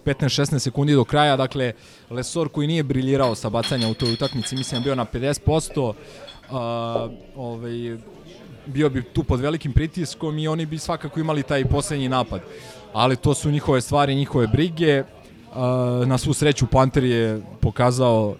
15-16 0.05 0.59
sekundi 0.59 0.93
do 0.93 1.03
kraja, 1.03 1.38
dakle 1.38 1.73
Lesor 2.09 2.49
koji 2.49 2.67
nije 2.67 2.84
briljirao 2.84 3.36
sa 3.36 3.49
bacanja 3.49 3.88
u 3.88 3.93
toj 3.93 4.13
utakmici, 4.13 4.55
mislim 4.55 4.71
da 4.73 4.82
je 4.82 4.84
bio 4.86 4.95
na 4.95 5.05
50%, 5.05 5.93
a, 6.51 7.07
ovaj, 7.36 7.97
bio 8.65 8.89
bi 8.89 9.03
tu 9.03 9.23
pod 9.23 9.39
velikim 9.39 9.73
pritiskom 9.73 10.39
i 10.39 10.47
oni 10.47 10.65
bi 10.65 10.77
svakako 10.77 11.19
imali 11.19 11.43
taj 11.43 11.65
poslednji 11.65 12.09
napad. 12.09 12.41
Ali 12.93 13.15
to 13.15 13.34
su 13.34 13.51
njihove 13.51 13.82
stvari, 13.82 14.15
njihove 14.15 14.47
brige. 14.47 15.03
A, 15.53 16.03
na 16.05 16.17
svu 16.17 16.34
sreću 16.34 16.67
Panter 16.67 17.03
je 17.03 17.41
pokazao 17.59 18.36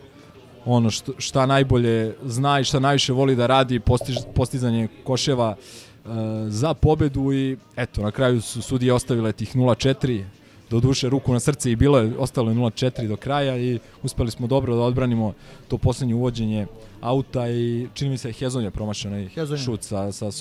ono 0.66 0.90
što, 0.90 1.14
šta 1.18 1.46
najbolje 1.46 2.16
zna 2.24 2.60
i 2.60 2.64
šta 2.64 2.80
najviše 2.80 3.14
voli 3.14 3.36
da 3.36 3.48
radi, 3.48 3.80
postiž, 3.80 4.18
postizanje 4.36 4.88
koševa 5.04 5.56
e, 5.56 6.10
za 6.48 6.74
pobedu 6.74 7.34
i 7.34 7.58
eto, 7.76 8.02
na 8.02 8.12
kraju 8.12 8.42
su 8.42 8.62
sudije 8.62 8.94
ostavile 8.94 9.32
tih 9.32 9.56
0-4, 9.56 10.24
do 10.70 10.80
duše 10.80 11.10
ruku 11.10 11.34
na 11.34 11.40
srce 11.40 11.72
i 11.72 11.76
bilo 11.76 11.98
je, 11.98 12.14
ostalo 12.18 12.52
je 12.52 12.56
0-4 12.56 13.08
do 13.08 13.16
kraja 13.16 13.58
i 13.58 13.80
uspeli 14.04 14.32
smo 14.32 14.48
dobro 14.48 14.76
da 14.76 14.82
odbranimo 14.82 15.34
to 15.68 15.78
poslednje 15.78 16.16
uvođenje 16.16 16.68
auta 17.02 17.50
i 17.50 17.88
čini 17.94 18.12
mi 18.12 18.18
se 18.18 18.32
Hezon 18.32 18.64
je 18.64 18.72
promašao 18.72 19.12
onaj 19.12 19.30
je. 19.36 19.58
šut 19.58 19.84
sa, 19.84 20.12
sa 20.12 20.32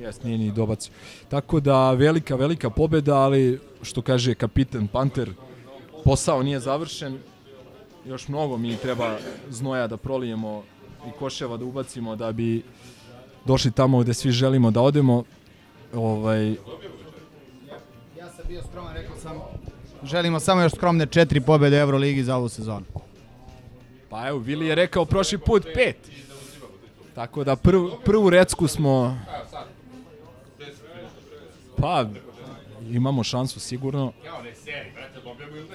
Jes, 0.00 0.22
nije 0.22 0.38
ni 0.38 0.52
dobacio. 0.52 0.92
Tako 1.28 1.60
da 1.60 1.92
velika, 1.92 2.36
velika 2.36 2.70
pobeda, 2.70 3.16
ali 3.16 3.60
što 3.82 4.02
kaže 4.02 4.34
kapitan 4.34 4.86
Panter, 4.86 5.30
posao 6.04 6.42
nije 6.42 6.60
završen, 6.60 7.18
još 8.06 8.28
mnogo 8.28 8.56
mi 8.56 8.76
treba 8.76 9.18
znoja 9.50 9.86
da 9.86 9.96
prolijemo 9.96 10.62
i 11.08 11.10
koševa 11.18 11.56
da 11.56 11.64
ubacimo 11.64 12.16
da 12.16 12.32
bi 12.32 12.62
došli 13.44 13.70
tamo 13.70 13.98
gde 14.00 14.14
svi 14.14 14.30
želimo 14.30 14.70
da 14.70 14.80
odemo. 14.80 15.24
Ovaj, 15.94 16.50
Ja 18.18 18.30
sam 18.36 18.44
bio 18.48 18.62
skroman, 18.62 18.94
rekao 18.94 19.16
sam 19.16 19.32
želimo 20.02 20.40
samo 20.40 20.62
još 20.62 20.72
skromne 20.72 21.06
četiri 21.06 21.40
pobjede 21.40 21.78
Euroligi 21.78 22.24
za 22.24 22.36
ovu 22.36 22.48
sezonu. 22.48 22.84
pa 24.10 24.28
evo, 24.28 24.38
Vili 24.38 24.66
je 24.66 24.74
rekao 24.74 25.04
prošli 25.04 25.38
put 25.38 25.66
pet. 25.74 25.96
Tako 27.14 27.44
da 27.44 27.56
prv, 27.56 27.80
prvu 28.04 28.30
recku 28.30 28.68
smo... 28.68 29.18
Pa, 31.76 32.04
imamo 32.90 33.24
šansu 33.24 33.60
sigurno. 33.60 34.12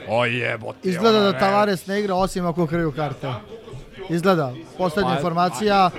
O 0.08 0.26
jebote. 0.26 0.90
Izgleda 0.90 1.20
da 1.20 1.40
Tavares 1.40 1.88
ne 1.88 2.00
igra 2.00 2.16
osim 2.16 2.46
ako 2.46 2.68
kriju 2.68 2.92
karte. 2.92 3.34
Izgleda. 4.10 4.54
Poslednja 4.78 5.12
Pa, 5.12 5.16
informacija, 5.16 5.90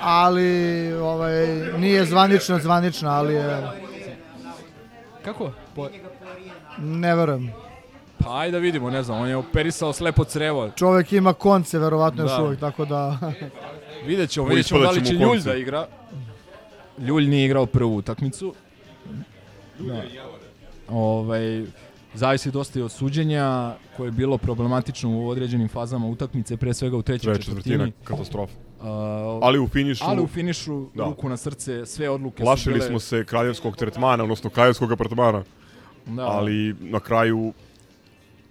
ali 0.00 0.92
ovaj, 0.92 1.46
nije 1.78 2.04
zvanična, 2.04 2.58
zvanična, 2.58 3.10
ali 3.10 3.34
je... 3.34 3.68
Kako? 5.24 5.52
Po... 5.74 5.88
Ne 6.78 7.16
verujem. 7.16 7.52
Pa 8.18 8.38
ajde 8.38 8.52
da 8.52 8.58
vidimo, 8.58 8.90
ne 8.90 9.02
znam, 9.02 9.20
on 9.20 9.28
je 9.28 9.36
operisao 9.36 9.92
slepo 9.92 10.24
crevo. 10.24 10.70
Čovek 10.76 11.12
ima 11.12 11.32
konce, 11.32 11.78
verovatno 11.78 12.22
još 12.22 12.32
Da. 12.32 12.42
uvijek, 12.42 12.60
tako 12.60 12.84
da... 12.84 13.18
Vidjet 14.06 14.30
ćemo, 14.30 14.46
vidjet 14.46 14.66
ćemo 14.66 14.80
da 14.80 14.90
li 14.90 15.04
će 15.06 15.12
Ljulj 15.12 15.40
da 15.40 15.54
igra. 15.54 15.86
Ljulj 16.98 17.26
nije 17.26 17.44
igrao 17.44 17.66
prvu 17.66 17.96
utakmicu. 17.96 18.54
Da. 19.78 20.02
Ovaj, 20.88 21.64
zavisi 22.14 22.50
dosta 22.50 22.78
i 22.78 22.82
od 22.82 22.92
suđenja 22.92 23.46
koje 23.96 24.08
je 24.08 24.12
bilo 24.12 24.38
problematično 24.38 25.10
u 25.10 25.28
određenim 25.28 25.68
fazama 25.68 26.06
utakmice, 26.06 26.56
pre 26.56 26.74
svega 26.74 26.96
u 26.96 27.02
trećoj 27.02 27.34
Treća 27.34 27.46
četvrtini. 27.46 27.92
katastrofa. 28.04 28.52
Uh, 28.80 28.86
Ali 29.42 29.58
u 29.58 29.68
finišu- 29.68 30.02
Ali 30.02 30.22
u 30.22 30.26
finišu, 30.26 30.86
Da. 30.94 31.04
ruku 31.04 31.28
na 31.28 31.36
srce, 31.36 31.86
sve 31.86 32.10
odluke 32.10 32.42
Plašili 32.42 32.74
su 32.74 32.78
bile... 32.78 32.88
smo 32.88 32.98
se 33.00 33.24
kraljevskog 33.24 33.76
tretmana, 33.76 34.22
odnosno 34.24 34.50
kraljevskog 34.50 34.92
apartmana. 34.92 35.44
Da. 36.06 36.22
Ali 36.22 36.76
na 36.80 37.00
kraju, 37.00 37.52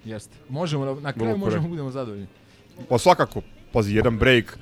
Jeste. 0.06 0.36
Možemo, 0.50 0.86
da- 0.86 1.02
na 1.02 1.14
kraju 1.14 1.28
Vrlo 1.28 1.38
možemo 1.38 1.68
budemo 1.68 1.92
zadovoljni. 1.92 2.28
pa 2.90 2.98
svakako, 2.98 3.42
pazi, 3.74 3.96
jedan 3.96 4.18
break, 4.18 4.60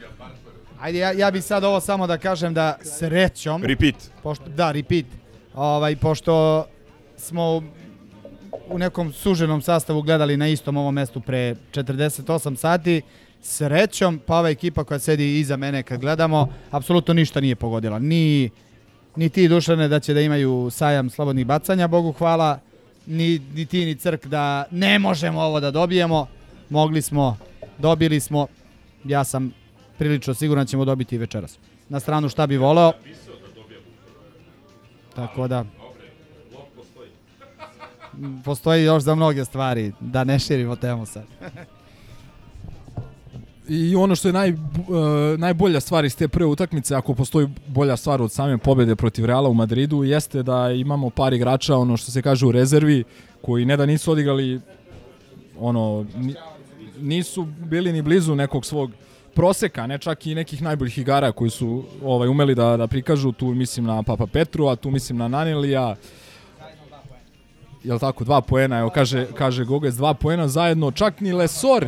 Ajde, 0.79 0.97
ja, 0.97 1.11
ja 1.11 1.31
bih 1.31 1.43
sad 1.43 1.63
ovo 1.63 1.79
samo 1.79 2.07
da 2.07 2.17
kažem 2.17 2.53
da 2.53 2.77
srećom... 2.81 3.63
repeat. 3.63 3.95
Pošto, 4.23 4.45
da, 4.47 4.71
repeat. 4.71 5.05
Ovaj, 5.55 5.95
pošto 5.95 6.65
smo 7.17 7.63
u 8.69 8.77
nekom 8.77 9.13
suženom 9.13 9.61
sastavu 9.61 10.01
gledali 10.01 10.37
na 10.37 10.47
istom 10.47 10.77
ovom 10.77 10.93
mestu 10.93 11.21
pre 11.21 11.55
48 11.71 12.55
sati, 12.55 13.01
srećom, 13.41 14.19
pa 14.25 14.37
ova 14.39 14.49
ekipa 14.49 14.83
koja 14.83 14.99
sedi 14.99 15.39
iza 15.39 15.57
mene 15.57 15.83
kad 15.83 15.99
gledamo, 16.01 16.47
apsolutno 16.71 17.13
ništa 17.13 17.41
nije 17.41 17.55
pogodila. 17.55 17.99
Ni, 17.99 18.49
ni 19.15 19.29
ti 19.29 19.47
Dušane 19.47 19.87
da 19.87 19.99
će 19.99 20.13
da 20.13 20.21
imaju 20.21 20.69
sajam 20.71 21.09
slobodnih 21.09 21.45
bacanja, 21.45 21.87
Bogu 21.87 22.11
hvala, 22.11 22.59
ni, 23.05 23.39
ni 23.53 23.65
ti 23.65 23.85
ni 23.85 23.95
Crk 23.95 24.25
da 24.25 24.65
ne 24.71 24.99
možemo 24.99 25.41
ovo 25.41 25.59
da 25.59 25.71
dobijemo. 25.71 26.27
Mogli 26.69 27.01
smo, 27.01 27.37
dobili 27.77 28.19
smo, 28.19 28.47
ja 29.03 29.23
sam 29.23 29.53
prilično 29.97 30.33
siguran 30.33 30.65
da 30.65 30.69
ćemo 30.69 30.85
dobiti 30.85 31.15
i 31.15 31.17
večeras. 31.17 31.57
Na 31.89 31.99
stranu 31.99 32.29
šta 32.29 32.47
bi 32.47 32.57
voleo. 32.57 32.91
Tako 35.15 35.47
da... 35.47 35.76
Postoji 38.45 38.83
još 38.83 39.03
za 39.03 39.15
mnoge 39.15 39.45
stvari, 39.45 39.91
da 39.99 40.23
ne 40.23 40.39
širimo 40.39 40.75
temu 40.75 41.05
sad. 41.05 41.23
I 43.69 43.95
ono 43.95 44.15
što 44.15 44.27
je 44.27 44.33
naj, 44.33 44.51
uh, 44.51 44.57
najbolja 45.37 45.79
stvar 45.79 46.05
iz 46.05 46.15
te 46.17 46.27
prve 46.27 46.45
utakmice, 46.45 46.95
ako 46.95 47.13
postoji 47.13 47.47
bolja 47.67 47.97
stvar 47.97 48.21
od 48.21 48.31
same 48.31 48.57
pobede 48.57 48.95
protiv 48.95 49.25
Reala 49.25 49.49
u 49.49 49.53
Madridu, 49.53 50.03
jeste 50.03 50.43
da 50.43 50.71
imamo 50.71 51.09
par 51.09 51.33
igrača, 51.33 51.77
ono 51.77 51.97
što 51.97 52.11
se 52.11 52.21
kaže 52.21 52.45
u 52.45 52.51
rezervi, 52.51 53.03
koji 53.41 53.65
ne 53.65 53.77
da 53.77 53.85
nisu 53.85 54.11
odigrali 54.11 54.61
ono, 55.59 56.05
ni- 56.15 56.35
nisu 56.99 57.45
bili 57.45 57.93
ni 57.93 58.01
blizu 58.01 58.35
nekog 58.35 58.65
svog 58.65 58.91
proseka, 59.33 59.87
ne 59.87 59.97
čak 59.97 60.27
i 60.27 60.35
nekih 60.35 60.61
najboljih 60.61 60.97
igara 60.97 61.31
koji 61.31 61.49
su 61.49 61.83
ovaj 62.03 62.27
umeli 62.27 62.55
da 62.55 62.77
da 62.77 62.87
prikažu, 62.87 63.31
tu 63.31 63.45
mislim 63.45 63.85
na 63.85 64.03
Papa 64.03 64.27
Petru, 64.27 64.67
a 64.67 64.75
tu 64.75 64.91
mislim 64.91 65.17
na 65.17 65.27
Nanelija. 65.27 65.95
Jel 67.87 67.99
tako, 67.99 68.23
dva 68.23 68.41
poena, 68.41 68.79
evo 68.79 68.89
kaže, 68.89 69.27
kaže 69.33 69.63
Gogec, 69.63 69.95
dva 69.95 70.13
poena 70.13 70.47
zajedno, 70.47 70.91
čak 70.91 71.21
ni 71.21 71.33
Lesor, 71.33 71.87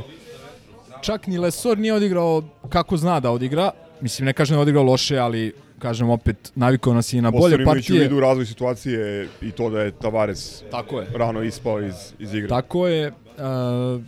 čak 1.01 1.27
ni 1.27 1.37
Lesor 1.37 1.77
nije 1.77 1.93
odigrao 1.93 2.43
kako 2.69 2.97
zna 2.97 3.19
da 3.19 3.31
odigra, 3.31 3.71
mislim 4.01 4.25
ne 4.25 4.33
kažem 4.33 4.55
da 4.55 4.61
odigrao 4.61 4.83
loše, 4.83 5.17
ali 5.17 5.53
kažem 5.79 6.09
opet, 6.09 6.51
navikao 6.55 6.93
nas 6.93 7.13
i 7.13 7.21
na 7.21 7.31
bolje 7.31 7.55
u 7.63 7.65
partije. 7.65 7.99
vidu 7.99 8.19
razvoj 8.19 8.45
situacije 8.45 9.27
i 9.41 9.51
to 9.51 9.69
da 9.69 9.81
je 9.81 9.91
Tavares 9.91 10.63
Tako 10.71 10.99
je. 10.99 11.07
rano 11.15 11.43
ispao 11.43 11.81
iz, 11.81 11.95
iz 12.19 12.33
igre. 12.33 12.47
Tako 12.47 12.87
je. 12.87 13.07
Uh, 13.07 14.01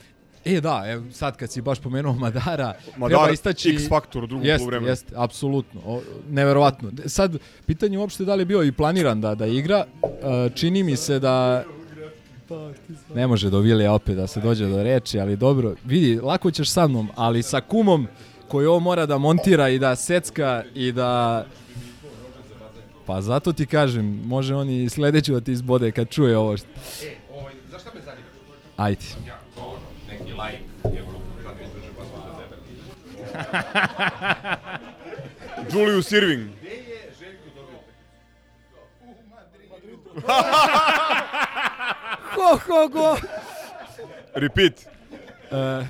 e 0.46 0.62
da, 0.62 0.84
evo, 0.88 1.04
sad 1.12 1.38
kad 1.38 1.52
si 1.52 1.62
baš 1.62 1.80
pomenuo 1.80 2.14
Madara, 2.14 2.74
Madar, 2.98 3.18
treba 3.18 3.34
istaći... 3.34 3.70
X 3.70 3.90
faktor 3.90 4.24
u 4.24 4.28
drugom 4.28 4.46
Jeste, 4.46 4.60
poluvremenu. 4.60 4.92
Jeste, 4.92 5.14
apsolutno. 5.16 5.82
O, 5.86 6.02
neverovatno. 6.30 6.92
Sad, 7.06 7.38
pitanje 7.66 7.96
je 7.96 8.00
uopšte 8.00 8.26
da 8.26 8.36
li 8.36 8.42
je 8.42 8.46
bio 8.46 8.64
i 8.64 8.72
planiran 8.72 9.22
da, 9.22 9.36
da 9.36 9.46
igra. 9.46 9.86
Uh, 10.02 10.10
čini 10.56 10.84
mi 10.84 10.96
se 10.96 11.20
da 11.20 11.64
ne 13.16 13.28
može 13.28 13.50
do 13.50 13.60
Vilija 13.60 13.94
opet 13.94 14.16
da 14.16 14.28
se 14.28 14.40
dođe 14.40 14.66
do 14.66 14.84
reči, 14.84 15.20
ali 15.20 15.38
dobro. 15.38 15.76
Vidi, 15.86 16.20
lako 16.20 16.52
ćeš 16.52 16.70
sa 16.70 16.88
mnom, 16.88 17.10
ali 17.16 17.44
sa 17.44 17.62
kumom 17.62 18.08
koji 18.48 18.66
ovo 18.66 18.80
mora 18.80 19.06
da 19.06 19.18
montira 19.18 19.70
i 19.70 19.80
da 19.80 19.96
secka 19.96 20.64
i 20.76 20.92
da... 20.92 21.46
Pa 23.06 23.22
zato 23.22 23.54
ti 23.54 23.66
kažem, 23.66 24.22
može 24.26 24.56
on 24.56 24.70
i 24.70 24.90
sledeći 24.90 25.32
da 25.32 25.42
ti 25.42 25.52
izbode 25.52 25.92
kad 25.92 26.10
čuje 26.10 26.38
ovo. 26.38 26.58
Što... 26.58 26.68
Zašto 27.72 27.90
me 27.96 28.02
zanima? 28.02 28.28
Ajde. 28.78 29.06
Neki 30.10 30.32
like 30.32 30.64
je 30.96 31.04
sad 31.44 31.56
mi 31.58 31.64
drže 31.74 31.88
pa 31.98 32.04
sam 32.04 32.22
za 32.28 32.34
tebe. 32.38 32.56
Julius 35.80 36.12
Ho, 42.42 42.58
ho, 42.68 42.88
go! 42.90 43.18
Repeat. 44.34 44.74
E, 45.52 45.86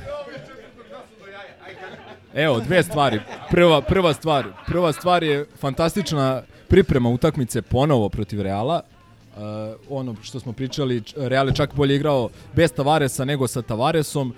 Evo, 2.33 2.59
dve 2.59 2.83
stvari. 2.83 3.19
Prva, 3.49 3.81
prva 3.81 4.13
stvar, 4.13 4.45
prva 4.67 4.93
stvar 4.93 5.23
je 5.23 5.45
fantastična 5.59 6.41
priprema 6.67 7.09
utakmice 7.09 7.61
ponovo 7.61 8.09
protiv 8.09 8.41
Reala. 8.41 8.81
Uh, 8.81 9.41
ono 9.89 10.15
što 10.21 10.39
smo 10.39 10.53
pričali, 10.53 11.03
Real 11.17 11.47
je 11.47 11.55
čak 11.55 11.75
bolje 11.75 11.95
igrao 11.95 12.29
bez 12.53 12.71
Tavaresa 12.71 13.25
nego 13.25 13.47
sa 13.47 13.61
Tavaresom. 13.61 14.33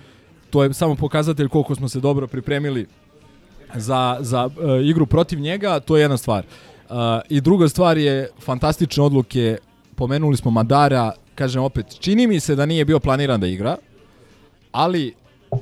To 0.50 0.64
je 0.64 0.74
samo 0.74 0.96
pokazatelj 0.96 1.48
koliko 1.48 1.76
smo 1.76 1.90
se 1.90 2.00
dobro 2.00 2.28
pripremili 2.28 2.88
za, 3.76 4.18
za 4.20 4.46
uh, 4.46 4.54
igru 4.86 5.06
protiv 5.06 5.40
njega, 5.40 5.80
to 5.80 5.98
je 5.98 6.02
jedna 6.02 6.18
stvar. 6.18 6.46
Uh, 6.90 6.96
I 7.30 7.42
druga 7.42 7.70
stvar 7.70 7.98
je 7.98 8.30
fantastične 8.40 9.04
odluke, 9.04 9.58
pomenuli 9.96 10.38
smo 10.38 10.52
Madara, 10.52 11.12
kažem 11.36 11.64
opet, 11.64 11.86
čini 12.00 12.28
mi 12.28 12.40
se 12.40 12.56
da 12.56 12.66
nije 12.66 12.86
bio 12.86 13.00
planiran 13.00 13.40
da 13.40 13.48
igra, 13.48 13.78
ali 14.72 15.14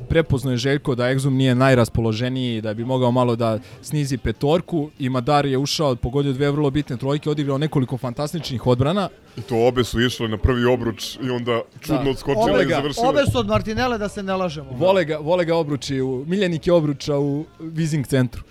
prepoznao 0.09 0.51
je 0.51 0.57
Željko 0.57 0.95
da 0.95 1.03
Exum 1.03 1.29
nije 1.29 1.55
najraspoloženiji 1.55 2.61
da 2.61 2.73
bi 2.73 2.85
mogao 2.85 3.11
malo 3.11 3.35
da 3.35 3.59
snizi 3.81 4.17
petorku 4.17 4.89
i 4.99 5.09
Madar 5.09 5.45
je 5.45 5.57
ušao, 5.57 5.95
pogodio 5.95 6.33
dve 6.33 6.51
vrlo 6.51 6.69
bitne 6.69 6.97
trojke, 6.97 7.29
odigrao 7.29 7.57
nekoliko 7.57 7.97
fantastičnih 7.97 8.67
odbrana. 8.67 9.09
I 9.37 9.41
to 9.41 9.67
obe 9.67 9.83
su 9.83 10.01
išle 10.01 10.27
na 10.27 10.37
prvi 10.37 10.65
obruč 10.65 11.15
i 11.23 11.29
onda 11.29 11.61
čudno 11.81 12.03
Da. 12.03 12.09
odskočile 12.09 12.51
Obe, 12.51 12.63
i 12.63 12.67
završile. 12.69 13.07
obe 13.07 13.21
su 13.31 13.39
od 13.39 13.47
Martinele 13.47 13.97
da 13.97 14.09
se 14.09 14.23
ne 14.23 14.33
lažemo. 14.35 14.69
Vole 14.71 15.05
ga, 15.05 15.17
vole 15.17 15.45
ga 15.45 15.55
obruči, 15.55 16.01
u, 16.01 16.25
miljenik 16.27 16.67
je 16.67 16.73
obruča 16.73 17.17
u 17.17 17.45
Vizing 17.59 18.07
centru. 18.07 18.43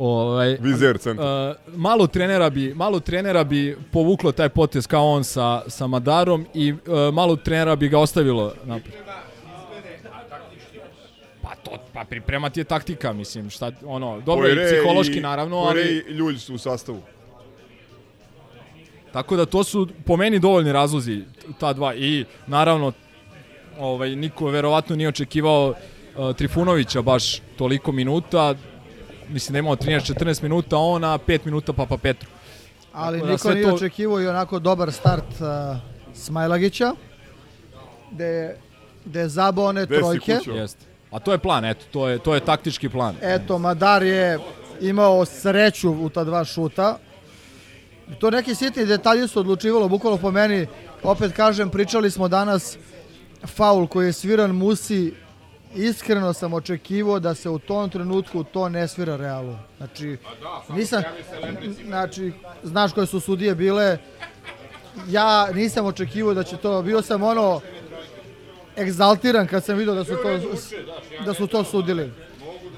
Ovaj, 0.00 0.56
Vizer 0.60 0.98
centar. 0.98 1.26
Uh, 1.50 1.76
malo 1.76 2.06
trenera 2.06 2.50
bi 2.50 2.74
malo 2.74 3.00
trenera 3.00 3.44
bi 3.44 3.76
povuklo 3.92 4.32
taj 4.32 4.48
potez 4.48 4.86
kao 4.86 5.06
on 5.06 5.24
sa 5.24 5.62
sa 5.68 5.86
Madarom 5.86 6.46
i 6.54 6.72
uh, 6.72 6.78
malo 7.14 7.36
trenera 7.36 7.76
bi 7.76 7.88
ga 7.88 7.98
ostavilo 7.98 8.54
napred. 8.64 8.94
Pa 11.42 11.54
to 11.54 11.70
pa 11.94 12.04
pripremati 12.04 12.60
je 12.60 12.64
taktika, 12.64 13.12
mislim, 13.12 13.50
šta 13.50 13.72
ono, 13.84 14.20
dobro 14.20 14.48
i 14.48 14.56
psihološki 14.66 15.18
i- 15.18 15.20
naravno, 15.20 15.62
Poire 15.62 15.80
ali 15.80 16.04
i 16.08 16.12
Ljulj 16.12 16.36
su 16.36 16.54
u 16.54 16.58
sastavu. 16.58 17.00
Tako 19.12 19.36
da 19.36 19.46
to 19.46 19.64
su 19.64 19.88
po 20.06 20.16
meni 20.16 20.38
dovoljni 20.38 20.72
razlozi 20.72 21.22
ta 21.60 21.72
dva 21.72 21.94
i 21.94 22.24
naravno 22.46 22.92
ovaj 23.78 24.10
niko 24.10 24.46
verovatno 24.46 24.96
nije 24.96 25.08
očekivao 25.08 25.74
uh, 26.16 26.36
Trifunovića 26.36 27.02
baš 27.02 27.40
toliko 27.56 27.92
minuta. 27.92 28.54
Mislim 29.30 29.52
da 29.52 29.58
je 29.58 29.60
imao 29.60 29.76
13-14 29.76 30.42
minuta, 30.42 30.76
on 30.76 31.04
a 31.04 31.18
5 31.18 31.40
minuta 31.44 31.72
Papa 31.72 31.96
Petru. 31.96 32.28
Ali 32.92 33.18
Tako 33.18 33.26
da 33.26 33.32
niko 33.32 33.42
sve 33.42 33.54
nije 33.54 33.66
to- 33.66 33.74
očekivao 33.74 34.20
i 34.20 34.26
onako 34.26 34.58
dobar 34.58 34.92
start 34.92 35.24
uh, 35.32 35.76
Smajlagića, 36.14 36.92
gde, 38.12 38.24
je- 38.24 38.56
gde 39.04 39.20
je 39.20 39.28
zabao 39.28 39.64
one 39.64 39.86
trojke. 39.88 40.38
Jeste. 40.46 40.84
A 41.10 41.18
to 41.18 41.32
je 41.32 41.38
plan, 41.38 41.64
eto, 41.64 41.84
to 41.90 42.08
je 42.08 42.18
to 42.18 42.34
je 42.34 42.40
taktički 42.40 42.88
plan. 42.88 43.16
Eto, 43.22 43.58
Madar 43.58 44.02
je 44.02 44.38
imao 44.80 45.24
sreću 45.24 45.90
u 45.92 46.08
ta 46.08 46.24
dva 46.24 46.44
šuta. 46.44 46.98
To 48.18 48.30
neki 48.30 48.54
sitni 48.54 48.86
detalji 48.86 49.28
su 49.28 49.40
odlučivalo, 49.40 49.88
bukvalno 49.88 50.18
po 50.18 50.30
meni, 50.30 50.66
opet 51.02 51.32
kažem, 51.32 51.70
pričali 51.70 52.10
smo 52.10 52.28
danas 52.28 52.76
faul 53.46 53.86
koji 53.86 54.06
je 54.06 54.12
sviran 54.12 54.50
Musi, 54.50 55.12
iskreno 55.74 56.32
sam 56.32 56.54
očekivao 56.54 57.20
da 57.20 57.34
se 57.34 57.48
u 57.48 57.58
tom 57.58 57.90
trenutku 57.90 58.44
to 58.44 58.68
ne 58.68 58.88
svira 58.88 59.16
realu. 59.16 59.56
Znači, 59.76 60.16
nisam, 60.68 61.02
znači, 61.86 62.32
znaš 62.62 62.92
koje 62.92 63.06
su 63.06 63.20
sudije 63.20 63.54
bile, 63.54 63.98
ja 65.08 65.48
nisam 65.54 65.86
očekivao 65.86 66.34
da 66.34 66.42
će 66.42 66.56
to, 66.56 66.82
bio 66.82 67.02
sam 67.02 67.22
ono, 67.22 67.60
egzaltiran 68.78 69.46
kad 69.46 69.64
sam 69.64 69.76
vidio 69.78 69.94
da 69.94 70.04
su 70.04 70.16
to, 70.22 70.38
da 71.24 71.34
su 71.34 71.46
to 71.46 71.64
sudili. 71.64 72.12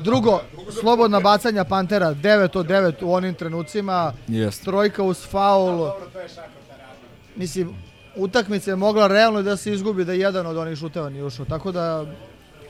Drugo, 0.01 0.41
slobodna 0.81 1.21
bacanja 1.21 1.65
Pantera, 1.65 2.15
9 2.15 2.59
od 2.59 2.67
9 2.67 2.93
u 3.03 3.15
onim 3.15 3.35
trenucima, 3.35 4.13
Jeste. 4.29 4.65
trojka 4.65 5.03
uz 5.03 5.27
faul. 5.27 5.91
Mislim, 7.37 7.75
utakmica 8.17 8.71
je 8.71 8.77
mogla 8.77 9.07
realno 9.07 9.43
da 9.43 9.57
se 9.57 9.73
izgubi 9.73 10.05
da 10.05 10.13
jedan 10.13 10.47
od 10.47 10.57
onih 10.57 10.79
šuteva 10.79 11.11
nije 11.11 11.25
ušao. 11.25 11.47
Tako 11.47 11.73
da, 11.73 12.07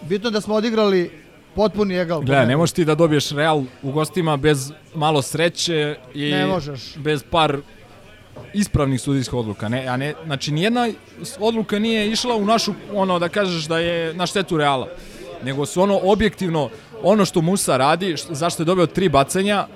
bitno 0.03 0.31
da 0.31 0.41
smo 0.41 0.55
odigrali 0.55 1.11
potpuni 1.55 1.95
egal. 1.95 2.21
Gle, 2.21 2.47
ne 2.47 2.57
možeš 2.57 2.73
ti 2.73 2.85
da 2.85 2.95
dobiješ 2.95 3.31
Real 3.31 3.63
u 3.83 3.93
gostima 3.93 4.37
bez 4.37 4.73
malo 4.95 5.23
sreće 5.23 5.97
i 6.15 6.31
Ne 6.31 6.47
možeš. 6.47 6.97
bez 6.97 7.23
par 7.23 7.57
ispravnih 8.55 9.01
sudijskih 9.01 9.35
odluka. 9.35 9.69
Ne, 9.69 9.87
a 9.87 9.97
ne, 9.97 10.15
znači 10.25 10.53
nijedna 10.53 10.89
odluka 11.39 11.79
nije 11.79 12.11
išla 12.11 12.37
u 12.37 12.45
našu, 12.45 12.73
ono 12.95 13.19
da 13.19 13.29
kažeš 13.29 13.65
da 13.65 13.79
je 13.79 14.15
na 14.15 14.27
štetu 14.27 14.57
Reala. 14.57 14.89
Nego 15.45 15.67
su 15.67 15.83
ono 15.83 16.01
objektivno, 16.03 16.69
ono 17.03 17.25
što 17.25 17.41
Musa 17.41 17.77
radi, 17.77 18.07
št- 18.07 18.33
zašto 18.33 18.63
je 18.63 18.67
dobio 18.67 18.87
tri 18.87 19.09
bacanja, 19.09 19.67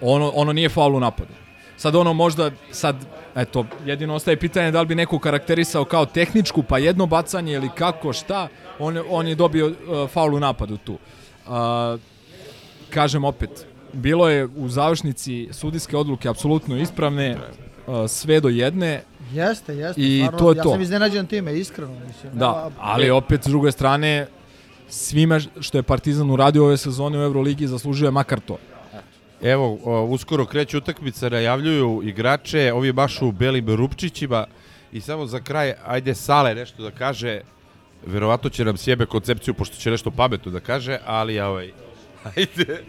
ono, 0.00 0.28
ono 0.30 0.52
nije 0.52 0.68
faul 0.68 0.94
u 0.94 1.00
napadu. 1.00 1.32
Sad 1.76 1.96
ono 1.96 2.12
možda, 2.12 2.50
sad, 2.70 2.96
eto, 3.34 3.66
jedino 3.86 4.14
ostaje 4.14 4.36
pitanje 4.36 4.70
da 4.70 4.80
li 4.80 4.86
bi 4.86 4.94
neko 4.94 5.18
karakterisao 5.18 5.84
kao 5.84 6.06
tehničku, 6.06 6.62
pa 6.62 6.78
jedno 6.78 7.06
bacanje 7.06 7.52
ili 7.52 7.68
kako, 7.74 8.12
šta, 8.12 8.48
on, 8.78 8.98
on 9.08 9.28
je 9.28 9.34
dobio 9.34 9.66
uh, 9.66 9.74
faul 10.10 10.34
u 10.34 10.40
napadu 10.40 10.76
tu. 10.76 10.92
Uh, 11.46 11.52
kažem 12.90 13.24
opet, 13.24 13.66
bilo 13.92 14.28
je 14.28 14.46
u 14.46 14.68
završnici 14.68 15.48
sudijske 15.52 15.96
odluke 15.96 16.28
apsolutno 16.28 16.76
ispravne, 16.76 17.36
uh, 17.86 17.94
sve 18.08 18.40
do 18.40 18.48
jedne, 18.48 19.02
Jeste, 19.32 19.74
jeste. 19.74 20.00
I 20.00 20.18
stvarno, 20.18 20.38
to 20.38 20.50
je 20.50 20.56
ja 20.56 20.62
to. 20.62 20.70
sam 20.70 20.80
iznenađen 20.82 21.26
time, 21.26 21.58
iskreno. 21.58 21.92
Mislim, 22.06 22.32
Da, 22.34 22.46
nema- 22.48 22.70
ali 22.80 23.10
opet 23.10 23.42
s 23.44 23.46
druge 23.46 23.72
strane 23.72 24.26
svime 24.88 25.40
što 25.60 25.78
je 25.78 25.82
Partizan 25.82 26.30
uradio 26.30 26.64
ove 26.64 26.76
sezone 26.76 27.18
u 27.18 27.22
Euroligi 27.22 27.66
zaslužuje 27.66 28.10
makar 28.10 28.40
to. 28.40 28.58
Evo, 29.42 29.78
o, 29.84 30.02
uskoro 30.04 30.46
kreće 30.46 30.78
utakmica, 30.78 31.28
najavljuju 31.28 32.00
igrače, 32.04 32.72
ovi 32.72 32.92
baš 32.92 33.22
u 33.22 33.32
belim 33.32 33.76
rupčićima 33.76 34.46
i 34.92 35.00
samo 35.00 35.26
za 35.26 35.40
kraj, 35.40 35.74
ajde 35.86 36.14
Sale 36.14 36.54
nešto 36.54 36.82
da 36.82 36.90
kaže, 36.90 37.40
verovatno 38.06 38.50
će 38.50 38.64
nam 38.64 38.76
sjebe 38.76 39.06
koncepciju, 39.06 39.54
pošto 39.54 39.76
će 39.76 39.90
nešto 39.90 40.10
pametno 40.10 40.52
da 40.52 40.60
kaže, 40.60 40.98
ali 41.06 41.40
ovaj, 41.40 41.70
ajde. 42.36 42.84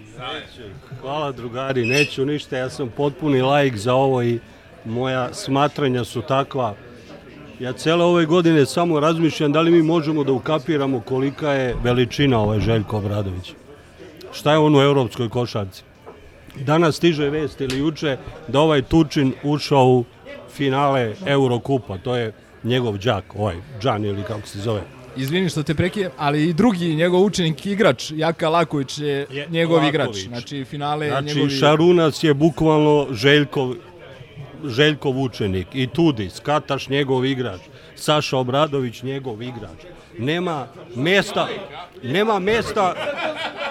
Hvala 1.02 1.32
drugari, 1.32 1.86
neću 1.86 2.26
ništa, 2.26 2.58
ja 2.58 2.70
sam 2.70 2.90
potpuni 2.90 3.42
laik 3.42 3.78
za 3.78 3.94
ovo 3.94 4.24
i 4.24 4.40
moja 4.86 5.34
smatranja 5.34 6.04
su 6.04 6.22
takva. 6.22 6.76
Ja 7.60 7.74
cele 7.74 8.04
ove 8.04 8.26
godine 8.26 8.66
samo 8.66 9.00
razmišljam 9.00 9.52
da 9.52 9.62
li 9.62 9.72
mi 9.72 9.82
možemo 9.84 10.24
da 10.24 10.32
ukapiramo 10.32 11.00
kolika 11.00 11.52
je 11.52 11.76
veličina 11.84 12.40
ovaj 12.40 12.60
Željko 12.60 12.98
Obradović. 12.98 13.54
Šta 14.32 14.52
je 14.52 14.58
on 14.58 14.76
u 14.76 14.82
evropskoj 14.82 15.30
košarci? 15.30 15.84
Danas 16.56 16.96
stiže 16.96 17.30
vest 17.30 17.62
ili 17.62 17.80
juče 17.80 18.18
da 18.48 18.60
ovaj 18.60 18.82
Tučin 18.82 19.34
ušao 19.44 19.86
u 19.86 20.06
finale 20.50 21.16
Eurokupa. 21.26 21.98
To 21.98 22.16
je 22.16 22.34
njegov 22.64 22.98
đak, 22.98 23.36
ovaj 23.36 23.56
Džan 23.80 24.06
ili 24.06 24.24
kako 24.24 24.48
se 24.48 24.60
zove. 24.60 24.97
Izvini 25.18 25.50
što 25.50 25.64
te 25.64 25.76
prekijem, 25.76 26.12
ali 26.18 26.50
i 26.50 26.54
drugi 26.54 26.96
njegov 26.96 27.24
učenik 27.24 27.66
igrač, 27.66 28.12
Jaka 28.16 28.50
Laković 28.50 28.98
je 28.98 29.28
njegov 29.50 29.76
Laković. 29.76 29.90
igrač. 29.90 30.18
Znači, 30.28 30.66
finale 30.66 31.08
Znači, 31.08 31.26
njegovi... 31.26 31.50
Šarunas 31.50 32.24
je 32.24 32.34
bukvalno 32.34 33.08
Željkov, 33.12 33.74
Željkov 34.66 35.22
učenik 35.22 35.68
i 35.74 35.88
Tudis, 35.88 36.40
Kataš 36.40 36.90
njegov 36.90 37.26
igrač, 37.26 37.62
Saša 37.96 38.38
Obradović 38.38 39.04
njegov 39.04 39.42
igrač. 39.42 39.80
Nema 40.20 40.68
mesta, 40.96 41.48
nema 42.04 42.40
mesta, 42.40 42.94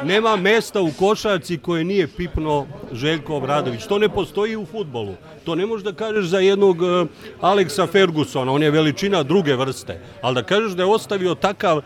nema 0.05 0.36
mesta 0.36 0.80
u 0.80 0.90
košarci 0.90 1.59
koje 1.59 1.84
nije 1.84 2.07
pipno 2.09 2.66
Željko 2.92 3.36
Obradović. 3.36 3.84
To 3.84 3.99
ne 3.99 4.09
postoji 4.09 4.57
u 4.57 4.66
futbolu. 4.66 5.14
To 5.44 5.55
ne 5.55 5.66
možeš 5.66 5.84
da 5.84 5.92
kažeš 5.92 6.24
za 6.24 6.38
jednog 6.38 6.80
uh, 6.80 7.09
Aleksa 7.40 7.86
Fergusona, 7.86 8.53
on 8.53 8.62
je 8.62 8.70
veličina 8.70 9.22
druge 9.22 9.55
vrste. 9.55 10.01
Ali 10.22 10.34
da 10.34 10.42
kažeš 10.42 10.72
da 10.72 10.82
je 10.82 10.88
ostavio 10.88 11.34
takav 11.34 11.76
uh, 11.76 11.82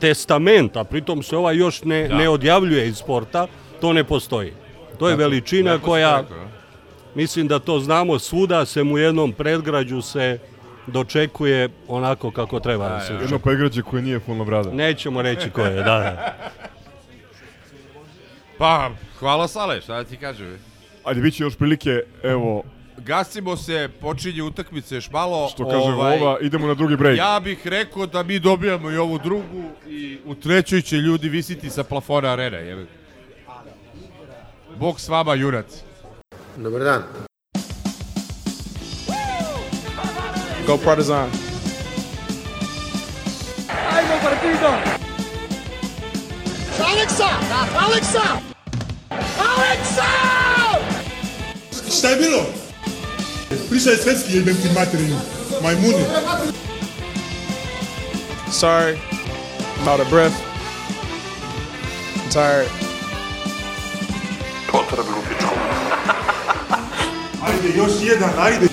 testament, 0.00 0.76
a 0.76 0.84
pritom 0.84 1.22
se 1.22 1.36
ovaj 1.36 1.56
još 1.56 1.82
ne, 1.84 2.08
Da. 2.08 2.14
ne 2.14 2.28
odjavljuje 2.28 2.88
iz 2.88 2.96
sporta, 2.96 3.46
to 3.80 3.92
ne 3.92 4.04
postoji. 4.04 4.52
To 4.98 5.08
je 5.08 5.16
veličina 5.16 5.78
koja, 5.78 6.24
mislim 7.14 7.48
da 7.48 7.58
to 7.58 7.80
znamo, 7.80 8.18
svuda 8.18 8.64
se 8.64 8.82
mu 8.82 8.98
jednom 8.98 9.32
predgrađu 9.32 10.02
se 10.02 10.38
dočekuje 10.86 11.68
onako 11.88 12.30
kako 12.30 12.60
treba 12.60 12.88
da 12.88 13.00
se 13.00 13.06
Jedno 13.06 13.18
dočekuje. 13.20 13.42
pregrađe 13.44 13.82
koje 13.82 14.02
nije 14.02 14.20
fulno 14.20 14.44
brada. 14.44 14.70
Nećemo 14.72 15.22
reći 15.22 15.50
ko 15.50 15.60
je, 15.60 15.74
da, 15.74 15.82
da. 15.82 16.34
Pa, 18.62 18.90
hvala 19.18 19.48
Sale, 19.48 19.80
šta 19.80 19.94
da 19.94 20.04
ti 20.04 20.16
kažem. 20.16 20.58
Ajde, 21.04 21.20
bit 21.20 21.34
će 21.34 21.42
još 21.42 21.56
prilike, 21.56 22.02
evo, 22.22 22.62
Gasimo 22.96 23.56
se, 23.56 23.88
počinje 24.00 24.42
utakmice 24.42 24.94
još 24.94 25.10
malo. 25.10 25.48
što 25.48 25.68
kaže 25.68 25.90
Vova, 25.90 26.38
idemo 26.40 26.66
na 26.66 26.74
drugi 26.74 26.96
break. 26.96 27.18
Ja 27.18 27.40
bih 27.44 27.66
rekao 27.66 28.06
da 28.06 28.22
mi 28.22 28.38
dobijamo 28.38 28.90
i 28.90 28.96
ovu 28.96 29.18
drugu 29.18 29.62
i 29.88 30.18
u 30.26 30.34
trećoj 30.34 30.82
će 30.82 30.96
ljudi 30.96 31.28
visiti 31.28 31.70
sa 31.70 31.84
plafona 31.84 32.32
arene. 32.32 32.58
Jer... 32.58 32.86
Bog 34.76 35.00
s 35.00 35.08
vama, 35.08 35.34
jurac. 35.34 35.82
Dobar 36.56 36.80
dan. 36.80 37.02
Go 40.66 40.78
Partizan. 40.84 41.30
Ajmo 43.96 44.14
partido! 44.22 45.02
Aleksa! 46.92 47.28
Aleksa! 47.86 48.51
Aleksa! 49.38 50.08
Šta 51.98 52.08
je 52.08 52.16
bilo? 52.16 52.46
Pričaj 53.70 53.96
svetski 53.96 54.36
jebem 54.36 54.56
ti 54.62 54.68
materinu. 54.74 55.16
Majmuni. 55.62 56.04
Sorry 58.52 58.96
about 59.82 60.00
a 60.00 60.10
breath. 60.10 60.36
I'm 62.16 62.30
tired. 62.30 62.68
Potreb 64.72 65.06
lupičkom. 65.06 65.58
Ajde, 67.42 67.68
još 67.76 67.92
jedan, 68.02 68.30
ajde. 68.38 68.66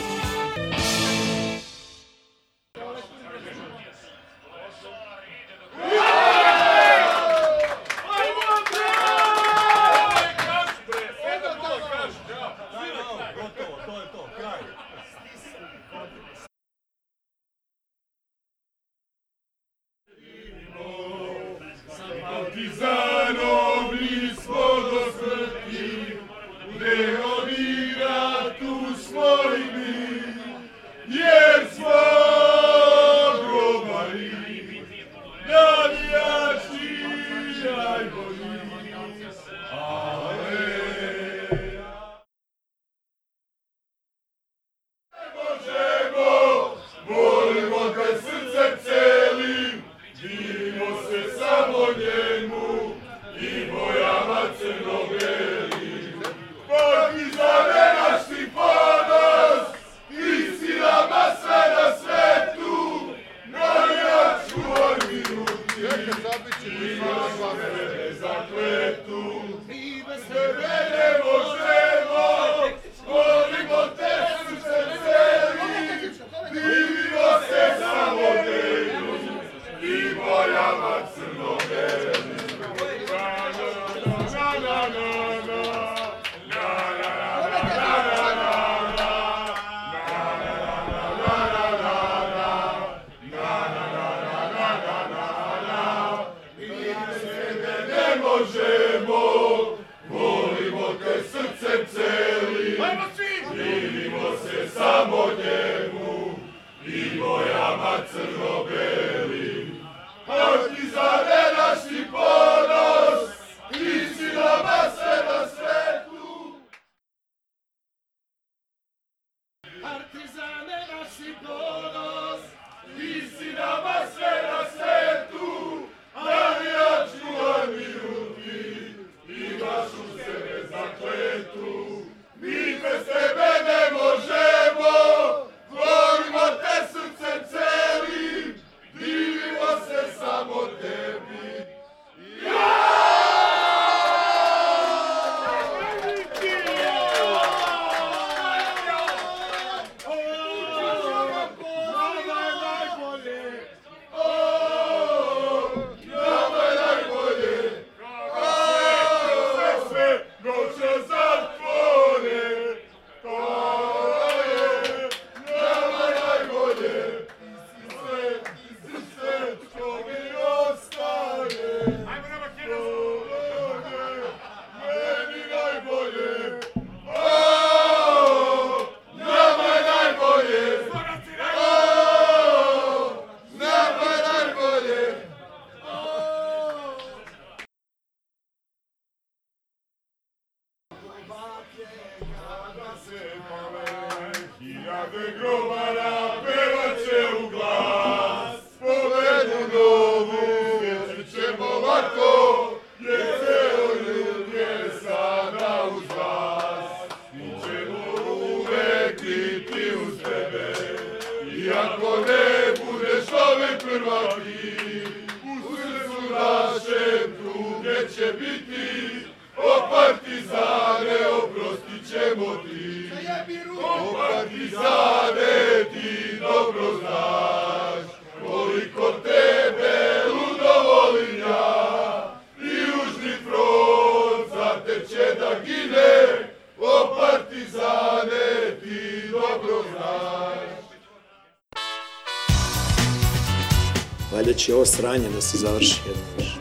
Se 245.50 245.58
završi 245.58 246.02
jedno 246.08 246.24
više. 246.38 246.56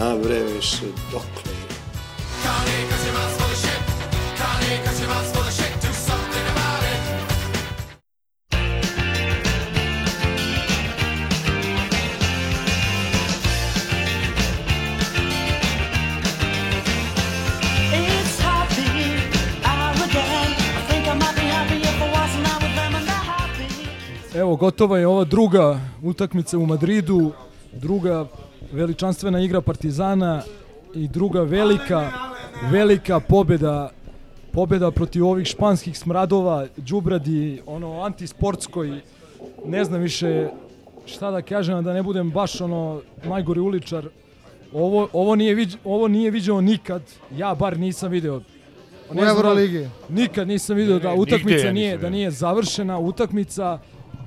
A 0.00 0.16
bre, 0.22 0.42
više, 0.54 0.86
dokle 1.12 1.52
je? 1.52 1.68
It's 17.92 18.40
happy 18.40 18.88
hour 19.64 19.94
again. 20.04 20.50
I 20.78 20.82
think 20.88 21.06
I 21.06 21.14
might 21.14 21.36
be 21.36 21.42
happy 21.42 21.76
if 21.80 22.02
I 22.02 22.08
wasn't 22.18 22.48
out 22.52 22.62
with 22.62 22.74
them 22.74 22.94
and 22.94 23.06
they're 23.06 23.26
happy. 23.32 24.38
Evo, 24.38 24.56
gotova 24.56 24.98
je 24.98 25.06
ova 25.06 25.24
druga 25.24 25.80
utakmica 26.02 26.58
u 26.58 26.66
Madridu, 26.66 27.32
druga 27.72 28.26
veličanstvena 28.72 29.40
igra 29.40 29.60
Partizana 29.60 30.42
i 30.94 31.08
druga 31.08 31.42
velika, 31.42 32.10
velika 32.70 33.20
pobjeda 33.20 33.90
pobjeda 34.52 34.90
protiv 34.90 35.26
ovih 35.26 35.46
španskih 35.46 35.98
smradova, 35.98 36.66
đubradi, 36.76 37.60
ono 37.66 38.00
antisportskoj, 38.02 39.00
ne 39.66 39.84
znam 39.84 40.00
više 40.00 40.48
šta 41.06 41.30
da 41.30 41.42
kažem, 41.42 41.84
da 41.84 41.92
ne 41.92 42.02
budem 42.02 42.30
baš 42.30 42.60
ono 42.60 43.00
najgori 43.24 43.60
uličar. 43.60 44.08
Ovo, 44.72 45.08
ovo, 45.12 45.34
nije, 45.34 45.54
viđ, 45.54 45.76
ovo 45.84 46.08
nije 46.08 46.30
viđao 46.30 46.60
nikad, 46.60 47.02
ja 47.36 47.54
bar 47.54 47.78
nisam 47.78 48.10
video. 48.10 48.36
U 48.36 48.40
Ne 49.14 49.22
znam 49.22 49.24
da- 49.24 49.30
Euroligi. 49.30 49.88
Nikad 50.08 50.48
nisam 50.48 50.76
video 50.76 50.98
da 50.98 51.14
utakmica 51.14 51.72
nije, 51.72 51.98
da 51.98 52.10
nije 52.10 52.30
završena 52.30 52.98
utakmica 52.98 53.78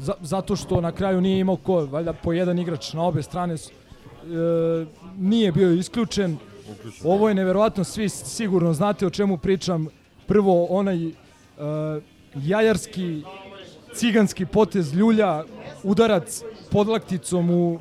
za, 0.02 0.14
zato 0.22 0.56
što 0.56 0.82
na 0.82 0.92
kraju 0.92 1.22
nije 1.22 1.40
imao 1.40 1.56
ko, 1.56 1.86
valjda 1.86 2.14
po 2.14 2.34
jedan 2.34 2.60
igrač 2.60 2.94
na 2.94 3.04
obe 3.04 3.24
strane 3.24 3.54
e, 3.54 3.58
nije 5.18 5.52
bio 5.52 5.74
isključen. 5.74 6.38
Ovo 7.04 7.30
je 7.30 7.36
neverovatno, 7.36 7.84
svi 7.84 8.10
sigurno 8.10 8.74
znate 8.74 9.08
o 9.08 9.10
čemu 9.10 9.38
pričam. 9.38 9.88
Prvo 10.28 10.66
onaj 10.66 11.08
e, 11.08 11.12
jajarski 12.36 13.24
ciganski 13.94 14.46
potez 14.46 14.94
ljulja, 14.94 15.44
udarac 15.84 16.44
podlakticom 16.72 17.50
u 17.50 17.80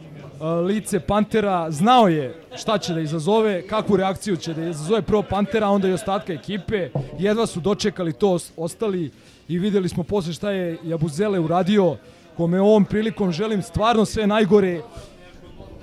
lice 0.66 1.00
Pantera, 1.00 1.70
znao 1.70 2.08
je 2.08 2.34
šta 2.56 2.78
će 2.78 2.94
da 2.94 3.00
izazove, 3.00 3.66
kakvu 3.66 3.96
reakciju 3.96 4.36
će 4.36 4.54
da 4.54 4.64
izazove 4.64 5.02
prvo 5.02 5.22
Pantera, 5.22 5.68
onda 5.68 5.88
i 5.88 5.92
ostatka 5.92 6.32
ekipe. 6.32 6.88
Jedva 7.18 7.46
su 7.46 7.60
dočekali 7.60 8.12
to 8.12 8.28
os- 8.28 8.50
ostali 8.56 9.10
i 9.48 9.58
videli 9.58 9.88
smo 9.88 10.02
posle 10.02 10.32
šta 10.32 10.50
je 10.50 10.78
Jabuzele 10.84 11.38
uradio, 11.38 11.96
kome 12.36 12.60
ovom 12.60 12.84
prilikom 12.84 13.32
želim 13.32 13.62
stvarno 13.62 14.04
sve 14.04 14.26
najgore. 14.26 14.80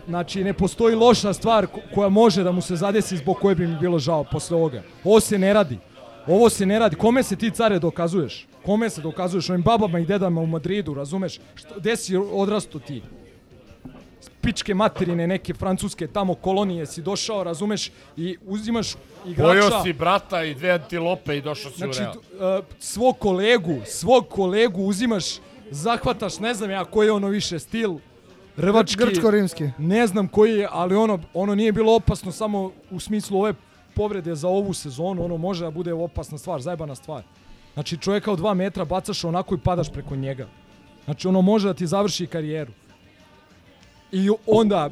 Znači, 0.08 0.44
ne 0.44 0.54
postoji 0.54 0.96
loša 0.96 1.34
stvar 1.34 1.68
ko- 1.68 1.80
koja 1.96 2.10
može 2.10 2.44
da 2.44 2.52
mu 2.52 2.62
se 2.62 2.76
zadesi 2.76 3.18
zbog 3.18 3.38
koje 3.38 3.56
bi 3.56 3.68
mi 3.68 3.78
bilo 3.80 4.00
žao 4.00 4.24
posle 4.24 4.58
ovoga. 4.58 4.82
Ovo 5.04 5.20
se 5.20 5.38
ne 5.38 5.54
radi. 5.54 5.78
Ovo 6.28 6.50
se 6.50 6.66
ne 6.66 6.80
radi. 6.80 6.96
Kome 6.96 7.24
se 7.24 7.36
ti 7.36 7.52
care 7.52 7.80
dokazuješ? 7.80 8.48
Kome 8.66 8.90
se 8.90 9.02
dokazuješ? 9.02 9.50
Ovim 9.50 9.62
babama 9.62 10.00
i 10.00 10.06
dedama 10.06 10.42
u 10.42 10.46
Madridu, 10.46 10.94
razumeš? 10.94 11.40
Gde 11.78 11.96
si 11.96 12.16
odrasto 12.18 12.80
ti? 12.80 13.02
Pičke 14.48 14.74
materine 14.74 15.28
neke 15.28 15.54
francuske 15.54 16.08
tamo 16.08 16.36
kolonije 16.36 16.86
si 16.86 17.02
došao, 17.02 17.44
razumeš, 17.44 17.92
i 18.18 18.38
uzimaš 18.46 18.94
igrača... 19.26 19.48
Pojeo 19.48 19.84
si 19.84 19.94
brata 19.94 20.44
i 20.44 20.54
dve 20.56 20.72
antilope 20.72 21.38
i 21.38 21.42
došao 21.42 21.72
si 21.72 21.78
Znači, 21.78 22.02
u 22.02 22.06
Real. 22.40 22.58
uh, 22.60 22.66
svog 22.80 23.20
kolegu, 23.20 23.82
svog 23.86 24.30
kolegu 24.30 24.82
uzimaš, 24.82 25.26
zahvataš, 25.72 26.40
ne 26.40 26.54
znam 26.54 26.72
ja 26.72 26.86
koji 26.86 27.08
je 27.08 27.12
ono 27.12 27.28
više 27.28 27.60
stil, 27.60 27.98
rvački. 28.58 29.04
Grčko-rimski. 29.04 29.70
Ne 29.78 30.08
znam 30.08 30.28
koji 30.28 30.54
je, 30.60 30.68
ali 30.72 30.96
ono, 30.96 31.20
ono 31.34 31.56
nije 31.56 31.72
bilo 31.72 31.96
opasno 31.96 32.32
samo 32.32 32.72
u 32.92 33.00
smislu 33.00 33.40
ove 33.40 33.54
povrede 33.96 34.36
za 34.36 34.48
ovu 34.48 34.74
sezonu, 34.74 35.26
ono 35.26 35.38
može 35.38 35.66
da 35.66 35.72
bude 35.72 35.94
opasna 35.94 36.38
stvar, 36.38 36.62
zajebana 36.62 36.96
stvar. 36.96 37.24
Znači 37.74 37.98
čovjeka 37.98 38.32
od 38.32 38.38
dva 38.38 38.54
metra 38.54 38.86
bacaš 38.86 39.24
onako 39.24 39.56
i 39.56 39.64
padaš 39.64 39.92
preko 39.92 40.16
njega. 40.16 40.48
Znači 41.06 41.28
ono 41.28 41.42
može 41.42 41.68
da 41.68 41.74
ti 41.74 41.88
završi 41.88 42.28
karijeru. 42.28 42.72
I 44.12 44.30
onda 44.46 44.90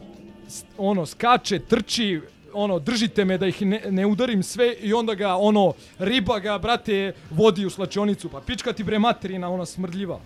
ono 0.77 1.05
skače, 1.05 1.59
trči, 1.59 2.21
ono 2.53 2.79
držite 2.79 3.25
me 3.25 3.37
da 3.37 3.47
ih 3.47 3.61
ne, 3.61 3.81
ne 3.89 4.05
udarim 4.05 4.43
sve 4.43 4.73
i 4.81 4.93
onda 4.93 5.13
ga 5.13 5.35
ono 5.35 5.73
riba 5.99 6.39
ga 6.39 6.57
brate 6.57 7.13
vodi 7.29 7.65
u 7.65 7.69
slačionicu. 7.69 8.29
Pa 8.29 8.41
pička 8.41 8.73
ti 8.73 8.83
bre 8.83 8.99
materina 8.99 9.49
ona 9.49 9.65
smrdljiva. 9.65 10.19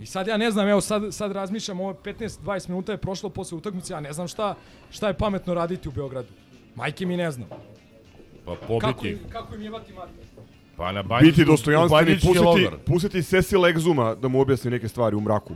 I 0.00 0.06
sad 0.06 0.26
ja 0.26 0.36
ne 0.36 0.50
znam, 0.50 0.68
evo 0.68 0.80
sad, 0.80 1.14
sad 1.14 1.32
razmišljam, 1.32 1.80
ovo 1.80 1.92
15-20 2.04 2.68
minuta 2.68 2.92
je 2.92 2.98
prošlo 2.98 3.30
posle 3.30 3.58
utakmice, 3.58 3.92
ja 3.92 4.00
ne 4.00 4.12
znam 4.12 4.28
šta, 4.28 4.54
šta 4.90 5.08
je 5.08 5.14
pametno 5.14 5.54
raditi 5.54 5.88
u 5.88 5.92
Beogradu. 5.92 6.28
Majke 6.74 7.06
mi 7.06 7.16
ne 7.16 7.30
znam. 7.30 7.48
Pa 8.44 8.54
Kako 8.56 8.66
pobiti. 8.66 9.08
im, 9.08 9.18
kako 9.32 9.54
im 9.54 9.62
jebati 9.62 9.92
mater? 9.92 10.14
Pa 10.78 10.92
na 10.92 11.02
banjički, 11.02 11.30
Biti 11.30 11.44
dostojanstveni, 11.44 12.18
pustiti, 12.20 12.68
pustiti 12.86 13.22
Cecil 13.22 13.60
Exuma 13.60 14.14
da 14.20 14.28
mu 14.28 14.40
objasni 14.40 14.70
neke 14.70 14.88
stvari 14.88 15.16
u 15.16 15.20
mraku. 15.20 15.54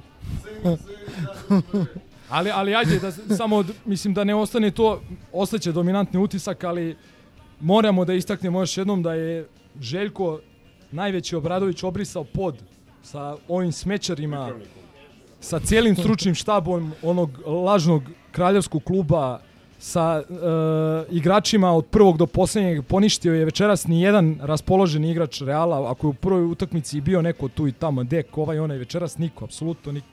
ali, 2.29 2.51
ali 2.51 2.75
ajde, 2.75 2.99
da, 2.99 3.37
samo, 3.37 3.65
mislim 3.85 4.15
da 4.15 4.25
ne 4.25 4.35
ostane 4.35 4.71
to, 4.71 5.01
ostaće 5.33 5.73
dominantni 5.73 6.21
utisak, 6.21 6.65
ali 6.65 6.97
moramo 7.61 8.05
da 8.05 8.15
istaknemo 8.15 8.61
još 8.61 8.77
jednom 8.77 9.03
da 9.03 9.15
je 9.15 9.49
Željko 9.81 10.41
najveći 10.91 11.37
Obradović 11.37 11.83
obrisao 11.83 12.25
pod 12.25 12.63
sa 13.03 13.37
ovim 13.49 13.73
smećarima, 13.73 14.51
sa 15.41 15.61
cijelim 15.61 15.97
stručnim 15.97 16.35
štabom 16.35 16.93
onog 17.03 17.39
lažnog 17.47 18.03
kraljevskog 18.33 18.85
kluba, 18.85 19.41
sa 19.83 20.23
e, 20.23 20.25
igračima 21.11 21.73
od 21.73 21.87
prvog 21.87 22.19
do 22.19 22.27
posljednjeg 22.27 22.85
poništio 22.85 23.35
je 23.35 23.45
večeras 23.45 23.87
ni 23.87 24.03
jedan 24.03 24.39
raspoloženi 24.43 25.11
igrač 25.11 25.41
Reala, 25.41 25.91
ako 25.91 26.07
je 26.07 26.11
u 26.11 26.15
prvoj 26.15 26.45
utakmici 26.45 27.01
bio 27.01 27.23
neko 27.23 27.49
tu 27.49 27.67
i 27.69 27.73
tamo, 27.73 28.05
dek, 28.05 28.39
ovaj, 28.39 28.59
onaj, 28.59 28.79
večeras 28.79 29.19
niko, 29.19 29.45
apsolutno 29.45 29.93
niko. 29.93 30.07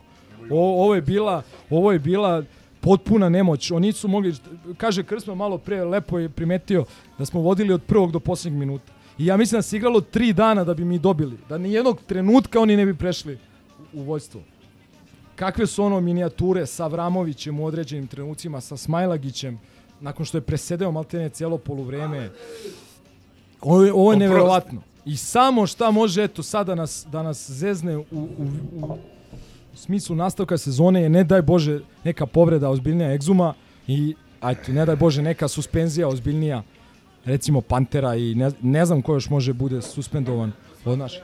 O, 0.49 0.83
ovo 0.83 0.95
je 0.95 1.01
bila, 1.01 1.41
ovo 1.69 1.91
je 1.91 1.99
bila 1.99 2.43
potpuna 2.79 3.29
nemoć. 3.29 3.71
Oni 3.71 3.87
nisu 3.87 4.07
mogli, 4.07 4.33
kaže 4.77 5.03
Krsma 5.03 5.35
malo 5.35 5.57
pre, 5.57 5.83
lepo 5.83 6.19
je 6.19 6.29
primetio 6.29 6.85
da 7.17 7.25
smo 7.25 7.41
vodili 7.41 7.73
od 7.73 7.83
prvog 7.83 8.11
do 8.11 8.19
posljednjeg 8.19 8.59
minuta. 8.59 8.93
I 9.17 9.25
ja 9.25 9.37
mislim 9.37 9.57
da 9.57 9.61
se 9.61 9.77
igralo 9.77 10.01
tri 10.01 10.33
dana 10.33 10.63
da 10.63 10.73
bi 10.73 10.85
mi 10.85 10.99
dobili. 10.99 11.37
Da 11.49 11.57
ni 11.57 11.73
jednog 11.73 12.01
trenutka 12.07 12.59
oni 12.59 12.77
ne 12.77 12.85
bi 12.85 12.93
prešli 12.93 13.37
u 13.93 14.01
vojstvo. 14.01 14.41
Kakve 15.39 15.67
su 15.67 15.83
ono 15.83 16.01
minijature 16.01 16.65
sa 16.65 16.87
Vramovićem 16.87 17.59
u 17.59 17.65
određenim 17.65 18.07
trenucima, 18.07 18.61
sa 18.61 18.77
Smajlagićem, 18.77 19.59
nakon 19.99 20.25
što 20.25 20.37
je 20.37 20.41
presedeo 20.41 20.91
maltene 20.91 21.29
cijelo 21.29 21.57
poluvreme. 21.57 22.29
Ovo 23.61 23.83
je, 23.83 23.93
ovo 23.93 24.11
je 24.11 24.17
neverovatno. 24.17 24.81
I 25.05 25.17
samo 25.17 25.67
šta 25.67 25.91
može 25.91 26.23
eto 26.23 26.43
sada 26.43 26.75
nas, 26.75 27.05
da 27.11 27.23
nas 27.23 27.51
zezne 27.51 27.97
u, 27.97 28.03
u, 28.11 28.27
u 29.73 29.75
smislu 29.75 30.15
nastavka 30.15 30.57
sezone 30.57 31.01
je 31.01 31.09
ne 31.09 31.23
daj 31.23 31.41
Bože 31.41 31.79
neka 32.03 32.25
povreda 32.25 32.69
ozbiljnija 32.69 33.13
egzuma 33.13 33.53
i 33.87 34.15
ajte, 34.41 34.73
ne 34.73 34.85
daj 34.85 34.95
Bože 34.95 35.21
neka 35.21 35.47
suspenzija 35.47 36.07
ozbiljnija 36.07 36.63
recimo 37.25 37.61
Pantera 37.61 38.15
i 38.15 38.35
ne, 38.35 38.51
ne 38.61 38.85
znam 38.85 39.01
ko 39.01 39.13
još 39.13 39.29
može 39.29 39.53
bude 39.53 39.81
suspendovan 39.81 40.51
od 40.85 40.99
naših. 40.99 41.23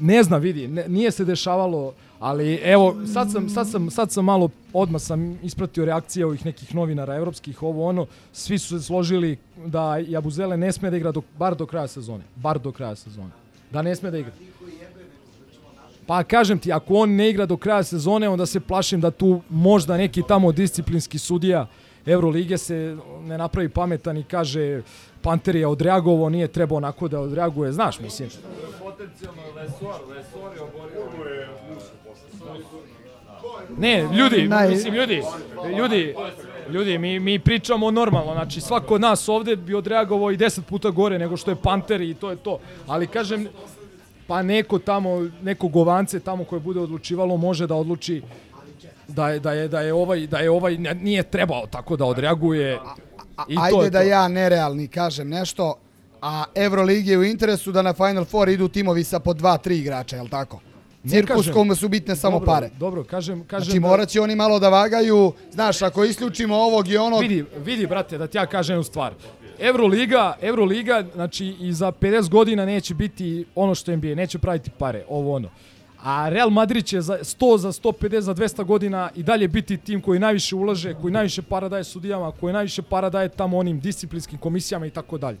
Ne 0.00 0.22
znam, 0.22 0.40
vidi, 0.40 0.68
ne, 0.68 0.88
nije 0.88 1.10
se 1.10 1.24
dešavalo, 1.24 1.92
ali 2.18 2.54
evo, 2.54 2.96
sad 3.12 3.32
sam, 3.32 3.48
sad 3.48 3.68
sam, 3.68 3.90
sad 3.90 4.12
sam 4.12 4.24
malo, 4.24 4.48
odmah 4.72 5.02
sam 5.02 5.38
ispratio 5.42 5.84
reakcije 5.84 6.26
ovih 6.26 6.46
nekih 6.46 6.74
novinara 6.74 7.16
evropskih, 7.16 7.62
ovo 7.62 7.88
ono, 7.88 8.06
svi 8.32 8.58
su 8.58 8.78
se 8.78 8.84
složili 8.84 9.36
da 9.66 9.96
Jabuzele 9.96 10.56
ne 10.56 10.72
sme 10.72 10.90
da 10.90 10.96
igra 10.96 11.12
do, 11.12 11.22
bar 11.38 11.54
do 11.54 11.66
kraja 11.66 11.88
sezone. 11.88 12.24
Bar 12.36 12.58
do 12.58 12.72
kraja 12.72 12.96
sezone. 12.96 13.30
Da 13.72 13.82
ne 13.82 13.96
sme 13.96 14.10
da 14.10 14.18
igra. 14.18 14.32
Pa 16.06 16.24
kažem 16.24 16.58
ti, 16.58 16.72
ako 16.72 16.94
on 16.94 17.10
ne 17.14 17.30
igra 17.30 17.46
do 17.46 17.56
kraja 17.56 17.82
sezone, 17.82 18.28
onda 18.28 18.46
se 18.46 18.60
plašim 18.60 19.00
da 19.00 19.10
tu 19.10 19.40
možda 19.50 19.96
neki 19.96 20.22
tamo 20.28 20.52
disciplinski 20.52 21.18
sudija 21.18 21.66
Evrolige 22.06 22.58
se 22.58 22.96
ne 23.22 23.38
napravi 23.38 23.68
pametan 23.68 24.16
i 24.16 24.22
kaže 24.22 24.82
Panter 25.22 25.56
je 25.56 25.66
odreagovao, 25.66 26.28
nije 26.28 26.48
trebao 26.48 26.76
onako 26.76 27.08
da 27.08 27.20
odreaguje, 27.20 27.72
znaš, 27.72 28.00
mislim. 28.00 28.28
Potencijalno 28.84 29.42
Lesor, 29.56 30.00
Lesor 30.08 30.56
je 30.56 30.62
oborio. 30.62 31.46
Ne, 33.78 34.08
ljudi, 34.12 34.48
Naj- 34.48 34.70
mislim, 34.70 34.94
ljudi, 34.94 35.22
ljudi, 35.78 36.14
ljudi, 36.70 36.98
mi, 36.98 37.20
mi 37.20 37.38
pričamo 37.38 37.90
normalno, 37.90 38.32
znači 38.32 38.60
svako 38.60 38.94
od 38.94 39.00
nas 39.00 39.28
ovde 39.28 39.56
bi 39.56 39.74
odreagovao 39.74 40.30
i 40.30 40.36
10 40.36 40.60
puta 40.62 40.90
gore 40.90 41.18
nego 41.18 41.36
što 41.36 41.50
je 41.50 41.56
Panter 41.62 42.00
i 42.00 42.14
to 42.14 42.30
je 42.30 42.36
to. 42.36 42.58
Ali 42.86 43.06
kažem, 43.06 43.48
pa 44.26 44.42
neko 44.42 44.78
tamo, 44.78 45.28
neko 45.42 45.68
govance 45.68 46.20
tamo 46.20 46.44
koje 46.44 46.60
bude 46.60 46.80
odlučivalo 46.80 47.36
može 47.36 47.66
da 47.66 47.74
odluči 47.74 48.22
da 49.08 49.28
je, 49.28 49.40
da 49.40 49.52
je, 49.52 49.68
da 49.68 49.80
je 49.80 49.94
ovaj, 49.94 50.26
da 50.26 50.38
je 50.38 50.50
ovaj 50.50 50.76
nije 50.78 51.22
trebao 51.22 51.66
tako 51.66 51.96
da 51.96 52.04
odreaguje. 52.04 52.78
I 53.48 53.54
to 53.54 53.60
Ajde 53.62 53.84
je 53.84 53.90
da 53.90 53.98
to. 53.98 54.04
ja 54.04 54.28
nerealni 54.28 54.88
kažem 54.88 55.28
nešto, 55.28 55.74
a 56.22 56.44
Euroligi 56.54 57.10
je 57.10 57.18
u 57.18 57.24
interesu 57.24 57.72
da 57.72 57.82
na 57.82 57.92
Final 57.92 58.24
Four 58.24 58.48
idu 58.48 58.68
timovi 58.68 59.04
sa 59.04 59.18
po 59.18 59.34
dva, 59.34 59.56
tri 59.58 59.78
igrača, 59.78 60.16
je 60.16 60.22
li 60.22 60.28
tako? 60.28 60.60
Ne 61.02 61.10
Cirkus 61.10 61.36
kažem. 61.36 61.54
kome 61.54 61.74
su 61.74 61.88
bitne 61.88 62.16
samo 62.16 62.38
Dobro, 62.38 62.52
pare. 62.52 62.70
Dobro, 62.78 63.04
kažem, 63.04 63.44
kažem 63.44 63.64
Znači 63.64 63.80
morat 63.80 64.08
će 64.08 64.20
oni 64.20 64.36
malo 64.36 64.58
da 64.58 64.68
vagaju, 64.68 65.32
znaš, 65.52 65.82
ako 65.82 66.04
isključimo 66.04 66.56
ovog 66.56 66.88
i 66.88 66.96
onog... 66.96 67.20
Vidi, 67.20 67.44
vidi, 67.56 67.86
brate, 67.86 68.18
da 68.18 68.26
ti 68.26 68.38
ja 68.38 68.46
kažem 68.46 68.74
jednu 68.74 68.84
stvar. 68.84 69.14
Euroliga, 69.58 70.36
Euroliga, 70.40 71.04
znači 71.14 71.46
i 71.60 71.72
za 71.72 71.92
50 71.92 72.28
godina 72.28 72.64
neće 72.64 72.94
biti 72.94 73.44
ono 73.54 73.74
što 73.74 73.90
je 73.90 73.96
NBA, 73.96 74.14
neće 74.14 74.38
praviti 74.38 74.70
pare, 74.78 75.04
ovo 75.08 75.34
ono. 75.34 75.48
A 76.02 76.28
Real 76.28 76.50
Madrid 76.50 76.84
će 76.84 77.00
za 77.00 77.18
100, 77.22 77.58
za 77.58 77.72
150, 77.72 78.20
za 78.20 78.34
200 78.34 78.64
godina 78.64 79.10
i 79.16 79.22
dalje 79.22 79.48
biti 79.48 79.76
tim 79.76 80.00
koji 80.00 80.20
najviše 80.20 80.56
ulaže, 80.56 80.94
koji 80.94 81.12
najviše 81.12 81.42
para 81.42 81.68
daje 81.68 81.84
sudijama, 81.84 82.32
koji 82.32 82.52
najviše 82.52 82.82
para 82.82 83.10
daje 83.10 83.28
tamo 83.28 83.58
onim 83.58 83.80
disciplinskim 83.80 84.38
komisijama 84.38 84.86
i 84.86 84.90
tako 84.90 85.18
dalje. 85.18 85.38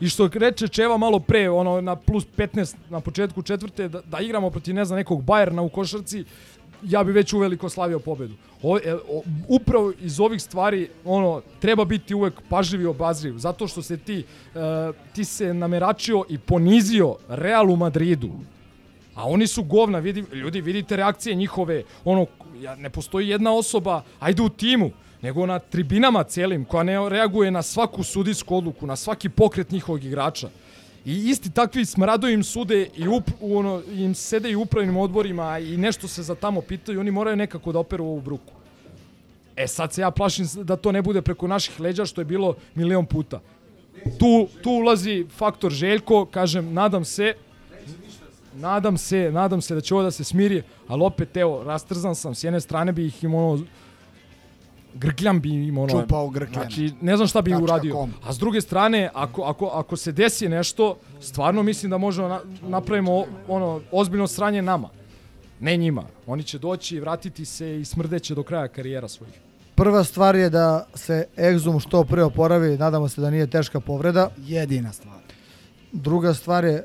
I 0.00 0.08
što 0.08 0.28
reče 0.34 0.68
Čeva 0.68 0.96
malo 0.96 1.18
pre, 1.18 1.50
ono 1.50 1.80
na 1.80 1.96
plus 1.96 2.26
15 2.36 2.74
na 2.90 3.00
početku 3.00 3.42
četvrte, 3.42 3.88
da, 3.88 4.00
da 4.00 4.20
igramo 4.20 4.50
protiv 4.50 4.74
ne 4.74 4.84
znam 4.84 4.96
nekog 4.96 5.22
Bajerna 5.22 5.62
u 5.62 5.68
košarci, 5.68 6.24
ja 6.82 7.04
bi 7.04 7.12
već 7.12 7.32
uveliko 7.32 7.68
slavio 7.68 7.98
pobedu. 7.98 8.34
O, 8.62 8.78
e, 8.78 8.94
o, 8.94 9.22
upravo 9.48 9.92
iz 10.00 10.20
ovih 10.20 10.42
stvari 10.42 10.88
ono 11.04 11.42
treba 11.60 11.84
biti 11.84 12.14
uvek 12.14 12.40
pažljiv 12.48 12.82
i 12.82 12.86
obazriv 12.86 13.38
zato 13.38 13.66
što 13.66 13.82
se 13.82 13.96
ti 13.96 14.24
e, 14.54 14.92
ti 15.14 15.24
se 15.24 15.54
nameračio 15.54 16.24
i 16.28 16.38
ponizio 16.38 17.16
Realu 17.28 17.76
Madridu. 17.76 18.30
A 19.22 19.26
oni 19.26 19.46
su 19.46 19.62
govna, 19.62 19.98
vidi, 19.98 20.24
ljudi, 20.32 20.60
vidite 20.60 20.96
reakcije 20.96 21.34
njihove, 21.34 21.82
ono, 22.04 22.26
ne 22.78 22.90
postoji 22.90 23.28
jedna 23.28 23.52
osoba, 23.52 24.02
ajde 24.20 24.42
u 24.42 24.48
timu, 24.48 24.90
nego 25.22 25.46
na 25.46 25.58
tribinama 25.58 26.24
celim, 26.24 26.64
koja 26.64 26.82
ne 26.82 27.08
reaguje 27.08 27.50
na 27.50 27.62
svaku 27.62 28.02
sudijsku 28.02 28.56
odluku, 28.56 28.86
na 28.86 28.96
svaki 28.96 29.28
pokret 29.28 29.70
njihovog 29.70 30.04
igrača. 30.04 30.48
I 31.04 31.30
isti 31.30 31.50
takvi 31.50 31.84
smradovi 31.84 32.32
im 32.32 32.42
sude 32.44 32.88
i 32.96 33.08
up, 33.08 33.30
ono, 33.40 33.82
im 33.94 34.14
sede 34.14 34.50
i 34.50 34.56
upravnim 34.56 34.96
odborima 34.96 35.58
i 35.58 35.76
nešto 35.76 36.08
se 36.08 36.22
za 36.22 36.34
tamo 36.34 36.60
pitaju, 36.60 37.00
oni 37.00 37.10
moraju 37.10 37.36
nekako 37.36 37.72
da 37.72 37.78
operu 37.78 38.04
ovu 38.04 38.20
bruku. 38.20 38.52
E 39.56 39.68
sad 39.68 39.92
se 39.92 40.00
ja 40.00 40.10
plašim 40.10 40.46
da 40.64 40.76
to 40.76 40.92
ne 40.92 41.02
bude 41.02 41.22
preko 41.22 41.46
naših 41.46 41.80
leđa 41.80 42.06
što 42.06 42.20
je 42.20 42.24
bilo 42.24 42.54
milion 42.74 43.06
puta. 43.06 43.40
Tu, 44.18 44.48
tu 44.62 44.70
ulazi 44.70 45.26
faktor 45.36 45.72
Željko, 45.72 46.24
kažem, 46.26 46.72
nadam 46.74 47.04
se, 47.04 47.34
nadam 48.54 48.98
se, 48.98 49.30
nadam 49.32 49.60
se 49.60 49.74
da 49.74 49.80
će 49.80 49.94
ovo 49.94 50.02
da 50.02 50.10
se 50.10 50.24
smiri, 50.24 50.62
ali 50.88 51.02
opet 51.02 51.36
evo, 51.36 51.62
rastrzan 51.64 52.14
sam, 52.14 52.34
s 52.34 52.44
jedne 52.44 52.60
strane 52.60 52.92
bi 52.92 53.06
ih 53.06 53.24
im 53.24 53.34
ono, 53.34 53.64
grkljam 54.94 55.40
bi 55.40 55.48
im 55.68 55.78
ono, 55.78 56.00
Čupao 56.00 56.28
grkljan. 56.30 56.62
znači 56.70 56.92
ne 57.00 57.16
znam 57.16 57.28
šta 57.28 57.42
bi 57.42 57.50
Tačka 57.50 57.64
uradio. 57.64 57.92
com. 57.94 58.12
A 58.24 58.32
s 58.32 58.38
druge 58.38 58.60
strane, 58.60 59.10
ako, 59.14 59.42
ako, 59.42 59.66
ako 59.66 59.96
se 59.96 60.12
desi 60.12 60.48
nešto, 60.48 60.96
stvarno 61.20 61.62
mislim 61.62 61.90
da 61.90 61.98
možemo 61.98 62.28
na, 62.28 62.40
napravimo 62.62 63.24
ono, 63.48 63.80
ozbiljno 63.92 64.26
sranje 64.26 64.62
nama. 64.62 64.88
Ne 65.60 65.76
njima. 65.76 66.04
Oni 66.26 66.42
će 66.42 66.58
doći, 66.58 67.00
vratiti 67.00 67.44
se 67.44 67.80
i 67.80 67.84
smrdeće 67.84 68.34
do 68.34 68.42
kraja 68.42 68.68
karijera 68.68 69.08
svojih. 69.08 69.34
Prva 69.74 70.04
stvar 70.04 70.36
je 70.36 70.50
da 70.50 70.86
se 70.94 71.26
Exum 71.36 71.80
što 71.80 72.04
pre 72.04 72.22
oporavi, 72.22 72.78
nadamo 72.78 73.08
se 73.08 73.20
da 73.20 73.30
nije 73.30 73.46
teška 73.46 73.80
povreda. 73.80 74.30
Jedina 74.38 74.92
stvar. 74.92 75.18
Druga 75.92 76.34
stvar 76.34 76.64
je, 76.64 76.84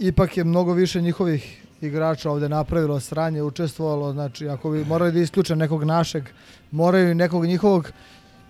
ipak 0.00 0.36
je 0.36 0.44
mnogo 0.44 0.72
više 0.72 1.00
njihovih 1.00 1.66
igrača 1.80 2.30
ovde 2.30 2.48
napravilo 2.48 3.00
sranje, 3.00 3.42
učestvovalo, 3.42 4.12
znači 4.12 4.48
ako 4.48 4.70
bi 4.70 4.84
morali 4.84 5.12
da 5.12 5.20
isključe 5.20 5.56
nekog 5.56 5.84
našeg, 5.84 6.24
moraju 6.70 7.10
i 7.10 7.14
nekog 7.14 7.44
njihovog 7.44 7.92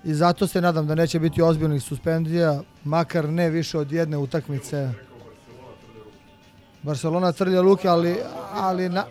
i 0.04 0.14
zato 0.14 0.46
se 0.46 0.60
nadam 0.60 0.86
da 0.86 0.94
neće 0.94 1.18
biti 1.18 1.42
ozbiljnih 1.42 1.82
suspendija, 1.82 2.62
makar 2.84 3.28
ne 3.28 3.50
više 3.50 3.78
od 3.78 3.92
jedne 3.92 4.16
utakmice. 4.16 4.90
Barcelona 6.82 7.32
trlja 7.32 7.60
luke, 7.60 7.88
ali, 7.88 8.16
ali, 8.52 8.88
na, 8.88 9.04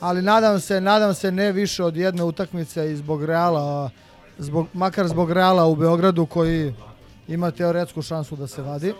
ali 0.00 0.22
nadam 0.22 0.60
se, 0.60 0.80
nadam 0.80 1.14
se 1.14 1.32
ne 1.32 1.52
više 1.52 1.84
od 1.84 1.96
jedne 1.96 2.24
utakmice 2.24 2.92
i 2.92 2.96
zbog 2.96 3.24
Reala, 3.24 3.90
zbog, 4.38 4.66
makar 4.72 5.08
zbog 5.08 5.32
Reala 5.32 5.66
u 5.66 5.76
Beogradu 5.76 6.26
koji 6.26 6.74
ima 7.28 7.50
teoretsku 7.50 8.02
šansu 8.02 8.36
da 8.36 8.46
se 8.46 8.62
vadi. 8.62 8.94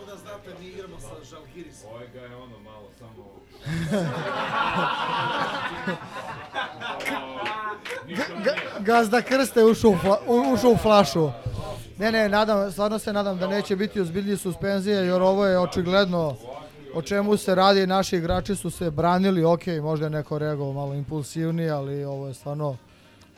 Gazda 8.80 9.22
Krste 9.22 9.64
ušao 9.64 9.90
u, 9.90 9.96
fla, 9.96 10.18
ušao 10.54 10.70
u 10.70 10.76
flašu. 10.76 11.30
Ne, 11.98 12.12
ne, 12.12 12.28
nadam, 12.28 12.72
stvarno 12.72 12.98
se 12.98 13.12
nadam 13.12 13.38
da 13.38 13.46
neće 13.46 13.76
biti 13.76 14.00
ozbiljnije 14.00 14.36
suspenzije, 14.36 14.96
jer 14.96 15.22
ovo 15.22 15.46
je 15.46 15.58
očigledno 15.58 16.36
o 16.94 17.02
čemu 17.02 17.36
se 17.36 17.54
radi. 17.54 17.86
Naši 17.86 18.16
igrači 18.16 18.56
su 18.56 18.70
se 18.70 18.90
branili, 18.90 19.44
ok, 19.44 19.66
možda 19.82 20.06
je 20.06 20.10
neko 20.10 20.38
reagovao 20.38 20.72
malo 20.72 20.94
impulsivnije, 20.94 21.70
ali 21.70 22.04
ovo 22.04 22.28
je 22.28 22.34
stvarno 22.34 22.76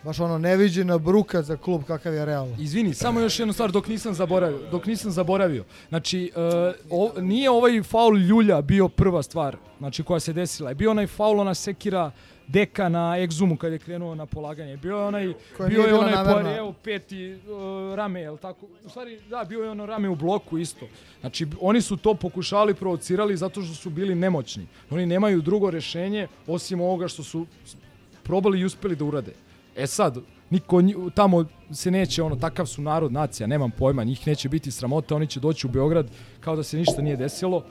baš 0.02 0.20
ono 0.20 0.38
neviđena 0.38 0.98
bruka 0.98 1.42
za 1.42 1.56
klub 1.56 1.84
kakav 1.84 2.14
je 2.14 2.24
Real. 2.24 2.48
Izvini, 2.58 2.94
samo 2.94 3.20
još 3.20 3.38
jednu 3.38 3.52
stvar 3.52 3.70
dok 3.72 3.88
nisam 3.88 4.14
zaboravio. 4.14 4.70
Dok 4.70 4.86
nisam 4.86 5.10
zaboravio. 5.10 5.64
Znači, 5.88 6.32
uh, 6.36 6.42
o, 6.90 7.20
nije 7.20 7.50
ovaj 7.50 7.82
faul 7.82 8.18
Ljulja 8.18 8.62
bio 8.62 8.88
prva 8.88 9.22
stvar 9.22 9.56
znači, 9.78 10.02
koja 10.02 10.20
se 10.20 10.32
desila. 10.32 10.70
Je 10.70 10.74
bio 10.74 10.90
onaj 10.90 11.06
faul, 11.06 11.40
ona 11.40 11.54
sekira 11.54 12.10
deka 12.46 12.88
na 12.88 13.18
egzumu 13.18 13.56
kad 13.56 13.72
je 13.72 13.78
krenuo 13.78 14.14
na 14.14 14.26
polaganje. 14.26 14.76
Bio 14.76 14.96
je 14.96 15.04
onaj, 15.04 15.32
Koja 15.56 15.68
bio 15.68 15.82
je 15.82 15.94
onaj. 15.94 16.24
Poirier 16.24 16.72
peti 16.82 17.34
uh, 17.34 17.94
rame, 17.94 18.20
jel 18.20 18.36
tako? 18.38 18.66
U 18.84 18.88
stvari, 18.88 19.20
da, 19.30 19.44
bio 19.44 19.62
je 19.62 19.70
ono 19.70 19.86
rame 19.86 20.08
u 20.08 20.14
bloku 20.14 20.58
isto. 20.58 20.86
Znači, 21.20 21.46
oni 21.60 21.82
su 21.82 21.96
to 21.96 22.14
pokušali, 22.14 22.74
provocirali 22.74 23.36
zato 23.36 23.62
što 23.62 23.74
su 23.74 23.90
bili 23.90 24.14
nemoćni. 24.14 24.66
Oni 24.90 25.06
nemaju 25.06 25.42
drugo 25.42 25.70
rešenje 25.70 26.28
osim 26.46 26.80
ovoga 26.80 27.08
što 27.08 27.22
su 27.22 27.46
probali 28.22 28.60
i 28.60 28.64
uspeli 28.64 28.96
da 28.96 29.04
urade. 29.04 29.32
E 29.76 29.86
sad, 29.86 30.18
niko 30.50 30.82
tamo 31.14 31.44
se 31.70 31.90
neće, 31.90 32.22
ono, 32.22 32.36
takav 32.36 32.66
su 32.66 32.82
narod, 32.82 33.12
nacija, 33.12 33.46
nemam 33.46 33.70
pojma, 33.70 34.04
njih 34.04 34.26
neće 34.26 34.48
biti 34.48 34.70
sramota, 34.70 35.16
oni 35.16 35.26
će 35.26 35.40
doći 35.40 35.66
u 35.66 35.70
Beograd 35.70 36.06
kao 36.40 36.56
da 36.56 36.62
se 36.62 36.76
ništa 36.76 37.02
nije 37.02 37.16
desilo. 37.16 37.62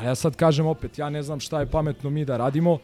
A 0.00 0.04
ja 0.04 0.14
sad 0.14 0.36
kažem 0.36 0.66
opet, 0.66 0.98
ja 0.98 1.10
ne 1.10 1.22
znam 1.22 1.40
šta 1.40 1.60
je 1.60 1.66
pametno 1.66 2.10
mi 2.10 2.24
da 2.24 2.36
radimo, 2.36 2.78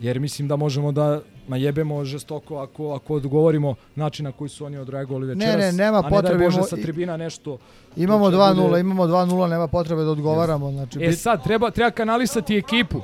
jer 0.00 0.20
mislim 0.20 0.48
da 0.48 0.56
možemo 0.56 0.92
da 0.92 1.20
najebemo 1.48 2.04
žestoko 2.04 2.56
ako, 2.56 2.90
ako 2.90 3.14
odgovorimo 3.14 3.74
način 3.96 4.24
na 4.24 4.32
koji 4.32 4.48
su 4.48 4.64
oni 4.64 4.78
odreagovali 4.78 5.26
Ne, 5.26 5.34
večeras. 5.34 5.56
ne, 5.56 5.72
nema 5.74 5.98
a 5.98 6.02
ne 6.02 6.08
potrebe, 6.10 6.38
daj 6.38 6.46
Bože 6.46 6.62
sa 6.62 6.76
tribina 6.76 7.16
nešto. 7.16 7.58
Imamo 7.96 8.30
će 8.30 8.36
2-0, 8.36 8.54
bude- 8.62 8.80
imamo 8.80 9.06
2-0, 9.06 9.48
nema 9.48 9.68
potrebe 9.68 10.02
da 10.02 10.10
odgovaramo. 10.10 10.70
Znači, 10.70 10.98
E 11.00 11.12
sad, 11.12 11.44
treba, 11.44 11.70
treba 11.70 11.90
kanalisati 11.90 12.56
ekipu. 12.56 13.00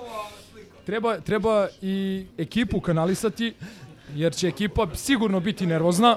Treba, 0.86 1.20
treba 1.20 1.68
i 1.82 2.26
ekipu 2.38 2.80
kanalisati, 2.80 3.54
jer 4.14 4.34
će 4.34 4.48
ekipa 4.48 4.86
sigurno 4.94 5.40
biti 5.40 5.66
nervozna. 5.66 6.16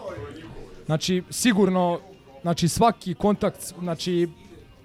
Znači, 0.86 1.24
sigurno, 1.30 2.00
znači 2.42 2.68
svaki 2.68 3.14
kontakt, 3.14 3.74
znači 3.80 4.30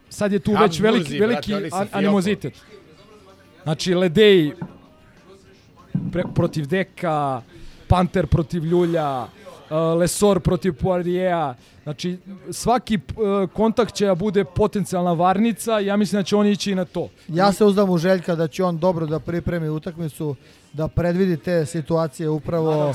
sad 0.09 0.33
je 0.33 0.39
tu 0.39 0.53
već 0.61 0.81
veliki, 0.81 1.19
brate, 1.19 1.27
veliki 1.27 1.53
Fiokom. 1.71 1.89
animozitet. 1.93 2.55
Znači, 3.63 3.95
Ledej 3.95 4.53
pre, 6.13 6.23
protiv 6.35 6.67
Deka, 6.67 7.43
Panter 7.89 8.27
protiv 8.27 8.65
Ljulja, 8.65 9.23
uh, 9.23 9.99
Lesor 9.99 10.41
protiv 10.41 10.73
Poiriera. 10.73 11.55
Znači, 11.83 12.19
svaki 12.51 12.97
uh, 12.97 13.51
kontakt 13.51 13.95
će 13.95 14.07
da 14.07 14.15
bude 14.15 14.45
potencijalna 14.45 15.13
varnica 15.13 15.81
i 15.81 15.87
ja 15.87 15.97
mislim 15.97 16.21
da 16.21 16.25
će 16.25 16.37
oni 16.37 16.51
ići 16.51 16.73
i 16.73 16.75
na 16.75 16.85
to. 16.85 17.09
Ja 17.29 17.53
se 17.53 17.65
uzdam 17.65 17.91
u 17.91 17.99
Željka 17.99 18.35
da 18.35 18.49
će 18.49 18.65
on 18.65 18.79
dobro 18.79 19.07
da 19.07 19.19
pripremi 19.19 19.69
utakmicu, 19.69 20.37
da 20.73 20.89
predvidi 20.89 21.37
te 21.37 21.66
situacije 21.66 22.29
upravo. 22.29 22.95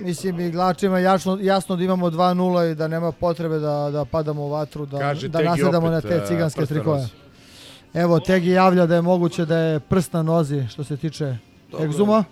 Mislim, 0.00 0.40
igračima 0.40 0.98
jasno, 0.98 1.38
jasno 1.40 1.76
da 1.76 1.84
imamo 1.84 2.10
2-0 2.10 2.72
i 2.72 2.74
da 2.74 2.88
nema 2.88 3.12
potrebe 3.12 3.58
da, 3.58 3.90
da 3.92 4.04
padamo 4.04 4.42
u 4.42 4.48
vatru, 4.50 4.86
da, 4.86 4.98
Kaže 4.98 5.28
da 5.28 5.42
nasedamo 5.42 5.90
na 5.90 5.98
opet, 5.98 6.10
te 6.10 6.16
e, 6.16 6.26
ciganske 6.26 6.66
trikove. 6.66 7.08
Evo, 7.94 8.20
Tegi 8.20 8.50
javlja 8.50 8.86
da 8.86 8.94
je 8.94 9.02
moguće 9.02 9.44
da 9.44 9.58
je 9.58 9.80
prst 9.80 10.12
na 10.12 10.22
nozi 10.22 10.66
što 10.68 10.84
se 10.84 10.96
tiče 10.96 11.36
Dobro. 11.70 11.86
egzuma, 11.86 12.24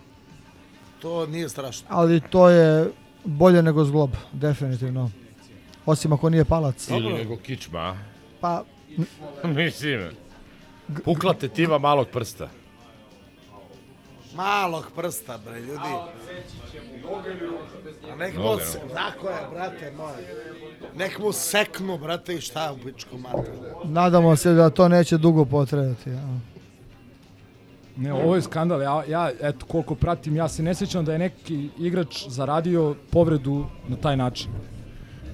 To 1.02 1.26
nije 1.26 1.48
strašno. 1.48 1.86
ali 1.90 2.20
to 2.20 2.48
je 2.48 2.90
bolje 3.24 3.62
nego 3.62 3.84
zglob, 3.84 4.10
definitivno. 4.32 5.10
Osim 5.86 6.12
ako 6.12 6.30
nije 6.30 6.44
palac. 6.44 6.88
Ili 6.90 7.12
nego 7.12 7.36
kičma? 7.36 7.96
Pa, 8.40 8.64
Mislim, 9.56 10.10
pukla 11.04 11.34
tetiva 11.34 11.78
malog 11.78 12.08
prsta. 12.12 12.48
Malog 14.34 14.84
prsta, 14.96 15.38
bre, 15.44 15.60
ljudi. 15.60 15.94
A 18.12 18.16
nek 18.16 18.36
mu, 18.36 18.58
se, 18.60 18.80
tako 18.94 19.28
je, 19.28 19.36
brate 19.52 19.92
moj. 19.96 20.12
Nek 20.96 21.18
mu 21.18 21.32
seknu, 21.32 21.98
brate, 21.98 22.34
i 22.34 22.40
šta 22.40 22.72
u 22.72 22.84
pičku 22.84 23.18
mater. 23.18 23.54
nadamo 23.84 24.36
se 24.36 24.52
da 24.52 24.70
to 24.70 24.88
neće 24.88 25.16
dugo 25.18 25.44
potrajati. 25.44 26.10
Ja. 26.10 26.28
Ne, 27.96 28.12
ovo 28.12 28.34
je 28.34 28.42
skandal. 28.42 28.82
Ja, 28.82 29.02
ja, 29.08 29.30
eto, 29.40 29.66
koliko 29.66 29.94
pratim, 29.94 30.36
ja 30.36 30.48
se 30.48 30.62
ne 30.62 30.74
sjećam 30.74 31.04
da 31.04 31.12
je 31.12 31.18
neki 31.18 31.68
igrač 31.78 32.26
zaradio 32.28 32.94
povredu 33.10 33.66
na 33.88 33.96
taj 33.96 34.16
način. 34.16 34.50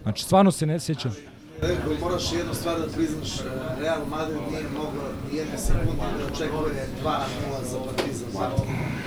Znači, 0.03 0.24
stvarno 0.24 0.51
se 0.51 0.66
ne 0.66 0.80
sjećam. 0.80 1.12
Rekao, 1.62 1.92
moraš 2.01 2.32
jednu 2.32 2.55
stvar 2.55 2.80
da 2.80 2.86
priznaš, 2.86 3.30
Real 3.80 4.07
Madrid 4.11 4.38
nije 4.51 4.62
mogao 4.74 5.09
jedne 5.32 5.59
sekunde 5.59 6.03
da 6.18 6.34
očekuje 6.34 6.86
2-0 7.05 7.64
za 7.64 7.78
Partizan. 7.78 8.19
Znate. 8.41 8.62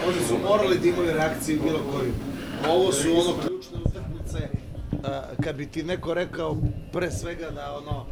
Oni 0.08 0.28
su 0.28 0.38
morali 0.48 0.80
da 0.80 0.88
imaju 0.88 1.14
reakciju 1.14 1.60
bilo 1.64 1.80
koju. 1.92 2.14
Ovo 2.70 2.92
su 2.92 3.08
ono 3.12 3.40
ključne 3.42 3.78
utakmice, 3.86 4.50
kad 5.44 5.56
bi 5.56 5.68
ti 5.68 5.84
neko 5.84 6.14
rekao 6.14 6.58
pre 6.92 7.12
svega 7.12 7.50
da 7.50 7.78
ono 7.78 8.06